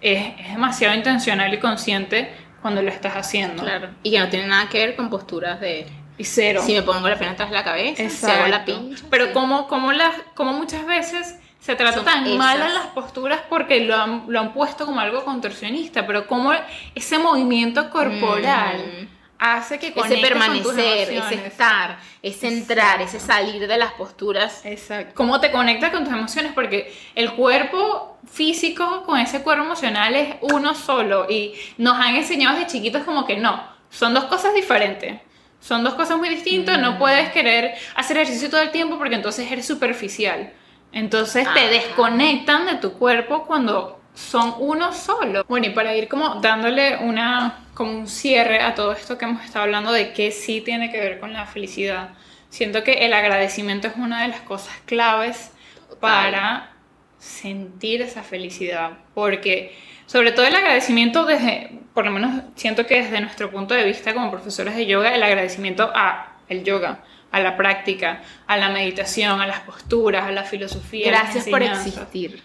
es, 0.00 0.34
es 0.38 0.52
demasiado 0.52 0.94
intencional 0.94 1.52
y 1.52 1.58
consciente 1.58 2.30
cuando 2.62 2.80
lo 2.80 2.90
estás 2.90 3.14
haciendo. 3.14 3.62
Claro. 3.62 3.88
Y 4.02 4.12
que 4.12 4.18
no 4.20 4.28
tiene 4.28 4.46
nada 4.46 4.68
que 4.68 4.78
ver 4.78 4.96
con 4.96 5.10
posturas 5.10 5.60
de 5.60 5.86
y 6.18 6.24
cero. 6.24 6.62
Si 6.66 6.74
me 6.74 6.82
pongo 6.82 7.08
la 7.08 7.16
pena 7.16 7.36
tras 7.36 7.50
la 7.50 7.64
cabeza, 7.64 8.08
se 8.10 8.30
hago 8.30 8.48
la 8.48 8.64
pincha. 8.64 9.04
Pero 9.08 9.32
como, 9.32 9.68
como, 9.68 9.92
las, 9.92 10.14
como 10.34 10.52
muchas 10.52 10.84
veces 10.84 11.36
se 11.60 11.76
trata 11.76 12.02
tan 12.02 12.36
mal 12.36 12.60
en 12.60 12.74
las 12.74 12.86
posturas 12.88 13.40
porque 13.48 13.80
lo 13.80 13.94
han, 13.94 14.24
lo 14.28 14.40
han, 14.40 14.52
puesto 14.52 14.86
como 14.86 15.00
algo 15.00 15.24
contorsionista, 15.24 16.06
pero 16.06 16.26
como 16.26 16.52
ese 16.94 17.18
movimiento 17.18 17.90
corporal 17.90 18.78
mm. 18.78 19.06
hace 19.38 19.78
que 19.78 19.92
ese 19.94 20.16
permanecer, 20.18 21.12
ese 21.12 21.34
estar, 21.46 21.98
ese 22.22 22.48
entrar, 22.48 23.00
ese 23.02 23.20
salir 23.20 23.68
de 23.68 23.76
las 23.76 23.92
posturas. 23.92 24.64
Exacto. 24.64 25.12
Cómo 25.14 25.40
te 25.40 25.52
conectas 25.52 25.90
con 25.90 26.04
tus 26.04 26.12
emociones 26.12 26.52
porque 26.54 26.92
el 27.14 27.32
cuerpo 27.32 28.18
físico 28.28 29.04
con 29.04 29.18
ese 29.20 29.42
cuerpo 29.42 29.64
emocional 29.64 30.14
es 30.16 30.36
uno 30.40 30.74
solo 30.74 31.26
y 31.28 31.54
nos 31.76 31.98
han 31.98 32.16
enseñado 32.16 32.56
desde 32.58 32.72
chiquitos 32.72 33.04
como 33.04 33.26
que 33.26 33.36
no, 33.36 33.62
son 33.90 34.14
dos 34.14 34.24
cosas 34.24 34.54
diferentes. 34.54 35.27
Son 35.60 35.82
dos 35.84 35.94
cosas 35.94 36.18
muy 36.18 36.28
distintas, 36.28 36.80
no 36.80 36.92
mm. 36.92 36.98
puedes 36.98 37.30
querer 37.30 37.74
hacer 37.94 38.16
ejercicio 38.16 38.50
todo 38.50 38.62
el 38.62 38.70
tiempo 38.70 38.98
porque 38.98 39.16
entonces 39.16 39.50
eres 39.50 39.66
superficial. 39.66 40.52
Entonces 40.92 41.46
te 41.52 41.68
desconectan 41.68 42.66
de 42.66 42.76
tu 42.76 42.92
cuerpo 42.92 43.44
cuando 43.46 44.00
son 44.14 44.54
uno 44.58 44.92
solo. 44.92 45.44
Bueno, 45.48 45.66
y 45.66 45.70
para 45.70 45.94
ir 45.94 46.08
como 46.08 46.36
dándole 46.36 46.96
una 46.98 47.64
como 47.74 47.92
un 47.92 48.08
cierre 48.08 48.60
a 48.60 48.74
todo 48.74 48.92
esto 48.92 49.16
que 49.16 49.24
hemos 49.24 49.44
estado 49.44 49.64
hablando 49.64 49.92
de 49.92 50.12
qué 50.12 50.32
sí 50.32 50.60
tiene 50.60 50.90
que 50.90 50.98
ver 50.98 51.20
con 51.20 51.32
la 51.32 51.46
felicidad. 51.46 52.10
Siento 52.50 52.82
que 52.82 53.06
el 53.06 53.12
agradecimiento 53.12 53.86
es 53.86 53.94
una 53.96 54.22
de 54.22 54.28
las 54.28 54.40
cosas 54.40 54.74
claves 54.84 55.52
para 56.00 56.72
sentir 57.18 58.02
esa 58.02 58.22
felicidad, 58.22 58.98
porque 59.14 59.76
sobre 60.08 60.32
todo 60.32 60.46
el 60.46 60.56
agradecimiento 60.56 61.26
desde, 61.26 61.70
por 61.92 62.06
lo 62.06 62.10
menos 62.10 62.42
siento 62.56 62.86
que 62.86 63.02
desde 63.02 63.20
nuestro 63.20 63.50
punto 63.50 63.74
de 63.74 63.84
vista 63.84 64.14
como 64.14 64.30
profesores 64.30 64.74
de 64.74 64.86
yoga, 64.86 65.14
el 65.14 65.22
agradecimiento 65.22 65.92
a 65.94 66.32
el 66.48 66.64
yoga, 66.64 67.00
a 67.30 67.40
la 67.40 67.58
práctica, 67.58 68.22
a 68.46 68.56
la 68.56 68.70
meditación, 68.70 69.38
a 69.38 69.46
las 69.46 69.60
posturas, 69.60 70.24
a 70.24 70.32
la 70.32 70.44
filosofía. 70.44 71.08
Gracias 71.08 71.46
por 71.46 71.62
existir. 71.62 72.42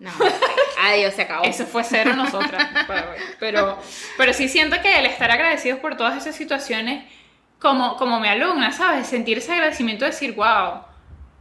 No, 0.00 0.10
adiós, 0.82 1.14
se 1.14 1.22
acabó. 1.22 1.44
Eso 1.44 1.66
fue 1.66 1.84
cero 1.84 2.14
nosotras. 2.16 2.68
pero, 3.38 3.78
pero 4.16 4.32
sí 4.32 4.48
siento 4.48 4.82
que 4.82 4.98
el 4.98 5.06
estar 5.06 5.30
agradecidos 5.30 5.78
por 5.78 5.96
todas 5.96 6.16
esas 6.16 6.34
situaciones, 6.34 7.04
como, 7.60 7.96
como 7.96 8.18
mi 8.18 8.26
alumna, 8.26 8.72
¿sabes? 8.72 9.06
Sentir 9.06 9.38
ese 9.38 9.52
agradecimiento, 9.52 10.04
de 10.04 10.10
decir, 10.10 10.34
wow, 10.34 10.80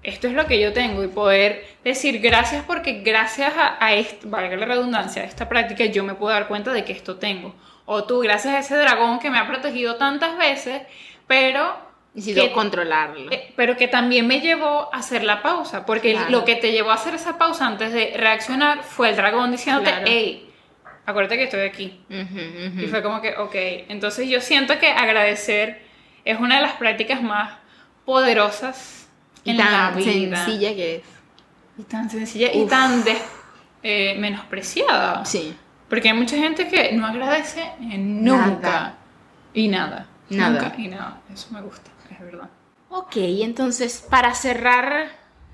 esto 0.04 0.28
es 0.28 0.34
lo 0.34 0.46
que 0.46 0.60
yo 0.60 0.72
tengo 0.74 1.04
y 1.04 1.08
poder 1.08 1.66
decir 1.84 2.20
gracias 2.20 2.64
porque 2.66 3.02
gracias 3.02 3.54
a, 3.58 3.84
a 3.84 3.94
esto, 3.94 4.30
valga 4.30 4.56
la 4.56 4.66
redundancia, 4.66 5.24
a 5.24 5.26
esta 5.26 5.50
práctica 5.50 5.86
yo 5.86 6.04
me 6.04 6.16
puedo 6.16 6.34
dar 6.34 6.48
cuenta 6.48 6.72
de 6.72 6.84
que 6.84 6.94
esto 6.94 7.18
tengo. 7.18 7.54
O 7.86 8.04
tú, 8.04 8.20
gracias 8.20 8.54
a 8.54 8.60
ese 8.60 8.78
dragón 8.78 9.20
que 9.20 9.30
me 9.30 9.40
ha 9.40 9.48
protegido 9.48 9.96
tantas 9.96 10.38
veces, 10.38 10.84
pero... 11.28 11.90
Decido 12.14 12.52
controlarlo. 12.54 13.32
Eh, 13.32 13.54
pero 13.56 13.78
que 13.78 13.88
también 13.88 14.26
me 14.28 14.42
llevó 14.42 14.94
a 14.94 14.98
hacer 14.98 15.24
la 15.24 15.42
pausa, 15.42 15.86
porque 15.86 16.20
lo 16.30 16.44
que 16.44 16.56
te 16.56 16.72
llevó 16.72 16.92
a 16.92 16.96
hacer 16.96 17.16
esa 17.16 17.38
pausa 17.38 17.68
antes 17.68 17.94
de 17.94 18.14
reaccionar 18.16 18.84
fue 18.84 19.10
el 19.10 19.16
dragón 19.16 19.52
diciéndote, 19.52 19.92
hey, 20.06 20.50
acuérdate 21.06 21.38
que 21.38 21.44
estoy 21.44 21.62
aquí. 21.62 22.02
Y 22.10 22.88
fue 22.88 23.04
como 23.04 23.22
que, 23.22 23.36
ok, 23.36 23.56
entonces 23.90 24.28
yo 24.28 24.42
siento 24.42 24.78
que 24.80 24.88
agradecer 24.88 25.82
es 26.26 26.40
una 26.40 26.58
de 26.58 26.62
las 26.62 26.74
prácticas 26.74 27.22
más 27.22 27.58
poderosas 28.06 28.99
y 29.54 29.58
tan 29.58 30.04
sencilla 30.04 30.76
que 30.76 30.96
es. 30.98 31.04
Y 31.78 31.84
tan 31.84 32.10
sencilla 32.10 32.54
y 32.54 32.66
tan 32.66 33.04
eh, 33.84 34.16
menospreciada. 34.20 35.26
Sí. 35.26 35.56
Porque 35.90 36.10
hay 36.10 36.16
mucha 36.16 36.38
gente 36.38 36.68
que 36.68 36.92
no 36.94 37.08
agradece 37.08 37.72
nunca. 37.80 38.96
Y 39.54 39.68
nada. 39.68 40.08
Nada. 40.30 40.62
Nunca 40.62 40.76
y 40.78 40.88
nada. 40.88 41.22
Eso 41.34 41.48
me 41.52 41.62
gusta, 41.62 41.90
es 42.12 42.20
verdad. 42.20 42.50
Ok, 42.90 43.16
entonces 43.16 44.06
para 44.10 44.34
cerrar 44.34 45.10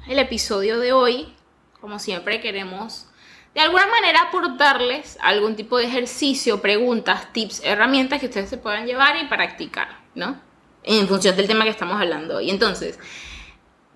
el 0.07 0.19
episodio 0.19 0.79
de 0.79 0.93
hoy, 0.93 1.33
como 1.79 1.99
siempre 1.99 2.41
queremos 2.41 3.07
de 3.55 3.61
alguna 3.61 3.87
manera 3.87 4.23
aportarles 4.23 5.17
algún 5.21 5.55
tipo 5.55 5.77
de 5.77 5.85
ejercicio, 5.85 6.61
preguntas, 6.61 7.31
tips, 7.31 7.61
herramientas 7.63 8.19
que 8.19 8.25
ustedes 8.25 8.49
se 8.49 8.57
puedan 8.57 8.85
llevar 8.85 9.15
y 9.15 9.27
practicar, 9.27 9.87
¿no? 10.13 10.37
En 10.83 11.07
función 11.07 11.37
del 11.37 11.47
tema 11.47 11.63
que 11.63 11.69
estamos 11.69 11.99
hablando 11.99 12.35
hoy. 12.35 12.49
Entonces, 12.49 12.99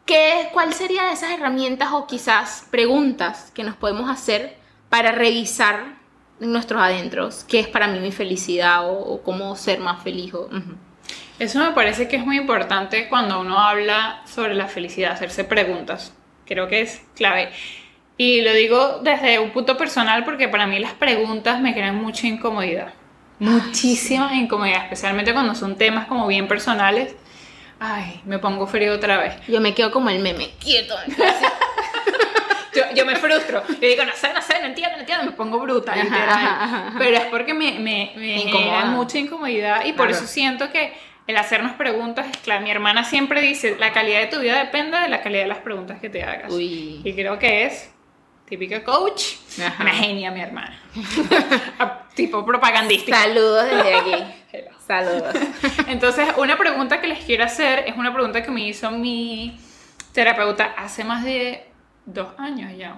¿Qué, 0.09 0.49
¿Cuál 0.53 0.73
sería 0.73 1.05
de 1.05 1.11
esas 1.11 1.29
herramientas 1.29 1.89
o 1.91 2.07
quizás 2.07 2.65
preguntas 2.71 3.51
que 3.53 3.63
nos 3.63 3.75
podemos 3.75 4.09
hacer 4.09 4.57
para 4.89 5.11
revisar 5.11 5.97
nuestros 6.39 6.81
adentros? 6.81 7.45
¿Qué 7.47 7.59
es 7.59 7.67
para 7.67 7.87
mí 7.87 7.99
mi 7.99 8.11
felicidad 8.11 8.89
o, 8.89 9.21
cómo 9.21 9.55
ser 9.55 9.79
más 9.81 10.01
feliz? 10.01 10.33
Eso 11.37 11.59
me 11.59 11.73
parece 11.73 12.07
que 12.07 12.15
es 12.15 12.25
muy 12.25 12.37
importante 12.37 13.07
cuando 13.07 13.39
uno 13.39 13.59
habla 13.59 14.23
sobre 14.25 14.55
la 14.55 14.65
felicidad, 14.65 15.11
hacerse 15.11 15.43
preguntas. 15.43 16.11
Creo 16.47 16.67
que 16.67 16.81
es 16.81 17.03
clave. 17.15 17.51
Y 18.17 18.41
lo 18.41 18.51
digo 18.55 19.01
desde 19.03 19.37
un 19.37 19.51
punto 19.51 19.77
personal 19.77 20.25
porque 20.25 20.47
para 20.47 20.65
mí 20.65 20.79
las 20.79 20.93
preguntas 20.93 21.61
me 21.61 21.75
crean 21.75 21.97
mucha 21.97 22.25
incomodidad. 22.25 22.95
Muchísima 23.37 24.33
incomodidad, 24.33 24.85
especialmente 24.85 25.33
cuando 25.33 25.53
son 25.53 25.75
temas 25.75 26.07
como 26.07 26.25
bien 26.25 26.47
personales 26.47 27.15
Ay, 27.79 28.21
me 28.25 28.39
pongo 28.39 28.67
frío 28.67 28.93
otra 28.93 29.17
vez. 29.17 29.35
Yo 29.47 29.61
me 29.61 29.73
quedo 29.73 29.91
como 29.91 30.09
el 30.09 30.19
meme, 30.19 30.51
quieto. 30.59 30.95
yo, 32.75 32.83
yo, 32.93 33.05
me 33.05 33.15
frustro. 33.15 33.63
Yo 33.67 33.87
digo, 33.87 34.03
no 34.03 34.11
sé, 34.13 34.33
no 34.33 34.41
sé, 34.41 34.59
no 34.59 34.67
entiendo, 34.67 34.95
no 34.95 35.01
entiendo, 35.01 35.25
me 35.25 35.31
pongo 35.31 35.59
bruta, 35.59 35.95
literal. 35.95 36.93
Pero 36.97 37.17
es 37.17 37.25
porque 37.25 37.53
me, 37.53 37.79
me, 37.79 38.13
me 38.15 38.39
genera 38.39 38.85
mucha 38.85 39.17
incomodidad 39.17 39.85
y 39.85 39.93
por 39.93 40.09
eso 40.09 40.27
siento 40.27 40.71
que 40.71 40.93
el 41.27 41.37
hacernos 41.37 41.73
preguntas 41.73 42.25
clave. 42.43 42.63
Mi 42.63 42.71
hermana 42.71 43.03
siempre 43.03 43.41
dice, 43.41 43.77
la 43.79 43.93
calidad 43.93 44.19
de 44.19 44.27
tu 44.27 44.39
vida 44.39 44.57
depende 44.57 44.97
de 44.97 45.09
la 45.09 45.21
calidad 45.21 45.43
de 45.43 45.47
las 45.49 45.59
preguntas 45.59 45.99
que 45.99 46.09
te 46.09 46.23
hagas. 46.23 46.51
Y 46.51 47.13
creo 47.15 47.39
que 47.39 47.65
es 47.65 47.91
típica 48.49 48.83
coach, 48.83 49.23
una 49.57 49.91
genia 49.91 50.31
mi 50.31 50.41
hermana. 50.41 50.81
tipo 52.15 52.43
propagandística. 52.43 53.15
Saludos 53.15 53.65
desde 53.69 53.93
aquí. 53.95 54.25
Saludos. 54.89 55.35
Entonces, 55.87 56.27
una 56.37 56.57
pregunta 56.57 56.99
que 56.99 57.05
les 57.05 57.23
quiero 57.23 57.43
hacer 57.43 57.83
es 57.85 57.95
una 57.95 58.11
pregunta 58.11 58.41
que 58.41 58.49
me 58.49 58.61
hizo 58.61 58.89
mi 58.89 59.55
terapeuta 60.13 60.73
hace 60.75 61.03
más 61.03 61.23
de 61.23 61.63
dos 62.07 62.29
años 62.39 62.75
ya. 62.75 62.95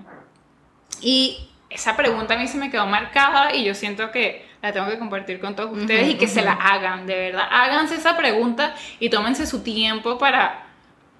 Y 1.01 1.49
esa 1.69 1.97
pregunta 1.97 2.35
a 2.35 2.37
mí 2.37 2.47
se 2.47 2.57
me 2.57 2.71
quedó 2.71 2.85
marcada 2.85 3.53
y 3.53 3.65
yo 3.65 3.75
siento 3.75 4.09
que 4.09 4.47
la 4.61 4.71
tengo 4.71 4.87
que 4.87 4.97
compartir 4.97 5.41
con 5.41 5.53
todos 5.53 5.77
ustedes 5.77 6.07
y 6.07 6.15
que 6.15 6.27
se 6.27 6.41
la 6.41 6.53
hagan, 6.53 7.05
de 7.07 7.13
verdad. 7.13 7.45
Háganse 7.51 7.95
esa 7.95 8.15
pregunta 8.15 8.73
y 9.01 9.09
tómense 9.09 9.45
su 9.45 9.61
tiempo 9.61 10.17
para, 10.17 10.63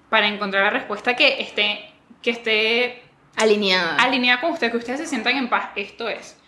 para 0.08 0.26
encontrar 0.26 0.64
la 0.64 0.70
respuesta 0.70 1.14
que 1.14 1.42
esté, 1.42 1.92
que 2.22 2.30
esté 2.30 3.02
alineada. 3.36 3.96
alineada 3.96 4.40
con 4.40 4.52
ustedes, 4.52 4.72
que 4.72 4.78
ustedes 4.78 5.00
se 5.00 5.06
sientan 5.06 5.36
en 5.36 5.50
paz. 5.50 5.68
Esto 5.76 6.08
es. 6.08 6.40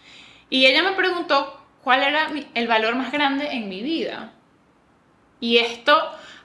Y 0.48 0.64
ella 0.64 0.82
me 0.82 0.92
preguntó 0.92 1.60
cuál 1.84 2.02
era 2.02 2.30
el 2.54 2.66
valor 2.66 2.96
más 2.96 3.12
grande 3.12 3.52
en 3.52 3.68
mi 3.68 3.82
vida. 3.82 4.32
Y 5.38 5.58
esto, 5.58 5.94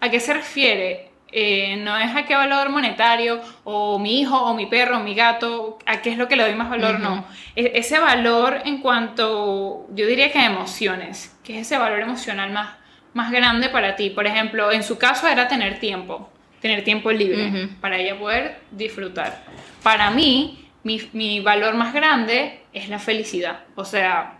¿a 0.01 0.09
qué 0.09 0.19
se 0.19 0.33
refiere? 0.33 1.09
Eh, 1.31 1.77
no 1.77 1.95
es 1.97 2.15
a 2.15 2.25
qué 2.25 2.35
valor 2.35 2.69
monetario, 2.69 3.39
o 3.63 3.99
mi 3.99 4.19
hijo, 4.19 4.35
o 4.35 4.53
mi 4.53 4.65
perro, 4.65 4.97
o 4.97 4.99
mi 4.99 5.15
gato, 5.15 5.77
a 5.85 6.01
qué 6.01 6.09
es 6.09 6.17
lo 6.17 6.27
que 6.27 6.35
le 6.35 6.43
doy 6.43 6.55
más 6.55 6.69
valor, 6.69 6.99
no. 6.99 7.25
E-, 7.55 7.71
ese 7.75 7.99
valor 7.99 8.61
en 8.65 8.79
cuanto, 8.79 9.87
yo 9.93 10.07
diría 10.07 10.31
que 10.31 10.39
a 10.39 10.45
emociones, 10.45 11.37
que 11.43 11.59
es 11.59 11.67
ese 11.67 11.77
valor 11.77 12.01
emocional 12.01 12.51
más, 12.51 12.75
más 13.13 13.31
grande 13.31 13.69
para 13.69 13.95
ti. 13.95 14.09
Por 14.09 14.25
ejemplo, 14.27 14.71
en 14.71 14.83
su 14.83 14.97
caso 14.97 15.27
era 15.27 15.47
tener 15.47 15.79
tiempo, 15.79 16.29
tener 16.61 16.83
tiempo 16.83 17.11
libre, 17.11 17.69
para 17.79 17.97
ella 17.97 18.17
poder 18.17 18.59
disfrutar. 18.71 19.43
Para 19.83 20.09
mí, 20.09 20.67
mi, 20.83 21.01
mi 21.13 21.39
valor 21.41 21.75
más 21.75 21.93
grande 21.93 22.61
es 22.73 22.89
la 22.89 22.97
felicidad. 22.97 23.61
O 23.75 23.85
sea, 23.85 24.38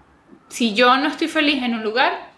si 0.50 0.74
yo 0.74 0.98
no 0.98 1.08
estoy 1.08 1.28
feliz 1.28 1.64
en 1.64 1.76
un 1.76 1.84
lugar, 1.84 2.30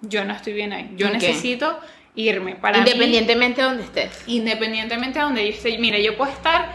yo 0.00 0.24
no 0.24 0.32
estoy 0.32 0.52
bien 0.52 0.72
ahí. 0.72 0.90
Yo 0.96 1.10
necesito 1.10 1.78
irme. 2.14 2.56
Para 2.56 2.78
independientemente 2.78 3.60
de 3.60 3.68
donde 3.68 3.84
estés. 3.84 4.24
Independientemente 4.26 5.18
de 5.18 5.24
donde 5.24 5.44
yo 5.44 5.50
esté. 5.50 5.78
Mira, 5.78 5.98
yo 5.98 6.16
puedo 6.16 6.30
estar 6.30 6.72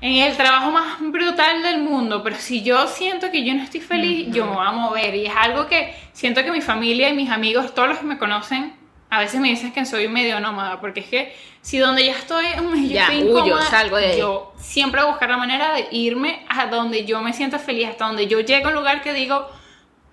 en 0.00 0.16
el 0.16 0.36
trabajo 0.36 0.70
más 0.70 0.98
brutal 1.00 1.62
del 1.62 1.80
mundo, 1.80 2.22
pero 2.22 2.36
si 2.36 2.62
yo 2.62 2.86
siento 2.86 3.30
que 3.30 3.44
yo 3.44 3.54
no 3.54 3.62
estoy 3.62 3.80
feliz, 3.80 4.28
yo 4.30 4.46
me 4.46 4.52
voy 4.52 4.66
a 4.66 4.72
mover. 4.72 5.14
Y 5.14 5.26
es 5.26 5.32
algo 5.36 5.66
que 5.66 5.94
siento 6.12 6.44
que 6.44 6.52
mi 6.52 6.60
familia 6.60 7.08
y 7.08 7.14
mis 7.14 7.30
amigos, 7.30 7.74
todos 7.74 7.88
los 7.88 7.98
que 7.98 8.06
me 8.06 8.18
conocen, 8.18 8.72
a 9.10 9.20
veces 9.20 9.40
me 9.40 9.48
dicen 9.48 9.72
que 9.72 9.84
soy 9.86 10.06
medio 10.06 10.38
nómada, 10.38 10.80
porque 10.80 11.00
es 11.00 11.06
que 11.06 11.34
si 11.62 11.78
donde 11.78 12.04
ya 12.04 12.12
estoy, 12.12 12.46
yo 12.46 12.74
ya, 12.88 13.04
estoy 13.04 13.28
incómoda, 13.28 13.62
salgo 13.62 13.96
de 13.96 14.18
yo 14.18 14.52
siempre 14.58 15.00
voy 15.00 15.08
a 15.08 15.12
buscar 15.12 15.30
la 15.30 15.38
manera 15.38 15.72
de 15.72 15.88
irme 15.90 16.44
a 16.48 16.66
donde 16.66 17.04
yo 17.04 17.20
me 17.22 17.32
sienta 17.32 17.58
feliz, 17.58 17.88
hasta 17.88 18.06
donde 18.06 18.26
yo 18.26 18.40
llego 18.40 18.66
a 18.66 18.68
un 18.68 18.74
lugar 18.74 19.02
que 19.02 19.14
digo, 19.14 19.48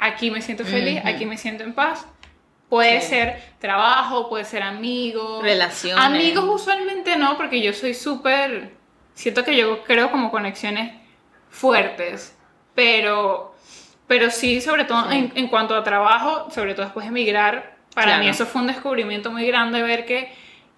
aquí 0.05 0.31
me 0.31 0.41
siento 0.41 0.65
feliz, 0.65 1.01
aquí 1.03 1.25
me 1.25 1.37
siento 1.37 1.63
en 1.63 1.73
paz 1.73 2.05
Puede 2.69 3.01
ser 3.01 3.41
trabajo, 3.59 4.27
puede 4.27 4.43
ser 4.43 4.63
amigos. 4.63 5.43
Relaciones. 5.43 6.03
Amigos 6.03 6.43
usualmente 6.61 7.15
no, 7.15 7.37
porque 7.37 7.61
yo 7.61 7.73
soy 7.73 7.93
súper... 7.93 8.71
Siento 9.13 9.43
que 9.43 9.55
yo 9.55 9.83
creo 9.83 10.11
como 10.11 10.31
conexiones 10.31 10.93
fuertes, 11.49 12.35
pero, 12.73 13.55
pero 14.07 14.29
sí, 14.29 14.59
sobre 14.59 14.83
todo 14.83 15.09
En, 15.09 15.47
cuanto 15.47 15.73
a 15.73 15.83
trabajo, 15.83 16.49
sobre 16.51 16.73
todo 16.73 16.85
después 16.85 17.05
de 17.05 17.11
emigrar, 17.11 17.77
para 17.93 18.17
mí 18.17 18.27
eso 18.27 18.45
fue 18.45 18.61
un 18.61 18.67
descubrimiento 18.67 19.31
muy 19.31 19.47
grande 19.47 19.81
ver 19.81 20.05
que, 20.05 20.33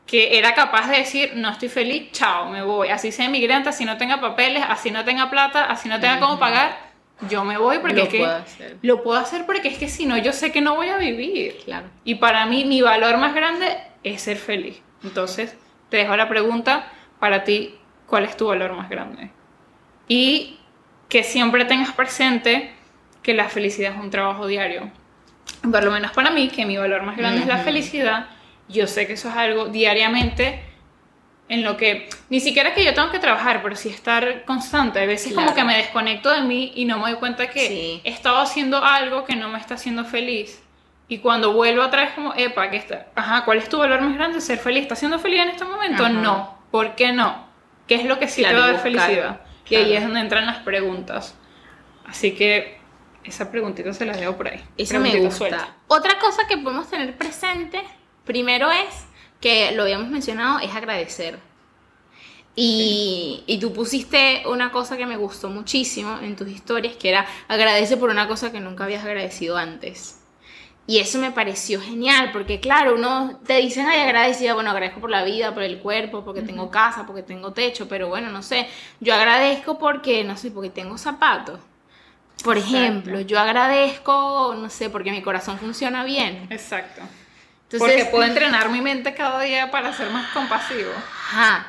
que 0.06 0.38
era 0.38 0.54
capaz 0.54 0.88
de 0.88 0.98
decir, 0.98 1.32
no 1.36 1.50
estoy 1.50 1.70
feliz, 1.70 2.12
chao, 2.12 2.48
me 2.52 2.62
voy. 2.62 2.90
Así 2.90 3.12
sea 3.12 3.26
inmigrante, 3.26 3.70
así 3.70 3.86
no 3.86 3.98
tenga 3.98 4.22
papeles, 4.22 4.64
así 4.70 4.92
no 4.92 5.04
tenga 5.04 5.32
plata, 5.32 5.66
así 5.66 5.90
no 5.90 6.00
tenga 6.00 6.20
cómo 6.20 6.38
pagar, 6.38 6.78
yo 7.30 7.44
me 7.44 7.58
voy 7.58 7.80
porque 7.80 8.04
es 8.04 8.10
que 8.10 8.78
lo 8.82 9.04
puedo 9.04 9.20
hacer 9.20 9.46
porque 9.46 9.70
es 9.70 9.78
que 9.78 9.90
si 9.90 10.06
no 10.06 10.18
yo 10.18 10.34
sé 10.34 10.52
que 10.52 10.62
no 10.62 10.76
voy 10.76 10.90
a 10.90 10.98
vivir. 10.98 11.58
Claro. 11.66 11.88
Y 12.04 12.16
para 12.16 12.46
mí 12.46 12.66
mi 12.66 12.82
valor 12.82 13.18
más 13.18 13.34
grande 13.34 13.78
es 14.04 14.22
ser 14.22 14.38
feliz. 14.38 14.82
Entonces, 15.04 15.58
te 15.90 15.98
dejo 15.98 16.16
la 16.16 16.30
pregunta 16.30 16.92
para 17.20 17.44
ti, 17.44 17.76
¿cuál 18.06 18.26
es 18.26 18.38
tu 18.38 18.48
valor 18.48 18.74
más 18.74 18.90
grande? 18.90 19.32
Y 20.08 20.60
que 21.10 21.24
siempre 21.24 21.66
tengas 21.66 21.94
presente 21.94 22.72
que 23.24 23.34
la 23.34 23.50
felicidad 23.50 23.94
es 23.94 24.00
un 24.00 24.10
trabajo 24.10 24.48
diario. 24.48 24.92
Por 25.62 25.84
lo 25.84 25.92
menos 25.92 26.12
para 26.12 26.32
mí, 26.32 26.50
que 26.50 26.66
mi 26.66 26.78
valor 26.78 27.04
más 27.04 27.18
grande 27.18 27.42
es 27.42 27.48
la 27.48 27.58
felicidad, 27.58 28.28
yo 28.70 28.88
sé 28.88 29.08
que 29.08 29.14
eso 29.14 29.30
es 29.30 29.36
algo 29.36 29.68
diariamente 29.68 30.62
en 31.50 31.64
lo 31.64 31.78
que 31.78 32.10
ni 32.30 32.40
siquiera 32.40 32.74
que 32.74 32.84
yo 32.84 32.94
tengo 32.94 33.10
que 33.10 33.20
trabajar, 33.20 33.62
pero 33.62 33.76
sí 33.76 33.90
estar 33.90 34.44
constante. 34.46 35.00
A 35.00 35.06
veces 35.06 35.34
como 35.34 35.54
que 35.54 35.64
me 35.64 35.78
desconecto 35.78 36.30
de 36.30 36.42
mí 36.42 36.74
y 36.76 36.86
no 36.86 36.98
me 37.00 37.12
doy 37.12 37.20
cuenta 37.20 37.50
que 37.50 38.02
he 38.04 38.10
estado 38.10 38.38
haciendo 38.38 38.84
algo 38.84 39.24
que 39.24 39.36
no 39.36 39.50
me 39.50 39.58
está 39.58 39.76
haciendo 39.76 40.04
feliz. 40.06 40.62
Y 41.08 41.20
cuando 41.20 41.54
vuelvo 41.54 41.84
otra 41.84 42.04
vez 42.04 42.12
como, 42.12 42.34
epa, 42.34 42.70
que 42.70 42.76
está, 42.76 43.08
ajá, 43.16 43.46
¿cuál 43.46 43.60
es 43.60 43.70
tu 43.70 43.78
valor 43.78 44.02
más 44.02 44.16
grande? 44.16 44.42
¿Ser 44.42 44.58
feliz? 44.58 44.84
¿Estás 44.84 45.00
siendo 45.00 45.20
feliz 45.20 45.40
en 45.40 45.50
este 45.50 45.64
momento? 45.64 46.10
No. 46.10 46.58
¿Por 46.70 46.96
qué 46.96 47.14
no? 47.14 47.48
¿Qué 47.88 47.96
es 47.96 48.06
lo 48.06 48.20
que 48.20 48.28
sí 48.28 48.44
te 48.44 48.54
va 48.54 48.66
a 48.66 48.72
dar 48.74 48.80
felicidad? 48.82 49.42
Y 49.70 49.76
ahí 49.76 49.96
es 49.96 50.04
donde 50.04 50.20
entran 50.20 50.46
las 50.46 50.58
preguntas. 50.60 51.36
Así 52.06 52.32
que 52.32 52.78
esa 53.24 53.52
preguntita 53.52 53.94
se 53.94 54.06
la 54.06 54.18
dejo 54.18 54.36
por 54.36 54.50
ahí. 54.50 54.62
Esa 54.78 55.00
me 55.00 55.18
gusta. 55.20 55.76
Otra 55.88 56.20
cosa 56.20 56.46
que 56.48 56.58
podemos 56.58 56.90
tener 56.90 57.18
presente, 57.18 57.82
primero 58.26 58.70
es 58.70 59.08
que 59.40 59.72
lo 59.72 59.84
habíamos 59.84 60.10
mencionado, 60.10 60.60
es 60.60 60.74
agradecer. 60.76 61.40
Y, 62.56 63.44
y, 63.46 63.60
tú 63.60 63.72
pusiste 63.72 64.42
una 64.48 64.72
cosa 64.72 64.98
que 64.98 65.06
me 65.06 65.16
gustó 65.16 65.48
muchísimo 65.50 66.18
en 66.20 66.36
tus 66.36 66.50
historias, 66.50 66.96
que 66.96 67.10
era 67.10 67.28
agradece 67.48 67.98
por 67.98 68.10
una 68.10 68.28
cosa 68.28 68.52
que 68.52 68.60
nunca 68.60 68.86
habías 68.86 69.06
agradecido 69.06 69.58
antes. 69.58 70.18
Y 70.88 71.00
eso 71.00 71.20
me 71.20 71.32
pareció 71.32 71.82
genial, 71.82 72.32
porque 72.32 72.62
claro, 72.62 72.96
uno 72.96 73.42
te 73.46 73.58
dicen, 73.58 73.86
ay, 73.88 74.00
agradecida, 74.00 74.54
bueno, 74.54 74.72
agradezco 74.72 75.02
por 75.02 75.10
la 75.10 75.26
vida, 75.26 75.54
por 75.54 75.64
el 75.64 75.80
cuerpo, 75.80 76.24
porque 76.24 76.42
tengo 76.42 76.72
casa, 76.72 77.06
porque 77.06 77.24
tengo 77.24 77.52
techo, 77.52 77.90
pero 77.90 78.08
bueno, 78.08 78.32
no 78.32 78.42
sé, 78.42 78.68
yo 79.02 79.14
agradezco 79.14 79.78
porque, 79.78 80.24
no 80.24 80.38
sé, 80.38 80.50
porque 80.50 80.70
tengo 80.70 80.98
zapatos. 80.98 81.60
Por 82.42 82.58
ejemplo, 82.58 83.20
yo 83.20 83.38
agradezco, 83.38 84.56
no 84.58 84.70
sé, 84.70 84.90
porque 84.90 85.12
mi 85.12 85.22
corazón 85.22 85.60
funciona 85.60 86.06
bien. 86.06 86.48
Exacto. 86.50 87.02
Porque 87.70 88.06
puedo 88.06 88.24
entrenar 88.24 88.70
mi 88.70 88.82
mente 88.82 89.14
cada 89.14 89.42
día 89.42 89.70
para 89.72 89.94
ser 89.94 90.10
más 90.10 90.32
compasivo. 90.32 90.92
Ajá. 90.96 91.68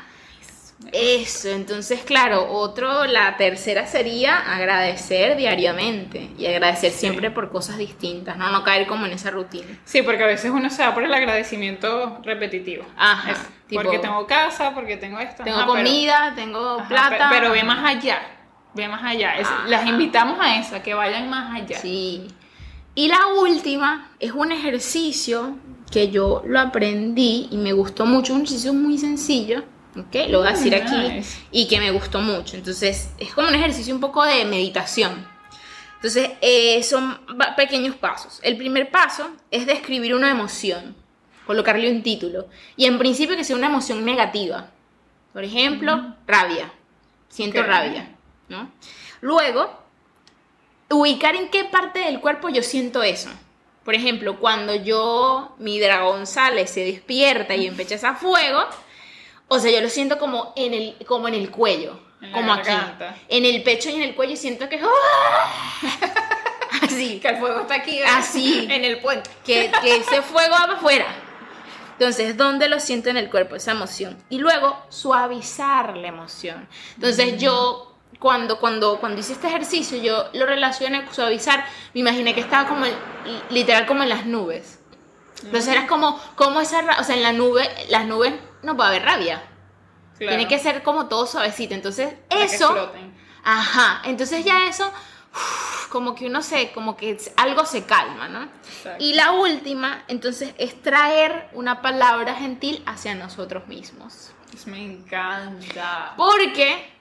Eso, 0.92 1.49
entonces 1.49 2.03
claro, 2.05 2.53
otro, 2.53 3.05
la 3.07 3.36
tercera 3.36 3.86
sería 3.86 4.38
agradecer 4.38 5.36
diariamente 5.36 6.30
y 6.38 6.46
agradecer 6.46 6.92
siempre 6.92 7.32
por 7.32 7.51
cosas 7.51 7.78
distintas, 7.78 8.36
¿no? 8.36 8.51
No 8.53 8.62
caer 8.62 8.86
como 8.86 9.05
en 9.05 9.12
esa 9.12 9.32
rutina. 9.32 9.66
Sí, 9.84 10.03
porque 10.03 10.22
a 10.22 10.28
veces 10.28 10.53
uno 10.53 10.70
se 10.70 10.82
da 10.82 10.94
por 10.94 11.03
el 11.03 11.12
agradecimiento 11.12 12.20
repetitivo. 12.22 12.84
Ajá. 12.96 13.34
porque 13.72 13.99
tengo 13.99 14.24
casa, 14.28 14.72
porque 14.72 14.96
tengo 14.96 15.18
esto. 15.18 15.42
Tengo 15.42 15.66
comida, 15.66 16.32
tengo 16.36 16.80
plata. 16.86 17.28
Pero, 17.30 17.51
ve 17.51 17.64
más 17.64 17.84
allá, 17.84 18.20
ve 18.72 18.86
más 18.86 19.03
allá. 19.03 19.34
las 19.66 19.84
invitamos 19.84 20.38
a 20.40 20.61
eso, 20.61 20.76
a 20.76 20.82
que 20.82 20.94
vayan 20.94 21.28
más 21.28 21.61
allá. 21.61 21.80
Sí. 21.80 22.28
Y 22.94 23.09
la 23.09 23.26
última 23.36 24.12
es 24.20 24.30
un 24.30 24.53
ejercicio 24.53 25.57
que 25.91 26.11
yo 26.11 26.43
lo 26.47 26.61
aprendí 26.61 27.49
y 27.51 27.57
me 27.57 27.72
gustó 27.72 28.07
mucho, 28.07 28.34
un 28.34 28.41
ejercicio 28.43 28.72
muy 28.74 28.99
sencillo, 28.99 29.64
¿ok? 29.97 30.28
Lo 30.28 30.39
voy 30.39 30.49
a 30.49 30.53
decir 30.53 30.74
aquí 30.74 31.22
y 31.51 31.66
que 31.66 31.78
me 31.78 31.91
gustó 31.91 32.20
mucho. 32.20 32.57
Entonces, 32.57 33.11
es 33.18 33.32
como 33.34 33.49
un 33.49 33.55
ejercicio 33.55 33.95
un 33.95 34.01
poco 34.01 34.24
de 34.24 34.45
meditación. 34.45 35.26
Entonces, 35.97 36.30
eh, 36.41 36.82
son 36.82 37.20
pequeños 37.57 37.97
pasos. 37.97 38.39
El 38.43 38.57
primer 38.57 38.91
paso 38.91 39.30
es 39.51 39.66
describir 39.66 40.14
una 40.14 40.30
emoción, 40.30 40.95
colocarle 41.47 41.91
un 41.91 42.03
título. 42.03 42.49
Y 42.76 42.86
en 42.86 42.99
principio 42.99 43.36
que 43.36 43.45
sea 43.45 43.57
una 43.57 43.66
emoción 43.66 44.05
negativa. 44.05 44.70
Por 45.32 45.43
ejemplo, 45.43 46.14
rabia. 46.26 46.72
Siento 47.28 47.62
rabia, 47.62 48.14
¿no? 48.49 48.70
Luego, 49.20 49.82
ubicar 50.91 51.34
en 51.34 51.51
qué 51.51 51.64
parte 51.64 51.99
del 51.99 52.20
cuerpo 52.20 52.49
yo 52.49 52.62
siento 52.62 53.03
eso. 53.03 53.30
Por 53.89 53.95
ejemplo, 53.95 54.39
cuando 54.39 54.74
yo, 54.74 55.55
mi 55.57 55.80
dragón 55.80 56.26
sale, 56.26 56.66
se 56.66 56.84
despierta 56.84 57.55
y 57.55 57.66
empieza 57.66 58.11
a 58.11 58.14
fuego, 58.16 58.66
o 59.49 59.59
sea, 59.59 59.70
yo 59.70 59.80
lo 59.80 59.89
siento 59.89 60.18
como 60.18 60.53
en 60.57 60.74
el, 60.74 61.07
como 61.07 61.26
en 61.26 61.32
el 61.32 61.51
cuello, 61.51 61.99
como 62.34 62.53
aquí. 62.53 62.70
En 63.30 63.47
el 63.47 63.62
pecho 63.62 63.89
y 63.89 63.95
en 63.95 64.03
el 64.03 64.14
cuello 64.14 64.36
siento 64.36 64.68
que... 64.68 64.78
¡ah! 64.84 65.51
Así. 66.82 67.18
Que 67.22 67.28
el 67.28 67.36
fuego 67.39 67.61
está 67.61 67.76
aquí. 67.76 67.99
Así. 68.03 68.66
En 68.70 68.84
el 68.84 68.99
puente. 68.99 69.30
Que, 69.43 69.72
que 69.80 69.97
ese 69.97 70.20
fuego 70.20 70.53
va 70.53 70.74
afuera. 70.74 71.07
Entonces, 71.93 72.36
¿dónde 72.36 72.68
lo 72.68 72.80
siento 72.80 73.09
en 73.09 73.16
el 73.16 73.30
cuerpo 73.30 73.57
esa 73.57 73.70
emoción? 73.70 74.22
Y 74.28 74.36
luego, 74.36 74.84
suavizar 74.91 75.97
la 75.97 76.09
emoción. 76.09 76.68
Entonces, 76.97 77.39
yo 77.39 77.97
cuando, 78.19 78.59
cuando, 78.59 78.99
cuando 78.99 79.21
hice 79.21 79.33
este 79.33 79.47
ejercicio, 79.47 79.99
yo 79.99 80.29
lo 80.33 80.47
relacioné 80.47 81.05
con 81.05 81.15
suavizar, 81.15 81.65
me 81.95 82.01
imaginé 82.01 82.35
que 82.35 82.41
estaba 82.41 82.69
como, 82.69 82.85
literal, 83.51 83.87
como 83.87 84.03
en 84.03 84.09
las 84.09 84.27
nubes. 84.27 84.81
Entonces 85.43 85.73
era 85.73 85.87
como, 85.87 86.21
como 86.35 86.61
esa, 86.61 86.81
o 86.99 87.05
sea, 87.05 87.15
en 87.15 87.23
la 87.23 87.33
nube, 87.33 87.69
las 87.91 88.07
nubes 88.07 88.35
no 88.63 88.77
puede 88.77 88.89
haber 88.89 89.05
rabia. 89.05 89.43
Tiene 90.19 90.49
que 90.49 90.59
ser 90.59 90.83
como 90.83 91.07
todo 91.07 91.27
suavecito. 91.27 91.75
Entonces, 91.75 92.15
eso. 92.29 92.93
Ajá. 93.45 94.03
Entonces 94.05 94.45
ya 94.45 94.67
eso, 94.67 94.93
como 95.91 96.17
que 96.17 96.27
uno 96.27 96.43
se, 96.43 96.73
como 96.73 96.97
que 96.97 97.17
algo 97.37 97.65
se 97.65 97.85
calma, 97.85 98.29
¿no? 98.29 98.49
Y 98.99 99.15
la 99.15 99.33
última, 99.33 100.03
entonces, 100.09 100.55
es 100.59 100.83
traer 100.83 101.49
una 101.53 101.83
palabra 101.83 102.35
gentil 102.35 102.83
hacia 102.85 103.15
nosotros 103.15 103.69
mismos. 103.69 104.33
me 104.67 104.85
encanta. 104.85 106.15
Porque 106.17 106.97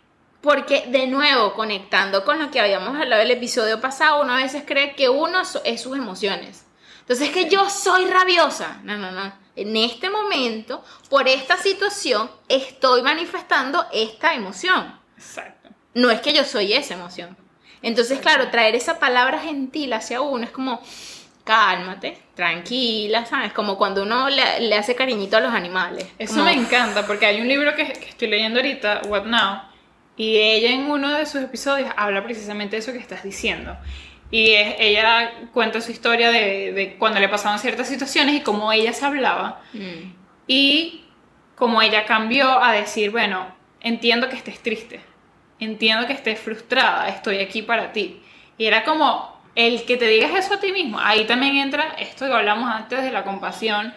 porque, 0.47 0.85
de 0.87 1.07
nuevo, 1.07 1.53
conectando 1.55 2.23
con 2.23 2.39
lo 2.39 2.49
que 2.49 2.61
habíamos 2.61 2.95
hablado 2.95 3.21
el 3.21 3.31
episodio 3.31 3.81
pasado, 3.81 4.21
uno 4.21 4.33
a 4.33 4.37
veces 4.37 4.63
cree 4.65 4.95
que 4.95 5.09
uno 5.09 5.41
es 5.41 5.81
sus 5.81 5.97
emociones. 5.97 6.65
Entonces, 7.01 7.27
es 7.27 7.33
que 7.33 7.49
yo 7.49 7.69
soy 7.69 8.05
rabiosa. 8.05 8.79
No, 8.83 8.95
no, 8.97 9.11
no. 9.11 9.33
En 9.57 9.75
este 9.75 10.09
momento, 10.09 10.85
por 11.09 11.27
esta 11.27 11.57
situación, 11.57 12.31
estoy 12.47 13.01
manifestando 13.01 13.87
esta 13.91 14.35
emoción. 14.35 14.97
Exacto. 15.17 15.67
No 15.93 16.11
es 16.11 16.21
que 16.21 16.31
yo 16.31 16.45
soy 16.45 16.71
esa 16.71 16.93
emoción. 16.93 17.35
Entonces, 17.81 18.19
claro, 18.19 18.49
traer 18.49 18.73
esa 18.73 18.99
palabra 18.99 19.39
gentil 19.39 19.91
hacia 19.91 20.21
uno 20.21 20.45
es 20.45 20.51
como, 20.51 20.81
cálmate, 21.43 22.19
tranquila, 22.35 23.25
¿sabes? 23.25 23.51
Como 23.51 23.77
cuando 23.77 24.03
uno 24.03 24.29
le, 24.29 24.77
hace 24.77 24.95
cariñito 24.95 25.35
a 25.35 25.41
los 25.41 25.53
animales. 25.53 26.07
Eso 26.17 26.41
me 26.41 26.53
encanta, 26.53 27.05
porque 27.05 27.25
hay 27.25 27.41
un 27.41 27.49
libro 27.49 27.75
que, 27.75 27.91
que 27.91 28.11
estoy 28.11 28.29
leyendo 28.29 28.59
ahorita, 28.59 29.01
What 29.09 29.25
Now, 29.25 29.67
y 30.17 30.37
ella 30.37 30.71
en 30.71 30.89
uno 30.89 31.15
de 31.15 31.25
sus 31.27 31.43
episodios 31.43 31.89
habla 31.95 32.23
precisamente 32.23 32.75
de 32.75 32.79
eso 32.81 32.91
que 32.91 32.97
estás 32.97 33.23
diciendo. 33.23 33.77
Y 34.31 34.47
ella 34.49 35.31
cuenta 35.53 35.79
su 35.79 35.91
historia 35.91 36.31
de, 36.31 36.73
de, 36.73 36.95
cuando 36.97 37.19
le 37.19 37.29
pasaban 37.29 37.59
ciertas 37.59 37.87
situaciones 37.87 38.35
y 38.35 38.41
cómo 38.41 38.71
ella 38.73 38.91
se 38.91 39.05
hablaba. 39.05 39.61
Mm. 39.73 40.11
Y 40.47 41.05
cómo 41.55 41.81
ella 41.81 42.05
cambió 42.05 42.61
a 42.61 42.73
decir, 42.73 43.11
bueno, 43.11 43.47
entiendo 43.79 44.27
que 44.27 44.35
estés 44.35 44.59
triste, 44.59 44.99
entiendo 45.59 46.07
que 46.07 46.13
estés 46.13 46.39
frustrada, 46.39 47.07
estoy 47.09 47.39
aquí 47.39 47.61
para 47.61 47.93
ti. 47.93 48.21
Y 48.57 48.65
era 48.65 48.83
como 48.83 49.39
el 49.55 49.83
que 49.85 49.97
te 49.97 50.07
digas 50.07 50.31
eso 50.35 50.55
a 50.55 50.59
ti 50.59 50.71
mismo. 50.71 50.99
Ahí 50.99 51.25
también 51.25 51.57
entra 51.57 51.95
esto 51.99 52.25
que 52.25 52.33
hablamos 52.33 52.69
antes 52.69 53.03
de 53.03 53.11
la 53.11 53.23
compasión 53.23 53.93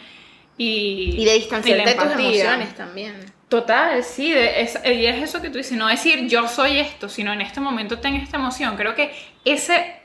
y, 0.56 1.16
y 1.18 1.24
de 1.24 1.34
distanciarte 1.34 1.90
de 1.90 1.96
tus 1.96 2.12
emociones 2.12 2.74
también. 2.74 3.39
Total, 3.50 4.04
sí, 4.04 4.32
es, 4.32 4.78
y 4.84 5.06
es 5.06 5.24
eso 5.24 5.42
que 5.42 5.50
tú 5.50 5.58
dices, 5.58 5.76
no 5.76 5.88
decir 5.88 6.28
yo 6.28 6.46
soy 6.46 6.78
esto, 6.78 7.08
sino 7.08 7.32
en 7.32 7.40
este 7.40 7.60
momento 7.60 7.98
tengo 7.98 8.18
esta 8.18 8.36
emoción. 8.36 8.76
Creo 8.76 8.94
que 8.94 9.12
ese, 9.44 10.00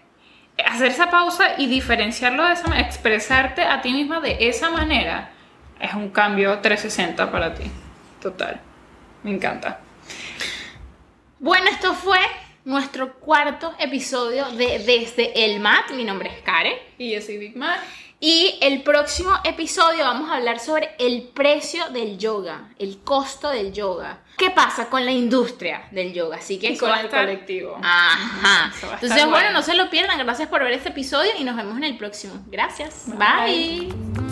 hacer 0.66 0.88
esa 0.88 1.12
pausa 1.12 1.54
y 1.60 1.68
diferenciarlo 1.68 2.44
de 2.44 2.54
esa 2.54 2.68
manera, 2.68 2.88
expresarte 2.88 3.62
a 3.62 3.84
ti 3.84 3.94
misma 3.94 4.20
de 4.20 4.50
esa 4.50 4.72
manera, 4.72 5.30
es 5.80 5.94
un 5.94 6.10
cambio 6.10 6.58
360 6.58 7.32
para 7.32 7.54
ti. 7.54 7.66
Total, 8.20 8.60
me 9.22 9.30
encanta. 9.30 9.80
Bueno, 11.38 11.70
esto 11.70 11.94
fue 11.94 12.18
nuestro 12.64 13.14
cuarto 13.20 13.76
episodio 13.78 14.50
de 14.54 14.80
Desde 14.80 15.46
el 15.46 15.60
Mat. 15.60 15.92
Mi 15.92 16.04
nombre 16.04 16.32
es 16.36 16.42
Karen. 16.42 16.78
Y 16.98 17.12
yo 17.12 17.22
soy 17.22 17.38
Big 17.38 17.56
Mat. 17.56 17.78
Y 18.28 18.58
el 18.60 18.82
próximo 18.82 19.30
episodio 19.44 20.04
vamos 20.04 20.32
a 20.32 20.38
hablar 20.38 20.60
sobre 20.60 20.96
el 20.98 21.22
precio 21.22 21.90
del 21.90 22.18
yoga, 22.18 22.70
el 22.80 22.98
costo 23.04 23.50
del 23.50 23.72
yoga. 23.72 24.18
¿Qué 24.36 24.50
pasa 24.50 24.90
con 24.90 25.06
la 25.06 25.12
industria 25.12 25.84
del 25.92 26.12
yoga? 26.12 26.38
Así 26.38 26.58
que 26.58 26.72
y 26.72 26.76
con 26.76 26.90
el 26.90 27.08
colectivo. 27.08 27.78
Ajá. 27.84 28.74
Entonces, 29.00 29.30
bueno, 29.30 29.52
no 29.52 29.62
se 29.62 29.76
lo 29.76 29.92
pierdan. 29.92 30.18
Gracias 30.18 30.50
por 30.50 30.64
ver 30.64 30.74
este 30.74 30.90
episodio 30.90 31.34
y 31.38 31.44
nos 31.44 31.56
vemos 31.56 31.78
en 31.78 31.84
el 31.84 31.98
próximo. 31.98 32.34
Gracias. 32.48 33.04
Bye. 33.16 34.25